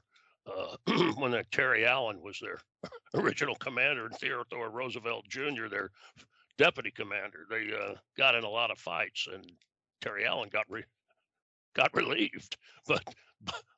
uh, 0.47 0.75
when 1.17 1.39
Terry 1.51 1.85
Allen 1.85 2.21
was 2.21 2.39
their 2.41 2.59
original 3.13 3.55
commander 3.55 4.05
and 4.05 4.15
Theodore 4.15 4.69
Roosevelt 4.69 5.25
Jr., 5.29 5.67
their 5.69 5.91
deputy 6.57 6.91
commander. 6.91 7.45
They 7.49 7.71
uh, 7.73 7.95
got 8.17 8.35
in 8.35 8.43
a 8.43 8.49
lot 8.49 8.71
of 8.71 8.79
fights, 8.79 9.27
and 9.31 9.51
Terry 10.01 10.25
Allen 10.25 10.49
got 10.51 10.65
re- 10.69 10.83
got 11.75 11.91
relieved. 11.93 12.57
But, 12.87 13.03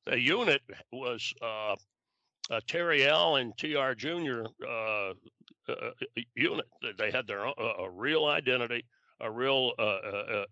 the 0.05 0.17
unit 0.17 0.61
was 0.91 1.33
uh, 1.41 1.75
Terry 2.67 3.07
Allen, 3.07 3.53
T.R. 3.57 3.95
Jr. 3.95 4.43
Uh, 4.67 5.13
uh, 5.67 5.91
unit. 6.35 6.65
They 6.97 7.11
had 7.11 7.27
their 7.27 7.45
own, 7.45 7.53
a 7.57 7.89
real 7.89 8.25
identity, 8.25 8.85
a 9.19 9.29
real 9.29 9.73
uh, 9.77 10.45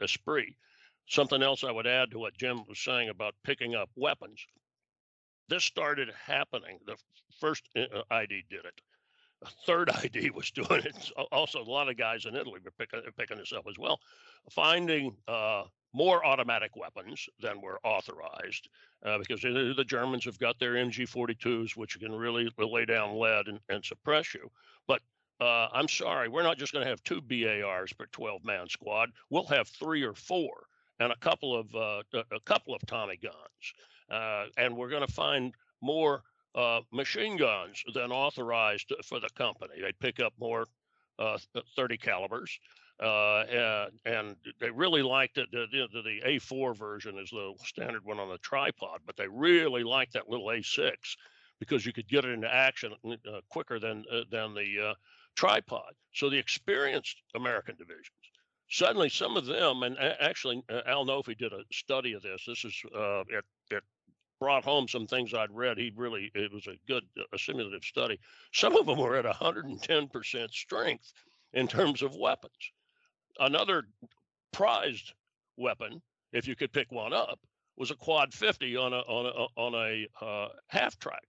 esprit. 0.00 0.56
Something 1.06 1.42
else 1.42 1.64
I 1.64 1.70
would 1.70 1.86
add 1.86 2.10
to 2.10 2.18
what 2.18 2.36
Jim 2.36 2.62
was 2.68 2.78
saying 2.80 3.08
about 3.08 3.34
picking 3.44 3.74
up 3.74 3.88
weapons. 3.96 4.44
This 5.48 5.64
started 5.64 6.10
happening. 6.26 6.78
The 6.86 6.96
first 7.40 7.68
ID 8.10 8.44
did 8.50 8.64
it 8.64 8.80
a 9.42 9.48
third 9.66 9.90
ID 10.04 10.30
was 10.30 10.50
doing 10.50 10.82
it. 10.84 11.12
Also, 11.32 11.62
a 11.62 11.70
lot 11.70 11.88
of 11.88 11.96
guys 11.96 12.26
in 12.26 12.34
Italy 12.34 12.60
were 12.64 12.72
picking, 12.72 13.00
picking 13.16 13.38
this 13.38 13.52
up 13.52 13.66
as 13.68 13.78
well, 13.78 14.00
finding 14.50 15.16
uh, 15.26 15.64
more 15.92 16.24
automatic 16.24 16.76
weapons 16.76 17.28
than 17.40 17.60
were 17.60 17.80
authorized 17.84 18.68
uh, 19.04 19.18
because 19.18 19.40
the 19.40 19.84
Germans 19.86 20.24
have 20.24 20.38
got 20.38 20.58
their 20.58 20.74
MG42s, 20.74 21.76
which 21.76 21.98
can 21.98 22.12
really 22.12 22.50
lay 22.58 22.84
down 22.84 23.16
lead 23.16 23.48
and, 23.48 23.60
and 23.68 23.84
suppress 23.84 24.34
you. 24.34 24.50
But 24.86 25.00
uh, 25.40 25.68
I'm 25.72 25.88
sorry, 25.88 26.28
we're 26.28 26.42
not 26.42 26.58
just 26.58 26.72
going 26.72 26.84
to 26.84 26.90
have 26.90 27.02
two 27.04 27.20
BARs 27.20 27.92
per 27.92 28.06
12 28.06 28.44
man 28.44 28.68
squad. 28.68 29.10
We'll 29.30 29.46
have 29.46 29.68
three 29.68 30.02
or 30.02 30.14
four 30.14 30.66
and 31.00 31.12
a 31.12 31.16
couple 31.16 31.56
of 31.56 31.74
uh, 31.74 32.02
a 32.32 32.40
couple 32.44 32.74
of 32.74 32.84
Tommy 32.86 33.16
guns, 33.16 33.34
uh, 34.10 34.46
and 34.56 34.76
we're 34.76 34.88
going 34.88 35.06
to 35.06 35.12
find 35.12 35.54
more 35.80 36.22
uh, 36.54 36.80
machine 36.92 37.36
guns 37.36 37.82
than 37.94 38.10
authorized 38.10 38.92
for 39.04 39.20
the 39.20 39.28
company. 39.36 39.74
They 39.80 39.92
pick 39.92 40.20
up 40.20 40.32
more 40.40 40.66
uh, 41.18 41.38
30 41.76 41.96
calibers. 41.98 42.58
Uh, 43.00 43.86
and, 44.04 44.36
they 44.60 44.70
really 44.70 45.02
liked 45.02 45.38
it. 45.38 45.48
The, 45.52 45.66
the, 45.70 46.02
the, 46.02 46.20
A4 46.26 46.76
version 46.76 47.16
is 47.18 47.30
the 47.30 47.54
standard 47.64 48.04
one 48.04 48.18
on 48.18 48.28
the 48.28 48.38
tripod, 48.38 49.00
but 49.06 49.16
they 49.16 49.28
really 49.28 49.84
liked 49.84 50.14
that 50.14 50.28
little 50.28 50.46
A6 50.46 50.92
because 51.60 51.86
you 51.86 51.92
could 51.92 52.08
get 52.08 52.24
it 52.24 52.30
into 52.30 52.52
action 52.52 52.92
uh, 53.06 53.40
quicker 53.50 53.78
than 53.78 54.04
uh, 54.12 54.22
than 54.30 54.54
the 54.54 54.90
uh, 54.90 54.94
tripod. 55.36 55.92
So 56.12 56.28
the 56.28 56.38
experienced 56.38 57.22
American 57.34 57.76
divisions 57.76 58.10
suddenly 58.70 59.08
some 59.08 59.36
of 59.36 59.46
them, 59.46 59.82
and 59.82 59.98
actually 59.98 60.62
Al 60.86 61.06
Nofi 61.06 61.36
did 61.36 61.52
a 61.52 61.62
study 61.72 62.12
of 62.12 62.22
this. 62.22 62.44
This 62.46 62.64
is 62.64 62.82
uh, 62.94 63.20
at, 63.20 63.44
at 63.72 63.82
brought 64.40 64.64
home 64.64 64.86
some 64.86 65.06
things 65.06 65.34
I'd 65.34 65.50
read. 65.50 65.78
He 65.78 65.92
really, 65.96 66.30
it 66.34 66.52
was 66.52 66.66
a 66.66 66.76
good 66.86 67.04
a 67.32 67.38
simulative 67.38 67.84
study. 67.84 68.18
Some 68.52 68.76
of 68.76 68.86
them 68.86 68.98
were 68.98 69.16
at 69.16 69.24
110% 69.24 70.50
strength 70.50 71.12
in 71.52 71.66
terms 71.66 72.02
of 72.02 72.14
weapons. 72.14 72.52
Another 73.38 73.84
prized 74.52 75.12
weapon, 75.56 76.02
if 76.32 76.46
you 76.46 76.56
could 76.56 76.72
pick 76.72 76.90
one 76.90 77.12
up, 77.12 77.38
was 77.76 77.90
a 77.90 77.96
quad 77.96 78.34
50 78.34 78.76
on 78.76 78.92
a 78.92 78.98
on 78.98 79.26
a 79.26 79.60
on 79.60 79.74
a 79.74 80.24
uh, 80.24 80.48
half 80.68 80.98
track. 80.98 81.22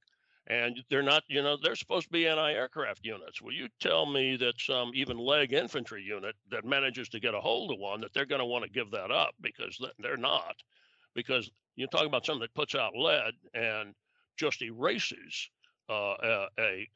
And 0.48 0.80
they're 0.90 1.04
not, 1.04 1.24
you 1.28 1.44
know, 1.44 1.58
they're 1.62 1.76
supposed 1.76 2.08
to 2.08 2.12
be 2.12 2.28
anti-aircraft 2.28 3.06
units. 3.06 3.40
Will 3.40 3.54
you 3.54 3.68
tell 3.80 4.08
me 4.08 4.36
that 4.38 4.60
some 4.60 4.92
even 4.96 5.16
leg 5.16 5.54
infantry 5.54 6.02
unit 6.02 6.36
that 6.50 6.66
manages 6.66 7.08
to 7.10 7.20
get 7.20 7.36
a 7.36 7.40
hold 7.40 7.72
of 7.72 7.78
one 7.78 8.02
that 8.02 8.14
they're 8.16 8.26
going 8.26 8.40
to 8.40 8.46
want 8.46 8.64
to 8.64 8.70
give 8.72 8.90
that 8.90 9.12
up 9.12 9.36
because 9.42 9.80
they're 10.00 10.18
not, 10.18 10.56
because 11.14 11.52
you 11.76 11.86
talk 11.86 12.08
about 12.08 12.26
something 12.26 12.42
that 12.42 12.54
puts 12.56 12.74
out 12.74 12.96
lead 12.96 13.34
and 13.54 13.94
just 14.38 14.64
erases 14.64 15.50
uh, 15.88 16.16
a, 16.24 16.48
a, 16.60 16.88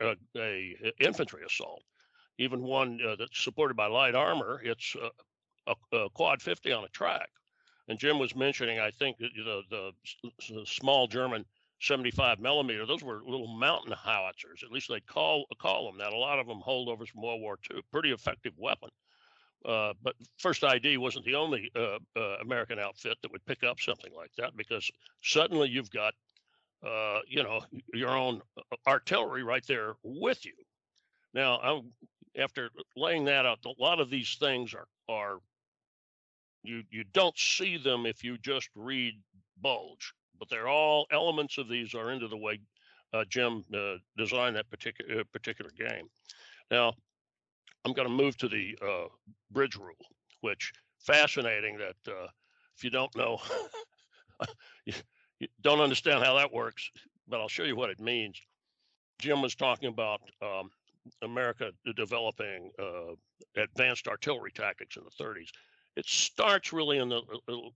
a, 0.00 0.16
a, 0.36 0.92
infantry 0.98 1.42
assault. 1.46 1.82
Even 2.38 2.62
one 2.62 3.00
uh, 3.06 3.16
that's 3.18 3.42
supported 3.42 3.76
by 3.76 3.86
light 3.86 4.14
armor, 4.14 4.60
it's 4.64 4.94
a, 5.66 5.74
a, 5.96 6.08
quad 6.10 6.40
50 6.40 6.72
on 6.72 6.84
a 6.84 6.88
track. 6.88 7.28
And 7.88 7.98
Jim 7.98 8.18
was 8.18 8.36
mentioning, 8.36 8.78
I 8.78 8.90
think, 8.90 9.16
know, 9.44 9.62
the, 9.70 9.92
the 10.22 10.66
small 10.66 11.06
German 11.06 11.44
75 11.80 12.40
millimeter. 12.40 12.86
Those 12.86 13.02
were 13.02 13.22
little 13.24 13.46
mountain 13.46 13.92
howitzers. 13.92 14.62
At 14.64 14.72
least 14.72 14.88
they 14.88 15.00
call 15.00 15.46
call 15.58 15.86
them 15.86 15.98
that. 15.98 16.12
A 16.12 16.16
lot 16.16 16.38
of 16.38 16.46
them 16.46 16.60
holdovers 16.66 17.08
from 17.08 17.22
World 17.22 17.40
War 17.40 17.58
II. 17.70 17.80
Pretty 17.92 18.12
effective 18.12 18.52
weapon. 18.56 18.90
Uh, 19.64 19.92
but 20.02 20.14
First 20.38 20.64
ID 20.64 20.98
wasn't 20.98 21.24
the 21.24 21.34
only 21.34 21.70
uh, 21.74 21.98
uh, 22.16 22.36
American 22.40 22.78
outfit 22.78 23.16
that 23.22 23.32
would 23.32 23.44
pick 23.46 23.64
up 23.64 23.80
something 23.80 24.12
like 24.14 24.30
that 24.38 24.56
because 24.56 24.88
suddenly 25.22 25.68
you've 25.68 25.90
got, 25.90 26.14
uh, 26.86 27.20
you 27.26 27.42
know, 27.42 27.60
your 27.92 28.10
own 28.10 28.40
uh, 28.56 28.76
artillery 28.86 29.42
right 29.42 29.66
there 29.66 29.94
with 30.02 30.44
you. 30.44 30.54
Now, 31.34 31.58
I'm, 31.58 31.92
after 32.36 32.70
laying 32.96 33.24
that 33.26 33.46
out, 33.46 33.58
a 33.64 33.82
lot 33.82 34.00
of 34.00 34.10
these 34.10 34.36
things 34.38 34.74
are 34.74 34.88
are 35.08 35.38
you 36.62 36.82
you 36.90 37.04
don't 37.12 37.38
see 37.38 37.76
them 37.76 38.06
if 38.06 38.24
you 38.24 38.36
just 38.38 38.68
read 38.74 39.14
Bulge, 39.60 40.12
but 40.38 40.48
they're 40.48 40.68
all 40.68 41.06
elements 41.10 41.58
of 41.58 41.68
these 41.68 41.94
are 41.94 42.10
into 42.10 42.28
the 42.28 42.36
way 42.36 42.60
uh, 43.12 43.24
Jim 43.28 43.64
uh, 43.74 43.94
designed 44.16 44.56
that 44.56 44.70
particular 44.70 45.20
uh, 45.20 45.24
particular 45.32 45.70
game. 45.70 46.08
Now, 46.70 46.94
I'm 47.84 47.92
going 47.92 48.08
to 48.08 48.14
move 48.14 48.36
to 48.38 48.48
the 48.48 48.76
uh, 48.82 49.06
bridge 49.50 49.76
rule, 49.76 49.94
which 50.40 50.72
fascinating 50.98 51.78
that 51.78 52.12
uh, 52.12 52.26
if 52.76 52.84
you 52.84 52.90
don't 52.90 53.14
know, 53.16 53.40
you, 54.84 54.92
you, 55.40 55.48
don't 55.62 55.80
understand 55.80 56.22
how 56.22 56.34
that 56.36 56.52
works, 56.52 56.90
but 57.26 57.40
I'll 57.40 57.48
show 57.48 57.64
you 57.64 57.76
what 57.76 57.90
it 57.90 58.00
means. 58.00 58.40
Jim 59.18 59.42
was 59.42 59.54
talking 59.54 59.88
about 59.88 60.20
um, 60.42 60.70
America 61.22 61.70
developing 61.96 62.70
uh, 62.78 63.14
advanced 63.56 64.08
artillery 64.08 64.52
tactics 64.52 64.96
in 64.96 65.04
the 65.04 65.24
30s. 65.24 65.48
It 65.96 66.06
starts 66.06 66.72
really 66.72 66.98
in 66.98 67.08
the 67.08 67.22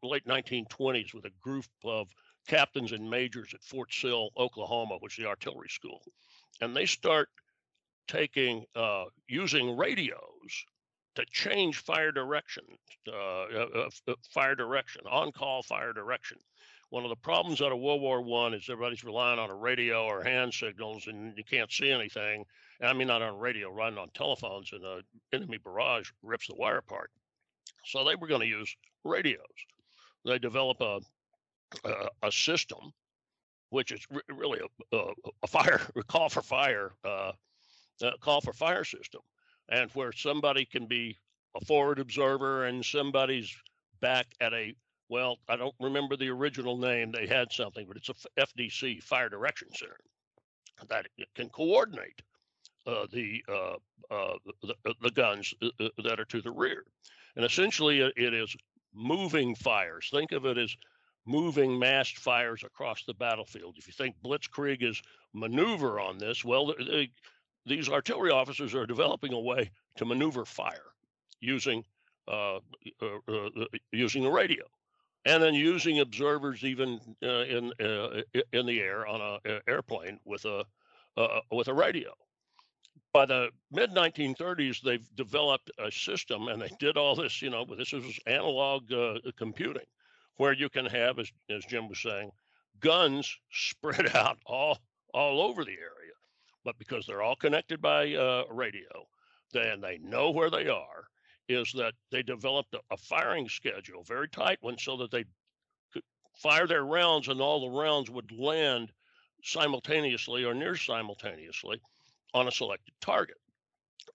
late 0.03 0.27
1920s 0.27 1.15
with 1.15 1.25
a 1.25 1.33
group 1.43 1.65
of 1.85 2.09
captains 2.47 2.93
and 2.93 3.09
majors 3.09 3.53
at 3.55 3.63
Fort 3.63 3.93
Sill, 3.93 4.31
Oklahoma, 4.37 4.97
which 5.01 5.19
is 5.19 5.25
the 5.25 5.29
artillery 5.29 5.69
school. 5.69 6.03
And 6.61 6.77
they 6.77 6.87
start 6.87 7.29
taking, 8.09 8.65
uh, 8.77 9.05
using 9.29 9.77
radios 9.77 10.65
to 11.15 11.25
change 11.27 11.79
fire 11.79 12.13
direction, 12.13 12.65
uh, 13.09 13.13
uh, 13.13 13.89
uh 14.09 14.15
fire 14.31 14.55
direction, 14.55 15.03
on-call 15.11 15.63
fire 15.63 15.93
direction. 15.93 16.39
One 16.93 17.05
of 17.05 17.09
the 17.09 17.17
problems 17.17 17.63
out 17.63 17.73
of 17.73 17.79
World 17.79 18.03
War 18.03 18.21
One 18.21 18.53
is 18.53 18.69
everybody's 18.69 19.03
relying 19.03 19.39
on 19.39 19.49
a 19.49 19.55
radio 19.55 20.05
or 20.05 20.23
hand 20.23 20.53
signals, 20.53 21.07
and 21.07 21.33
you 21.39 21.43
can't 21.43 21.73
see 21.73 21.91
anything. 21.91 22.45
And 22.81 22.91
I 22.91 22.93
mean, 22.93 23.09
not 23.09 23.23
on 23.23 23.39
radio, 23.39 23.71
running 23.71 23.99
on 23.99 24.11
telephones, 24.11 24.73
and 24.75 24.85
an 24.85 25.01
enemy 25.33 25.57
barrage 25.57 26.11
rips 26.23 26.49
the 26.49 26.55
wire 26.55 26.77
apart. 26.77 27.11
So 27.87 28.05
they 28.05 28.15
were 28.15 28.27
going 28.27 28.43
to 28.43 28.47
use 28.47 28.77
radios. 29.05 29.41
They 30.27 30.39
develop 30.39 30.83
a 30.83 31.01
uh, 31.83 32.09
a 32.25 32.31
system, 32.31 32.93
which 33.71 33.91
is 33.91 34.07
re- 34.11 34.21
really 34.29 34.61
a, 34.61 34.95
a, 34.95 35.13
a, 35.45 35.47
fire 35.47 35.81
a 35.97 36.03
call 36.03 36.29
for 36.29 36.43
fire, 36.43 36.93
uh, 37.07 37.33
call 38.21 38.43
for 38.43 38.53
fire 38.53 38.85
system, 38.85 39.23
and 39.71 39.91
where 39.93 40.13
somebody 40.13 40.67
can 40.67 40.85
be 40.85 41.17
a 41.57 41.65
forward 41.65 41.99
observer 41.99 42.67
and 42.67 42.85
somebody's 42.85 43.51
back 44.03 44.27
at 44.43 44.53
a 44.53 44.75
well, 45.13 45.37
I 45.47 45.57
don't 45.57 45.75
remember 45.79 46.17
the 46.17 46.31
original 46.31 46.79
name. 46.79 47.13
They 47.13 47.27
had 47.27 47.53
something, 47.53 47.87
but 47.87 47.99
it's 47.99 48.09
a 48.09 48.15
FDC 48.41 49.03
Fire 49.03 49.29
Direction 49.29 49.69
Center 49.75 49.99
that 50.89 51.07
can 51.35 51.51
coordinate 51.51 52.23
uh, 52.87 53.05
the, 53.13 53.45
uh, 53.47 53.75
uh, 54.11 54.39
the, 54.63 54.95
the 55.03 55.11
guns 55.11 55.53
uh, 55.61 55.69
uh, 55.79 55.89
that 56.03 56.19
are 56.19 56.25
to 56.25 56.41
the 56.41 56.51
rear, 56.51 56.87
and 57.37 57.45
essentially 57.45 58.01
it 58.01 58.33
is 58.33 58.57
moving 58.95 59.55
fires. 59.55 60.09
Think 60.11 60.33
of 60.33 60.47
it 60.47 60.57
as 60.57 60.75
moving 61.27 61.79
massed 61.79 62.17
fires 62.17 62.65
across 62.65 63.05
the 63.05 63.13
battlefield. 63.13 63.75
If 63.77 63.87
you 63.87 63.93
think 63.93 64.17
Blitzkrieg 64.25 64.83
is 64.83 65.03
maneuver 65.35 66.01
on 66.01 66.17
this, 66.17 66.43
well, 66.43 66.75
they, 66.79 67.11
these 67.67 67.91
artillery 67.91 68.31
officers 68.31 68.75
are 68.75 68.87
developing 68.87 69.35
a 69.35 69.41
way 69.41 69.73
to 69.99 70.07
maneuver 70.07 70.47
fire 70.47 70.95
using 71.41 71.85
uh, 72.29 72.61
uh, 73.03 73.19
uh, 73.29 73.65
using 73.91 74.23
the 74.23 74.31
radio, 74.31 74.65
and 75.25 75.43
then 75.43 75.55
using 75.55 76.01
observers 76.01 76.65
even 76.65 77.01
uh, 77.23 77.45
in 77.45 77.73
uh, 77.81 78.23
in 78.53 78.67
the 78.67 78.81
air 78.81 79.07
on 79.07 79.39
a, 79.45 79.61
airplane 79.69 80.19
with 80.25 80.45
a 80.45 80.65
uh, 81.17 81.41
with 81.51 81.69
a 81.69 81.75
radio. 81.75 82.13
By 83.13 83.27
the 83.27 83.51
mid 83.71 83.91
1930s, 83.91 84.81
they've 84.81 85.07
developed 85.15 85.71
a 85.79 85.91
system, 85.91 86.49
and 86.49 86.63
they 86.63 86.71
did 86.79 86.97
all 86.97 87.15
this. 87.15 87.43
You 87.43 87.51
know, 87.51 87.65
this 87.65 87.93
is 87.93 88.19
analog 88.27 88.91
computing 89.37 89.85
where 90.37 90.53
you 90.53 90.69
can 90.69 90.87
have, 90.87 91.19
as, 91.19 91.31
as 91.51 91.65
Jim 91.67 91.89
was 91.89 92.01
saying, 92.01 92.31
guns 92.81 93.37
spread 93.53 94.15
out 94.17 94.39
all 94.47 94.79
all 95.15 95.43
over 95.43 95.65
the 95.65 95.73
area. 95.73 96.13
But 96.65 96.79
because 96.79 97.07
they're 97.07 97.23
all 97.23 97.37
connected 97.37 97.83
by 97.83 98.15
uh, 98.15 98.45
radio, 98.51 99.07
then 99.53 99.81
they 99.81 99.99
know 99.99 100.31
where 100.31 100.51
they 100.51 100.69
are. 100.69 101.09
Is 101.49 101.73
that 101.73 101.95
they 102.11 102.23
developed 102.23 102.75
a, 102.75 102.81
a 102.91 102.97
firing 102.97 103.49
schedule, 103.49 104.05
very 104.05 104.29
tight 104.29 104.59
one, 104.61 104.79
so 104.79 104.97
that 104.99 105.11
they 105.11 105.25
could 105.93 106.03
fire 106.37 106.67
their 106.67 106.85
rounds 106.85 107.29
and 107.29 107.41
all 107.41 107.61
the 107.61 107.79
rounds 107.79 108.11
would 108.11 108.31
land 108.33 108.93
simultaneously 109.43 110.45
or 110.45 110.55
near 110.55 110.77
simultaneously 110.77 111.81
on 112.33 112.49
a 112.49 112.53
selected 112.53 112.95
target. 113.01 113.37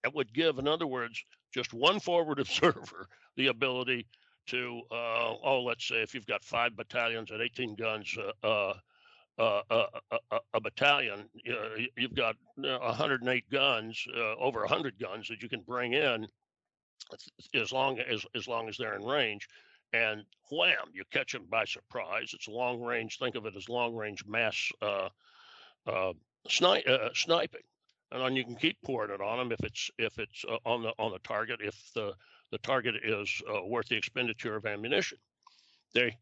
It 0.05 0.13
would 0.15 0.33
give, 0.33 0.57
in 0.57 0.67
other 0.67 0.87
words, 0.87 1.23
just 1.53 1.73
one 1.73 1.99
forward 1.99 2.39
observer 2.41 3.07
the 3.35 3.47
ability 3.47 4.05
to 4.47 4.81
uh, 4.91 5.35
oh 5.43 5.63
let's 5.65 5.87
say 5.87 6.01
if 6.01 6.13
you've 6.13 6.25
got 6.25 6.43
five 6.43 6.75
battalions 6.75 7.31
at 7.31 7.41
18 7.41 7.75
guns 7.75 8.17
uh, 8.43 8.47
uh, 8.47 8.73
uh, 9.37 9.61
uh, 9.69 10.17
uh 10.31 10.39
a 10.53 10.61
battalion 10.61 11.29
you've 11.97 12.15
got 12.15 12.35
108 12.55 13.49
guns 13.51 14.05
over 14.39 14.61
100 14.61 14.97
guns 14.99 15.27
that 15.27 15.43
you 15.43 15.49
can 15.49 15.61
bring 15.61 15.93
in 15.93 16.25
as 17.53 17.71
long 17.71 17.99
as 17.99 18.25
as 18.35 18.47
long 18.47 18.69
as 18.69 18.77
they're 18.77 18.95
in 18.95 19.03
range 19.03 19.47
and 19.93 20.23
wham 20.51 20.91
you 20.93 21.03
catch 21.11 21.31
them 21.31 21.45
by 21.49 21.63
surprise 21.65 22.31
it's 22.33 22.47
long 22.47 22.81
range 22.81 23.17
think 23.17 23.35
of 23.35 23.45
it 23.45 23.55
as 23.55 23.69
long 23.69 23.95
range 23.95 24.23
mass 24.25 24.69
uh, 24.81 25.09
uh, 25.87 26.13
sni- 26.49 26.87
uh, 26.87 27.09
sniping 27.13 27.61
and 28.11 28.21
then 28.21 28.35
you 28.35 28.43
can 28.43 28.55
keep 28.55 28.77
pouring 28.83 29.11
it 29.11 29.21
on 29.21 29.37
them 29.37 29.51
if 29.51 29.63
it's 29.63 29.89
if 29.97 30.19
it's 30.19 30.43
on 30.65 30.81
the 30.81 30.91
on 30.99 31.11
the 31.11 31.19
target 31.19 31.59
if 31.61 31.75
the 31.93 32.13
the 32.51 32.57
target 32.59 32.95
is 33.03 33.41
uh, 33.53 33.65
worth 33.65 33.87
the 33.89 33.97
expenditure 33.97 34.55
of 34.55 34.65
ammunition. 34.65 35.17
They, 35.93 36.17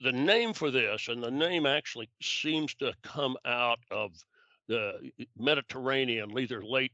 the 0.00 0.12
name 0.12 0.52
for 0.54 0.70
this, 0.70 1.08
and 1.08 1.22
the 1.22 1.30
name 1.30 1.66
actually 1.66 2.08
seems 2.22 2.74
to 2.76 2.94
come 3.02 3.36
out 3.44 3.78
of 3.90 4.12
the 4.66 5.10
Mediterranean, 5.38 6.36
either 6.38 6.64
late 6.64 6.92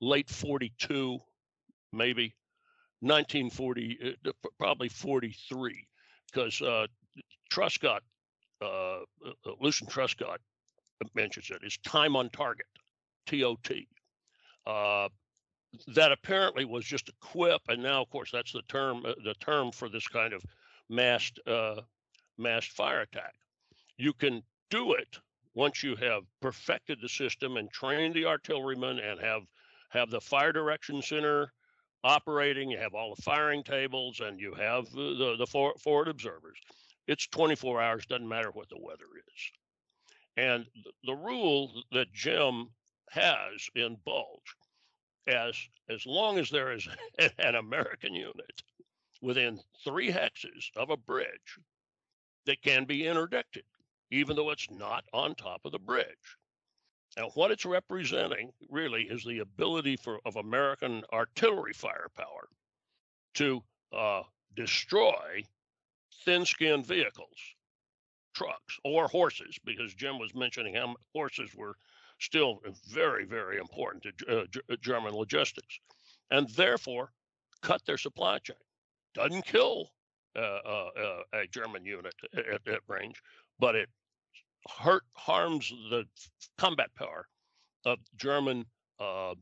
late 0.00 0.28
42, 0.28 1.18
maybe 1.92 2.34
1940, 3.00 4.16
uh, 4.26 4.32
probably 4.58 4.88
43, 4.88 5.86
because 6.32 6.60
uh, 6.62 6.86
Truscott, 7.50 8.00
uh, 8.60 8.66
uh, 8.66 9.02
Lucian 9.60 9.86
Truscott 9.86 10.38
mentions 11.14 11.50
it, 11.50 11.62
is 11.62 11.78
time 11.78 12.16
on 12.16 12.28
target, 12.30 12.66
TOT. 13.26 13.70
Uh, 14.66 15.08
that 15.88 16.12
apparently 16.12 16.64
was 16.64 16.84
just 16.84 17.08
a 17.08 17.12
quip, 17.20 17.60
and 17.68 17.82
now, 17.82 18.02
of 18.02 18.10
course, 18.10 18.30
that's 18.32 18.52
the 18.52 18.62
term 18.68 19.04
uh, 19.06 19.12
the 19.24 19.34
term 19.34 19.70
for 19.70 19.88
this 19.88 20.06
kind 20.08 20.32
of 20.32 20.42
massed 20.88 21.38
uh, 21.46 21.80
massed 22.38 22.70
fire 22.70 23.00
attack. 23.00 23.34
You 23.96 24.12
can 24.12 24.42
do 24.70 24.94
it 24.94 25.18
once 25.54 25.82
you 25.82 25.96
have 25.96 26.22
perfected 26.40 26.98
the 27.00 27.08
system 27.08 27.56
and 27.56 27.70
trained 27.70 28.14
the 28.14 28.24
artillerymen 28.24 28.98
and 28.98 29.20
have 29.20 29.42
have 29.90 30.10
the 30.10 30.20
fire 30.20 30.52
direction 30.52 31.02
center 31.02 31.52
operating. 32.04 32.70
You 32.70 32.78
have 32.78 32.94
all 32.94 33.14
the 33.14 33.22
firing 33.22 33.62
tables, 33.62 34.20
and 34.20 34.40
you 34.40 34.54
have 34.54 34.90
the 34.92 35.36
the, 35.38 35.46
forward 35.78 36.08
observers. 36.08 36.58
It's 37.06 37.26
24 37.28 37.80
hours. 37.80 38.06
Doesn't 38.06 38.28
matter 38.28 38.50
what 38.50 38.68
the 38.68 38.78
weather 38.78 39.06
is. 39.16 39.52
And 40.36 40.66
the 41.04 41.14
rule 41.14 41.82
that 41.92 42.12
Jim 42.12 42.68
has 43.10 43.68
in 43.74 43.96
Bulge 44.04 44.54
as 45.26 45.56
as 45.88 46.04
long 46.06 46.38
as 46.38 46.50
there 46.50 46.72
is 46.72 46.88
an 47.38 47.54
American 47.54 48.14
unit 48.14 48.62
within 49.20 49.58
three 49.84 50.10
hexes 50.10 50.70
of 50.76 50.90
a 50.90 50.96
bridge 50.96 51.58
that 52.46 52.62
can 52.62 52.84
be 52.84 53.06
interdicted, 53.06 53.64
even 54.10 54.36
though 54.36 54.50
it's 54.50 54.70
not 54.70 55.04
on 55.12 55.34
top 55.34 55.60
of 55.64 55.72
the 55.72 55.78
bridge. 55.78 56.06
Now, 57.18 57.30
what 57.34 57.50
it's 57.50 57.66
representing 57.66 58.52
really 58.70 59.02
is 59.02 59.24
the 59.24 59.40
ability 59.40 59.96
for 59.96 60.20
of 60.24 60.36
American 60.36 61.02
artillery 61.12 61.72
firepower 61.72 62.48
to 63.34 63.60
uh, 63.92 64.22
destroy 64.54 65.42
thin-skinned 66.24 66.86
vehicles, 66.86 67.36
trucks, 68.34 68.78
or 68.84 69.08
horses, 69.08 69.58
because 69.64 69.94
Jim 69.94 70.20
was 70.20 70.32
mentioning 70.32 70.76
how 70.76 70.94
horses 71.12 71.50
were 71.56 71.74
still 72.20 72.60
very, 72.88 73.24
very 73.24 73.58
important 73.58 74.04
to 74.04 74.40
uh, 74.40 74.44
uh, 74.70 74.76
German 74.80 75.12
logistics, 75.12 75.80
and 76.30 76.48
therefore 76.50 77.10
cut 77.62 77.84
their 77.84 77.98
supply 77.98 78.38
chain. 78.38 78.56
Doesn't 79.14 79.44
kill 79.44 79.90
uh, 80.36 80.40
uh, 80.40 80.90
uh 80.96 81.22
a 81.32 81.46
German 81.48 81.84
unit 81.84 82.14
at 82.36 82.64
that 82.64 82.80
range, 82.86 83.20
but 83.58 83.74
it 83.74 83.88
hurt 84.68 85.04
harms 85.14 85.72
the 85.90 86.04
combat 86.56 86.94
power 86.94 87.26
of 87.84 87.98
German 88.16 88.64
uh, 89.00 89.34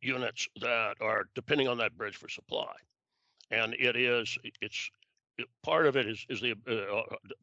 units 0.00 0.48
that 0.60 0.96
are 1.00 1.24
depending 1.34 1.68
on 1.68 1.78
that 1.78 1.96
bridge 1.96 2.16
for 2.16 2.28
supply. 2.28 2.72
And 3.50 3.74
it 3.74 3.96
is 3.96 4.36
it's 4.60 4.90
it, 5.38 5.46
part 5.62 5.86
of 5.86 5.96
it 5.96 6.06
is 6.06 6.24
is 6.28 6.40
the 6.40 6.54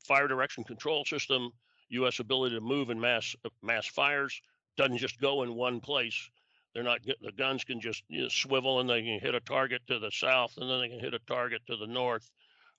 fire 0.06 0.28
direction 0.28 0.64
control 0.64 1.06
system 1.06 1.52
U.S. 1.90 2.20
ability 2.20 2.56
to 2.56 2.62
move 2.62 2.90
in 2.90 3.00
mass 3.00 3.36
mass 3.62 3.86
fires 3.86 4.42
doesn't 4.78 4.98
just 4.98 5.20
go 5.20 5.44
in 5.44 5.56
one 5.56 5.80
place. 5.80 6.30
They're 6.74 6.84
not 6.84 7.02
the 7.04 7.32
guns 7.34 7.64
can 7.64 7.82
just 7.82 8.04
you 8.08 8.24
know, 8.24 8.30
swivel 8.30 8.80
and 8.80 8.90
they 8.90 9.02
can 9.02 9.20
hit 9.20 9.36
a 9.36 9.42
target 9.42 9.82
to 9.88 10.00
the 10.00 10.12
south 10.12 10.54
and 10.58 10.70
then 10.70 10.80
they 10.80 10.90
can 10.90 11.00
hit 11.00 11.14
a 11.14 11.20
target 11.28 11.62
to 11.68 11.76
the 11.76 11.88
north, 11.88 12.30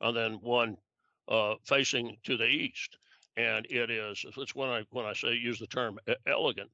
and 0.01 0.17
then 0.17 0.35
one 0.41 0.77
uh, 1.29 1.55
facing 1.65 2.17
to 2.25 2.37
the 2.37 2.47
east. 2.47 2.97
And 3.37 3.67
it 3.71 3.91
is 3.91 4.25
it's 4.37 4.55
when 4.55 4.69
I 4.69 4.85
when 4.91 5.07
I 5.07 5.15
say 5.15 5.33
use 5.33 5.59
the 5.59 5.67
term 5.67 5.99
elegant, 6.27 6.71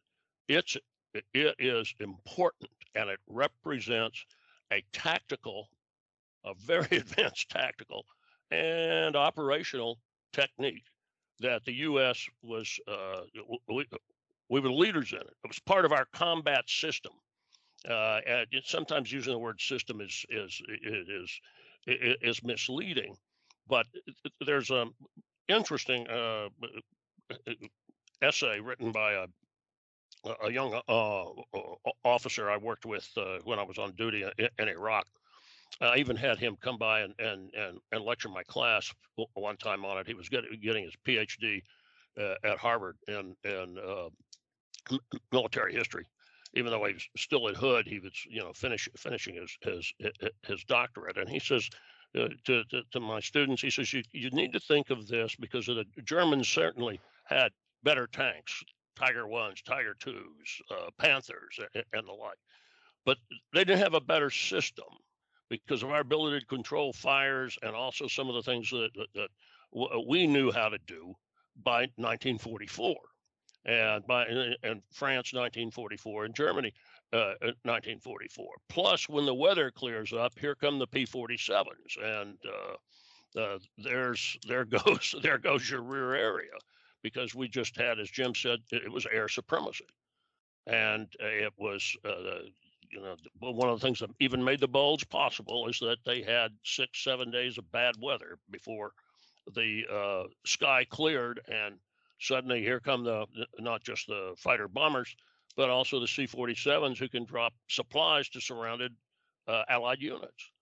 it's 0.48 0.76
it 1.14 1.54
is 1.58 1.94
important 2.00 2.70
and 2.94 3.08
it 3.10 3.20
represents 3.28 4.24
a 4.72 4.82
tactical, 4.92 5.68
a 6.44 6.54
very 6.54 6.88
advanced 6.98 7.48
tactical 7.50 8.04
and 8.50 9.16
operational 9.16 9.98
technique 10.32 10.84
that 11.40 11.64
the 11.64 11.72
U.S. 11.74 12.26
was 12.42 12.78
uh, 12.88 13.20
we, 13.68 13.86
we 14.48 14.60
were 14.60 14.72
leaders 14.72 15.12
in 15.12 15.18
it. 15.18 15.36
It 15.44 15.48
was 15.48 15.58
part 15.60 15.84
of 15.84 15.92
our 15.92 16.06
combat 16.12 16.68
system. 16.68 17.12
Uh, 17.88 18.20
and 18.26 18.46
sometimes 18.64 19.12
using 19.12 19.32
the 19.32 19.38
word 19.38 19.60
system 19.60 20.00
is 20.00 20.26
is 20.30 20.60
is 20.66 21.40
is 21.86 22.42
misleading, 22.42 23.14
but 23.68 23.86
there's 24.44 24.70
an 24.70 24.92
interesting 25.48 26.06
uh, 26.08 26.48
essay 28.22 28.60
written 28.60 28.92
by 28.92 29.12
a 29.12 29.26
a 30.42 30.50
young 30.50 30.74
uh, 30.88 31.24
officer 32.04 32.50
I 32.50 32.56
worked 32.56 32.86
with 32.86 33.08
uh, 33.16 33.38
when 33.44 33.58
I 33.58 33.62
was 33.62 33.78
on 33.78 33.92
duty 33.92 34.24
in, 34.58 34.68
Iraq. 34.68 35.06
I 35.80 35.98
even 35.98 36.16
had 36.16 36.38
him 36.38 36.56
come 36.60 36.76
by 36.76 37.00
and, 37.00 37.14
and, 37.18 37.50
and, 37.54 37.78
and 37.92 38.04
lecture 38.04 38.28
my 38.28 38.42
class 38.44 38.92
one 39.34 39.56
time 39.56 39.84
on 39.84 39.98
it. 39.98 40.06
He 40.06 40.14
was 40.14 40.28
getting, 40.28 40.50
getting 40.60 40.84
his 40.84 40.94
PhD 41.06 41.62
uh, 42.20 42.34
at 42.42 42.58
Harvard 42.58 42.96
in, 43.06 43.34
in 43.44 43.76
uh, 43.78 44.96
military 45.30 45.74
history. 45.74 46.04
Even 46.54 46.72
though 46.72 46.84
he 46.86 46.94
was 46.94 47.06
still 47.16 47.48
at 47.48 47.56
Hood, 47.56 47.86
he 47.86 48.00
was, 48.00 48.12
you 48.28 48.40
know, 48.40 48.52
finish, 48.54 48.88
finishing 48.96 49.34
his, 49.36 49.56
his, 49.62 49.92
his 50.46 50.64
doctorate. 50.64 51.18
And 51.18 51.28
he 51.28 51.38
says, 51.38 51.68
uh, 52.16 52.28
to, 52.44 52.64
to, 52.64 52.82
to, 52.92 53.00
my 53.00 53.20
students, 53.20 53.62
he 53.62 53.70
says, 53.70 53.92
you, 53.92 54.02
you 54.12 54.30
need 54.30 54.52
to 54.52 54.60
think 54.60 54.90
of 54.90 55.06
this 55.06 55.34
because 55.36 55.66
the 55.66 55.84
Germans 56.04 56.48
certainly 56.48 57.00
had 57.24 57.52
better 57.82 58.06
tanks, 58.06 58.62
Tiger 58.96 59.26
Ones, 59.26 59.62
Tiger 59.62 59.94
Twos, 59.98 60.62
uh, 60.70 60.90
Panthers, 60.98 61.60
and, 61.74 61.84
and 61.92 62.08
the 62.08 62.12
like. 62.12 62.38
But 63.04 63.18
they 63.52 63.64
didn't 63.64 63.82
have 63.82 63.94
a 63.94 64.00
better 64.00 64.30
system 64.30 64.86
because 65.48 65.82
of 65.82 65.90
our 65.90 66.00
ability 66.00 66.40
to 66.40 66.46
control 66.46 66.92
fires 66.92 67.58
and 67.62 67.74
also 67.74 68.06
some 68.06 68.28
of 68.28 68.34
the 68.34 68.42
things 68.42 68.70
that, 68.70 68.90
that, 68.94 69.08
that 69.14 70.04
we 70.06 70.26
knew 70.26 70.50
how 70.50 70.68
to 70.68 70.78
do 70.86 71.14
by 71.62 71.80
1944 71.96 72.94
and 73.66 74.06
by 74.06 74.24
and 74.62 74.82
France 74.92 75.32
1944 75.32 76.24
and 76.24 76.34
Germany 76.34 76.72
uh, 77.12 77.34
1944. 77.62 78.46
Uh, 78.46 78.58
Plus, 78.68 79.08
when 79.08 79.26
the 79.26 79.34
weather 79.34 79.70
clears 79.70 80.12
up, 80.12 80.38
here 80.38 80.54
come 80.54 80.78
the 80.78 80.86
P-47s, 80.86 82.02
and 82.02 82.36
uh, 82.46 83.40
uh, 83.40 83.58
there's 83.76 84.38
there 84.46 84.64
goes 84.84 85.14
there 85.22 85.38
goes 85.38 85.68
your 85.68 85.82
rear 85.82 86.14
area 86.14 86.52
because 87.02 87.34
we 87.34 87.48
just 87.48 87.76
had, 87.76 87.98
as 88.00 88.10
Jim 88.10 88.34
said, 88.34 88.58
it 88.70 88.90
was 88.90 89.06
air 89.12 89.28
supremacy, 89.28 89.86
and 90.66 91.06
it 91.20 91.52
was 91.56 91.96
uh, 92.04 92.40
you 92.90 93.00
know, 93.00 93.16
one 93.40 93.68
of 93.68 93.80
the 93.80 93.86
things 93.86 94.00
that 94.00 94.10
even 94.20 94.42
made 94.42 94.60
the 94.60 94.68
bulge 94.68 95.08
possible 95.08 95.68
is 95.68 95.78
that 95.80 95.98
they 96.04 96.22
had 96.22 96.52
six, 96.64 97.04
seven 97.04 97.30
days 97.30 97.58
of 97.58 97.70
bad 97.70 97.94
weather 98.00 98.38
before 98.50 98.92
the 99.54 99.82
uh, 99.90 100.28
sky 100.44 100.86
cleared, 100.88 101.40
and 101.48 101.76
suddenly 102.20 102.62
here 102.62 102.80
come 102.80 103.04
the 103.04 103.26
not 103.58 103.82
just 103.82 104.06
the 104.06 104.34
fighter 104.36 104.68
bombers, 104.68 105.14
but 105.58 105.70
also 105.70 105.98
the 105.98 106.06
C-47s 106.06 106.98
who 106.98 107.08
can 107.08 107.24
drop 107.24 107.52
supplies 107.68 108.28
to 108.28 108.40
surrounded 108.40 108.94
uh, 109.48 109.64
Allied 109.68 110.00
units. 110.00 110.52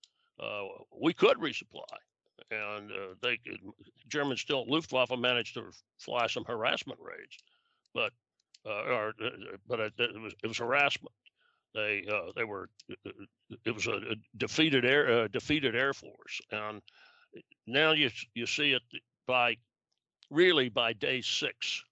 Uh, 0.40 0.62
we 0.98 1.12
could 1.12 1.36
resupply, 1.36 1.84
and 2.50 2.90
uh, 2.90 3.14
they 3.22 3.38
Germans 4.08 4.40
still 4.40 4.64
Luftwaffe 4.66 5.16
managed 5.18 5.54
to 5.54 5.70
fly 5.98 6.26
some 6.26 6.44
harassment 6.46 6.98
raids, 7.00 7.36
but 7.94 8.10
uh, 8.64 8.94
or 8.94 9.14
uh, 9.22 9.28
but 9.68 9.80
it, 9.80 9.92
it 9.98 10.20
was 10.20 10.34
it 10.42 10.46
was 10.46 10.58
harassment 10.58 11.14
they 11.74 12.04
uh, 12.10 12.32
they 12.34 12.44
were 12.44 12.68
it 13.64 13.74
was 13.74 13.86
a, 13.86 14.00
defeated 14.38 14.84
air 14.84 15.28
defeated 15.28 15.76
air 15.76 15.92
force, 15.92 16.40
and 16.52 16.80
now 17.66 17.92
you 17.92 18.10
you 18.34 18.46
see 18.46 18.72
it 18.72 18.82
by 19.26 19.56
really 20.30 20.68
by 20.68 20.92
day 20.94 21.20
six, 21.20 21.82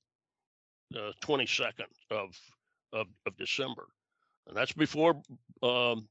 twenty 1.20 1.46
second 1.46 1.86
of, 2.10 2.30
of 2.94 3.06
of 3.26 3.36
December, 3.36 3.86
and 4.46 4.56
that's 4.56 4.72
before 4.72 5.20
um, 5.62 6.08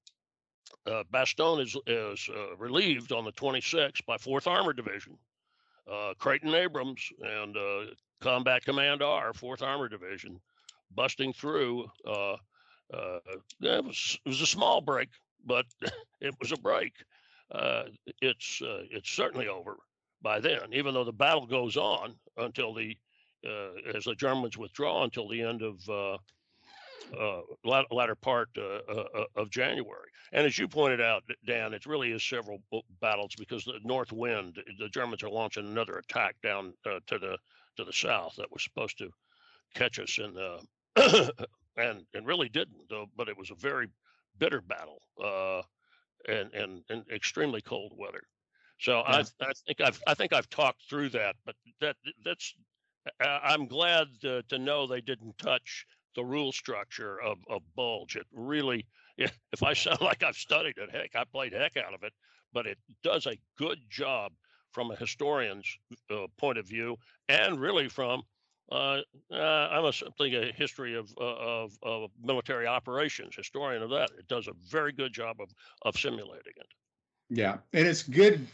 uh, 0.86 1.03
Bastogne 1.11 1.61
is 1.61 1.77
is 1.88 2.29
uh, 2.29 2.55
relieved 2.57 3.11
on 3.11 3.25
the 3.25 3.31
26th 3.31 4.05
by 4.05 4.17
Fourth 4.17 4.47
Armored 4.47 4.77
Division, 4.77 5.17
uh, 5.91 6.13
Creighton 6.17 6.53
Abrams 6.53 7.09
and 7.21 7.55
uh, 7.55 7.86
Combat 8.21 8.63
Command 8.63 9.01
R, 9.01 9.34
Fourth 9.34 9.61
Armored 9.61 9.91
Division, 9.91 10.39
busting 10.93 11.34
through 11.34 11.89
uh, 12.05 12.36
uh, 12.93 13.19
it 13.61 13.84
was 13.84 14.19
it 14.25 14.29
was 14.29 14.41
a 14.41 14.45
small 14.45 14.81
break, 14.81 15.09
but 15.45 15.65
it 16.21 16.36
was 16.39 16.51
a 16.51 16.57
break. 16.57 16.93
It's 18.21 18.61
it's 18.61 19.09
certainly 19.09 19.47
over 19.47 19.77
by 20.21 20.39
then, 20.39 20.73
even 20.73 20.93
though 20.93 21.03
the 21.03 21.11
battle 21.11 21.45
goes 21.45 21.77
on 21.77 22.15
until 22.38 22.73
the 22.73 22.97
as 23.93 24.05
the 24.05 24.15
Germans 24.15 24.57
withdraw 24.57 25.03
until 25.03 25.27
the 25.27 25.41
end 25.41 25.61
of 25.61 26.19
uh, 27.18 27.39
uh, 27.70 27.84
latter 27.91 28.16
part 28.16 28.49
of 28.58 29.49
January. 29.49 30.10
And 30.32 30.45
as 30.45 30.58
you 30.58 30.68
pointed 30.68 31.01
out, 31.01 31.24
Dan, 31.45 31.74
it 31.74 31.86
really 31.86 32.12
is 32.12 32.24
several 32.24 32.60
battles 33.01 33.36
because 33.38 33.64
the 33.66 33.80
north 33.84 34.12
wind, 34.12 34.62
the 34.80 34.89
Germans 34.89 35.24
are 35.24 35.30
launching 35.30 35.66
another 35.66 35.97
attack 35.97 36.36
down 36.41 36.74
to 36.84 36.99
the 37.10 37.38
to 37.78 37.84
the 37.84 37.93
south 37.93 38.36
that 38.38 38.51
was 38.51 38.64
supposed 38.64 38.97
to 38.99 39.10
catch 39.74 39.99
us 39.99 40.20
in 40.20 40.34
the 40.34 40.60
and 41.78 42.06
and 42.14 42.26
really 42.26 42.49
didn't 42.49 42.88
though 42.89 43.08
but 43.16 43.28
it 43.28 43.38
was 43.38 43.51
a 43.51 43.56
very 43.56 43.88
bitter 44.38 44.62
battle 44.62 45.01
uh, 45.24 45.62
and 46.32 46.54
and 46.54 46.84
and 46.89 47.04
extremely 47.12 47.62
cold 47.62 47.93
weather 47.97 48.24
so 48.80 48.99
yeah. 49.08 49.24
I, 49.41 49.45
I 49.45 49.54
think 49.66 49.82
I've 49.82 50.01
I 50.08 50.14
think 50.14 50.34
I've 50.34 50.49
talked 50.49 50.84
through 50.89 51.10
that 51.10 51.36
but 51.45 51.56
that 51.82 51.95
that's 52.24 52.54
I'm 53.20 53.68
glad 53.68 54.08
to, 54.22 54.43
to 54.43 54.58
know 54.58 54.88
they 54.88 55.01
didn't 55.01 55.38
touch 55.38 55.86
the 56.16 56.24
rule 56.24 56.51
structure 56.51 57.20
of, 57.22 57.38
of 57.49 57.61
bulge 57.76 58.16
it 58.16 58.28
really 58.32 58.86
if 59.18 59.64
I 59.64 59.74
sound 59.74 60.01
like 60.01 60.24
I've 60.24 60.36
studied 60.36 60.78
it 60.78 60.91
heck 60.91 61.16
I 61.16 61.24
played 61.26 61.53
heck 61.53 61.78
out 61.78 61.93
of 61.93 62.03
it 62.03 62.14
but 62.53 62.68
it 62.68 62.78
does 63.03 63.26
a 63.26 63.38
good 63.57 63.80
job 63.89 64.32
from 64.72 64.91
a 64.91 64.95
historian's 64.95 65.68
uh, 66.09 66.28
point 66.38 66.57
of 66.57 66.68
view 66.68 66.97
and 67.30 67.59
really 67.59 67.88
from 67.88 68.24
uh, 68.72 69.01
uh, 69.32 69.36
I'm 69.36 69.86
a, 69.86 69.93
something 69.93 70.34
a 70.34 70.51
history 70.51 70.95
of, 70.95 71.11
uh, 71.20 71.24
of, 71.24 71.78
of 71.84 72.11
military 72.24 72.66
operations 72.66 73.36
historian 73.36 73.84
of 73.84 73.89
that. 73.89 74.09
It 74.18 74.28
does 74.28 74.47
a 74.47 74.53
very 74.70 74.93
good 74.93 75.14
job 75.14 75.41
of 75.41 75.49
of 75.84 75.97
simulating 75.97 76.53
it. 76.55 76.68
Yeah, 77.30 77.57
and 77.74 77.86
it's 77.86 78.03
good 78.03 78.47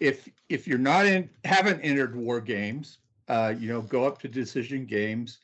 if 0.00 0.28
if 0.48 0.66
you're 0.66 0.78
not 0.78 1.06
in 1.06 1.30
haven't 1.44 1.80
entered 1.80 2.16
war 2.16 2.40
games, 2.40 2.98
uh, 3.28 3.54
you 3.56 3.68
know, 3.68 3.82
go 3.82 4.04
up 4.04 4.18
to 4.20 4.28
Decision 4.28 4.84
Games 4.84 5.38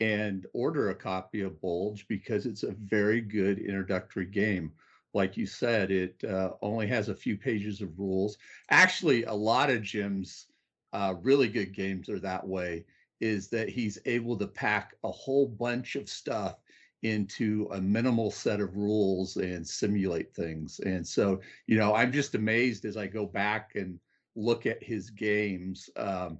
and 0.00 0.46
order 0.52 0.90
a 0.90 0.94
copy 0.94 1.42
of 1.42 1.60
Bulge 1.60 2.06
because 2.08 2.46
it's 2.46 2.62
a 2.62 2.72
very 2.72 3.20
good 3.20 3.58
introductory 3.58 4.26
game. 4.26 4.72
Like 5.14 5.36
you 5.36 5.46
said, 5.46 5.90
it 5.90 6.22
uh, 6.24 6.52
only 6.62 6.86
has 6.88 7.08
a 7.08 7.14
few 7.14 7.36
pages 7.36 7.80
of 7.82 7.98
rules. 7.98 8.38
Actually, 8.70 9.24
a 9.24 9.32
lot 9.32 9.70
of 9.70 9.82
Jim's 9.82 10.46
uh, 10.92 11.14
really 11.22 11.48
good 11.48 11.74
games 11.74 12.08
are 12.08 12.20
that 12.20 12.46
way 12.46 12.84
is 13.20 13.48
that 13.48 13.68
he's 13.68 13.98
able 14.04 14.36
to 14.36 14.46
pack 14.46 14.94
a 15.04 15.10
whole 15.10 15.46
bunch 15.46 15.94
of 15.94 16.08
stuff 16.08 16.56
into 17.02 17.68
a 17.72 17.80
minimal 17.80 18.30
set 18.30 18.60
of 18.60 18.76
rules 18.76 19.36
and 19.36 19.66
simulate 19.66 20.34
things. 20.34 20.80
And 20.80 21.06
so, 21.06 21.40
you 21.66 21.76
know, 21.76 21.94
I'm 21.94 22.12
just 22.12 22.34
amazed 22.34 22.84
as 22.84 22.96
I 22.96 23.06
go 23.06 23.26
back 23.26 23.72
and 23.74 23.98
look 24.34 24.66
at 24.66 24.82
his 24.82 25.10
games 25.10 25.90
um, 25.96 26.38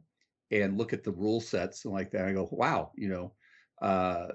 and 0.50 0.78
look 0.78 0.92
at 0.92 1.04
the 1.04 1.12
rule 1.12 1.40
sets 1.40 1.84
and 1.84 1.94
like 1.94 2.10
that. 2.12 2.26
I 2.26 2.32
go, 2.32 2.48
wow, 2.50 2.92
you 2.96 3.08
know, 3.08 3.32
uh, 3.82 4.28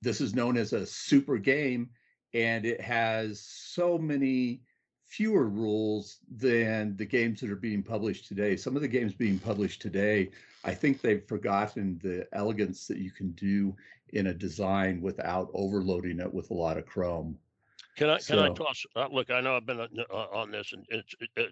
this 0.00 0.20
is 0.20 0.34
known 0.34 0.56
as 0.56 0.72
a 0.72 0.84
super 0.84 1.38
game 1.38 1.90
and 2.34 2.64
it 2.64 2.80
has 2.80 3.40
so 3.40 3.96
many 3.96 4.62
fewer 5.06 5.48
rules 5.48 6.18
than 6.34 6.96
the 6.96 7.04
games 7.04 7.40
that 7.40 7.50
are 7.50 7.56
being 7.56 7.82
published 7.82 8.26
today. 8.26 8.56
Some 8.56 8.74
of 8.74 8.82
the 8.82 8.88
games 8.88 9.12
being 9.12 9.38
published 9.38 9.82
today 9.82 10.30
I 10.64 10.74
think 10.74 11.00
they've 11.00 11.24
forgotten 11.26 11.98
the 12.02 12.26
elegance 12.32 12.86
that 12.86 12.98
you 12.98 13.10
can 13.10 13.32
do 13.32 13.74
in 14.10 14.28
a 14.28 14.34
design 14.34 15.00
without 15.00 15.50
overloading 15.54 16.20
it 16.20 16.32
with 16.32 16.50
a 16.50 16.54
lot 16.54 16.78
of 16.78 16.86
chrome. 16.86 17.38
Can 17.96 18.08
I 18.08 18.14
can 18.14 18.38
so, 18.38 18.44
I 18.44 18.48
toss? 18.50 18.86
Uh, 18.96 19.08
look, 19.10 19.30
I 19.30 19.40
know 19.40 19.56
I've 19.56 19.66
been 19.66 19.80
uh, 19.80 19.86
uh 20.10 20.26
on 20.32 20.50
this, 20.50 20.72
and 20.72 20.86
it's, 20.88 21.14
it, 21.20 21.30
it, 21.36 21.50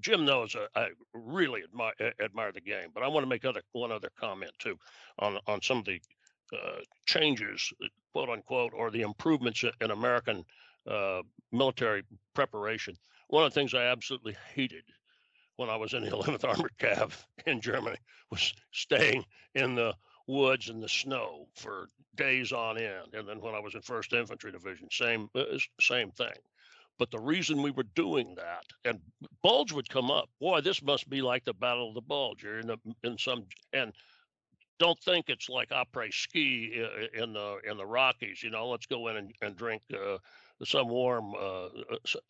Jim 0.00 0.24
knows 0.24 0.56
uh, 0.56 0.66
I 0.74 0.88
really 1.12 1.62
admire 1.62 1.92
admire 2.22 2.50
the 2.50 2.62
game, 2.62 2.88
but 2.94 3.02
I 3.02 3.08
want 3.08 3.24
to 3.24 3.28
make 3.28 3.44
other 3.44 3.60
one 3.72 3.92
other 3.92 4.08
comment 4.18 4.52
too 4.58 4.78
on 5.18 5.38
on 5.46 5.60
some 5.60 5.78
of 5.78 5.84
the 5.84 6.00
changes, 7.06 7.72
quote 8.12 8.28
unquote, 8.28 8.72
or 8.74 8.90
the 8.90 9.02
improvements 9.02 9.64
in 9.80 9.90
American 9.90 10.44
uh, 10.86 11.22
military 11.50 12.02
preparation. 12.34 12.94
One 13.28 13.44
of 13.44 13.52
the 13.52 13.60
things 13.60 13.74
I 13.74 13.84
absolutely 13.84 14.36
hated 14.54 14.84
when 15.56 15.70
I 15.70 15.76
was 15.76 15.94
in 15.94 16.02
the 16.04 16.10
11th 16.16 16.44
Armored 16.44 16.76
Cav 16.78 17.12
in 17.46 17.60
Germany 17.60 17.96
was 18.30 18.52
staying 18.72 19.24
in 19.54 19.74
the 19.74 19.94
woods 20.26 20.68
and 20.68 20.82
the 20.82 20.88
snow 20.88 21.46
for 21.54 21.88
days 22.16 22.52
on 22.52 22.78
end. 22.78 23.14
And 23.14 23.28
then 23.28 23.40
when 23.40 23.54
I 23.54 23.60
was 23.60 23.74
in 23.74 23.82
First 23.82 24.12
Infantry 24.12 24.52
Division, 24.52 24.88
same 24.90 25.28
uh, 25.34 25.44
same 25.80 26.10
thing. 26.10 26.34
But 26.98 27.10
the 27.10 27.18
reason 27.18 27.62
we 27.62 27.70
were 27.70 27.86
doing 27.94 28.34
that, 28.36 28.64
and 28.84 29.00
Bulge 29.42 29.72
would 29.72 29.88
come 29.88 30.10
up, 30.10 30.28
boy, 30.40 30.60
this 30.60 30.82
must 30.82 31.08
be 31.08 31.22
like 31.22 31.44
the 31.44 31.54
Battle 31.54 31.88
of 31.88 31.94
the 31.94 32.02
Bulge. 32.02 32.44
In 32.44 32.66
the 32.66 32.78
in 33.02 33.18
some 33.18 33.46
and 33.72 33.92
don't 34.82 34.98
think 34.98 35.26
it's 35.28 35.48
like 35.48 35.70
après 35.70 36.12
ski 36.12 36.84
in 37.14 37.32
the 37.32 37.58
in 37.64 37.76
the 37.76 37.86
Rockies. 37.86 38.42
You 38.42 38.50
know, 38.50 38.68
let's 38.68 38.86
go 38.86 39.06
in 39.08 39.16
and, 39.16 39.32
and 39.40 39.56
drink 39.56 39.80
uh, 39.94 40.18
some 40.64 40.88
warm 40.88 41.34
uh, 41.36 41.66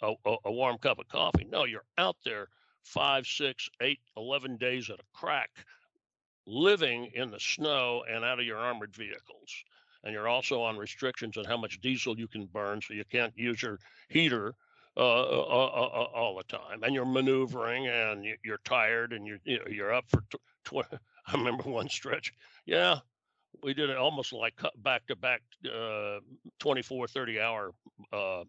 uh 0.03 0.15
a, 0.27 0.37
a 0.45 0.53
warm 0.53 0.77
cup 0.77 0.99
of 0.99 1.09
coffee. 1.09 1.47
No, 1.51 1.65
you're 1.65 1.87
out 1.97 2.17
there 2.27 2.49
five, 2.85 3.27
six, 3.27 3.71
eight, 3.81 4.01
eleven 4.19 4.59
days 4.59 4.91
at 4.91 5.01
a 5.01 5.19
crack, 5.19 5.49
living 6.47 7.11
in 7.15 7.31
the 7.31 7.41
snow 7.41 8.05
and 8.11 8.23
out 8.23 8.39
of 8.39 8.45
your 8.45 8.59
armored 8.59 8.95
vehicles. 8.95 9.65
And 10.05 10.13
you're 10.13 10.29
also 10.29 10.61
on 10.61 10.77
restrictions 10.77 11.39
on 11.39 11.45
how 11.45 11.57
much 11.57 11.81
diesel 11.81 12.19
you 12.19 12.29
can 12.29 12.47
burn, 12.47 12.83
so 12.83 12.93
you 12.93 13.05
can't 13.11 13.33
use 13.35 13.63
your 13.63 13.79
heater 14.11 14.55
uh, 14.95 15.01
uh, 15.01 15.71
uh 15.71 16.09
all 16.15 16.37
the 16.37 16.59
time. 16.59 16.83
And 16.83 16.95
you're 16.95 17.07
maneuvering, 17.07 17.87
and 17.89 18.27
you're 18.45 18.61
tired, 18.65 19.15
and 19.15 19.27
you're 19.27 19.41
you're 19.47 19.95
up 19.95 20.05
for. 20.11 20.23
Tw- 20.65 21.01
I 21.27 21.37
remember 21.37 21.65
one 21.65 21.89
stretch. 21.89 22.33
Yeah, 22.67 22.99
we 23.63 23.75
did 23.75 23.91
it 23.91 23.97
almost 23.97 24.33
like 24.33 24.55
back 24.79 25.07
to 25.07 25.17
back 25.17 25.43
uh, 25.67 26.19
24, 26.59 27.09
30 27.09 27.41
hour 27.41 27.73
uh, 28.13 28.45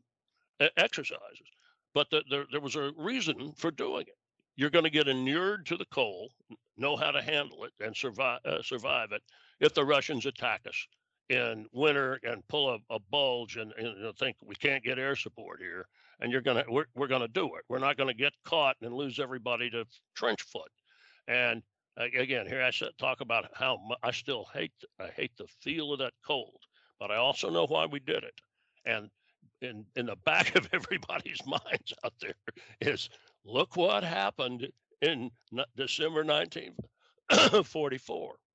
exercises. 0.78 1.48
But 1.94 2.10
the, 2.10 2.24
the, 2.30 2.46
there 2.52 2.62
was 2.62 2.76
a 2.76 2.92
reason 2.98 3.54
for 3.56 3.70
doing 3.70 4.04
it 4.08 4.18
you're 4.56 4.70
going 4.70 4.84
to 4.84 4.90
get 4.90 5.08
inured 5.08 5.66
to 5.68 5.78
the 5.78 5.86
cold, 5.86 6.32
know 6.78 6.96
how 6.96 7.12
to 7.12 7.22
handle 7.22 7.64
it, 7.66 7.72
and 7.84 7.96
survive 7.96 8.40
uh, 8.46 8.62
survive 8.62 9.12
it 9.12 9.22
if 9.60 9.74
the 9.74 9.84
Russians 9.84 10.26
attack 10.26 10.62
us 10.68 10.88
in 11.30 11.66
winter 11.72 12.20
and 12.24 12.48
pull 12.50 12.70
a, 12.70 12.78
a 12.94 13.00
bulge 13.10 13.58
and, 13.58 13.72
and 13.78 14.16
think 14.18 14.36
we 14.44 14.56
can't 14.56 14.84
get 14.84 15.00
air 15.00 15.16
support 15.16 15.60
here. 15.60 15.88
And 16.20 16.32
you're 16.32 16.42
gonna 16.42 16.64
we're, 16.70 16.86
we're 16.96 17.08
gonna 17.08 17.28
do 17.28 17.46
it. 17.56 17.64
We're 17.70 17.80
not 17.80 17.98
gonna 17.98 18.14
get 18.14 18.34
caught 18.46 18.76
and 18.82 18.94
lose 18.94 19.20
everybody 19.20 19.70
to 19.72 19.86
trench 20.16 20.42
foot. 20.44 20.72
And 21.28 21.64
again, 21.98 22.48
here 22.48 22.64
I 22.64 22.72
said, 22.72 22.90
talk 22.98 23.22
about 23.22 23.46
how 23.54 23.80
I 24.02 24.12
still 24.12 24.48
hate 24.54 24.72
I 25.00 25.08
hate 25.08 25.32
the 25.38 25.48
feel 25.62 25.94
of 25.94 26.00
that 26.00 26.14
cold, 26.26 26.60
but 27.00 27.12
I 27.12 27.18
also 27.18 27.50
know 27.50 27.66
why 27.66 27.86
we 27.86 28.00
did 28.00 28.24
it. 28.24 28.40
And 28.86 29.10
in 29.62 29.86
in 29.96 30.08
the 30.08 30.16
back 30.26 30.56
of 30.56 30.68
everybody's 30.74 31.46
minds 31.46 31.94
out 32.04 32.14
there 32.22 32.34
is 32.82 33.10
look 33.46 33.76
what 33.76 34.04
happened 34.04 34.68
in 35.02 35.30
December 35.76 36.24
1944. 36.24 38.36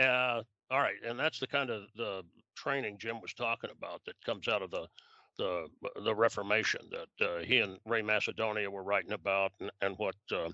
Uh, 0.00 0.42
all 0.70 0.80
right, 0.80 0.96
and 1.06 1.18
that's 1.18 1.38
the 1.38 1.46
kind 1.46 1.68
of 1.68 1.82
the 1.96 2.22
training 2.56 2.96
Jim 2.96 3.20
was 3.20 3.34
talking 3.34 3.68
about 3.68 4.00
that 4.06 4.14
comes 4.24 4.48
out 4.48 4.62
of 4.62 4.70
the 4.70 4.88
the 5.36 5.66
the 6.02 6.14
Reformation 6.14 6.80
that 6.90 7.26
uh, 7.26 7.40
he 7.40 7.58
and 7.58 7.76
Ray 7.84 8.00
Macedonia 8.00 8.70
were 8.70 8.82
writing 8.82 9.12
about, 9.12 9.52
and, 9.60 9.70
and 9.82 9.94
what 9.98 10.14
uh, 10.32 10.48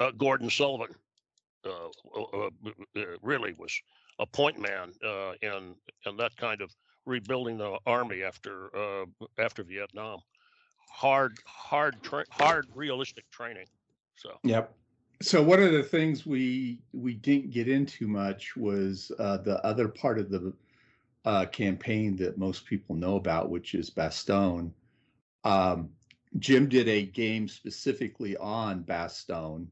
uh 0.00 0.10
Gordon 0.10 0.50
Sullivan 0.50 0.96
uh, 1.64 1.88
uh, 2.16 3.00
really 3.22 3.52
was 3.54 3.72
a 4.18 4.26
point 4.26 4.58
man 4.58 4.92
in 5.42 5.74
in 6.06 6.16
that 6.16 6.36
kind 6.36 6.60
of 6.60 6.74
rebuilding 7.06 7.58
the 7.58 7.78
army 7.86 8.22
after 8.22 8.70
after 9.38 9.62
Vietnam 9.62 10.20
hard, 10.90 11.38
hard, 11.46 12.02
tra- 12.02 12.24
hard, 12.30 12.66
realistic 12.74 13.30
training. 13.30 13.66
So. 14.16 14.38
Yep. 14.42 14.74
So 15.20 15.42
one 15.42 15.62
of 15.62 15.72
the 15.72 15.82
things 15.82 16.24
we 16.24 16.78
we 16.92 17.14
didn't 17.14 17.50
get 17.50 17.68
into 17.68 18.06
much 18.06 18.56
was 18.56 19.10
uh, 19.18 19.38
the 19.38 19.64
other 19.64 19.88
part 19.88 20.18
of 20.18 20.30
the 20.30 20.52
uh, 21.24 21.46
campaign 21.46 22.16
that 22.16 22.38
most 22.38 22.64
people 22.66 22.94
know 22.94 23.16
about, 23.16 23.50
which 23.50 23.74
is 23.74 23.90
Bastogne. 23.90 24.70
Um, 25.44 25.90
Jim 26.38 26.68
did 26.68 26.88
a 26.88 27.06
game 27.06 27.48
specifically 27.48 28.36
on 28.36 28.84
Bastogne, 28.84 29.66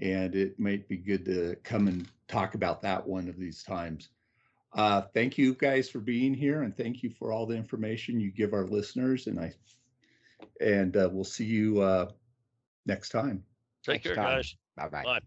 and 0.00 0.34
it 0.34 0.58
might 0.58 0.88
be 0.88 0.96
good 0.96 1.24
to 1.26 1.56
come 1.62 1.86
and 1.86 2.08
talk 2.28 2.54
about 2.54 2.82
that 2.82 3.06
one 3.06 3.28
of 3.28 3.36
these 3.38 3.62
times. 3.62 4.08
Uh, 4.72 5.02
thank 5.14 5.36
you 5.36 5.54
guys 5.54 5.90
for 5.90 5.98
being 5.98 6.32
here, 6.32 6.62
and 6.62 6.76
thank 6.76 7.02
you 7.02 7.10
for 7.10 7.32
all 7.32 7.46
the 7.46 7.56
information 7.56 8.20
you 8.20 8.30
give 8.30 8.52
our 8.52 8.66
listeners. 8.66 9.26
And 9.26 9.38
I 9.40 9.52
and 10.60 10.96
uh, 10.96 11.08
we'll 11.10 11.24
see 11.24 11.44
you 11.44 11.80
uh, 11.80 12.10
next 12.86 13.10
time. 13.10 13.42
Take 13.84 13.94
next 13.94 14.06
care, 14.06 14.14
time. 14.14 14.36
guys. 14.36 14.56
Bye-bye. 14.76 15.04
Bye. 15.04 15.20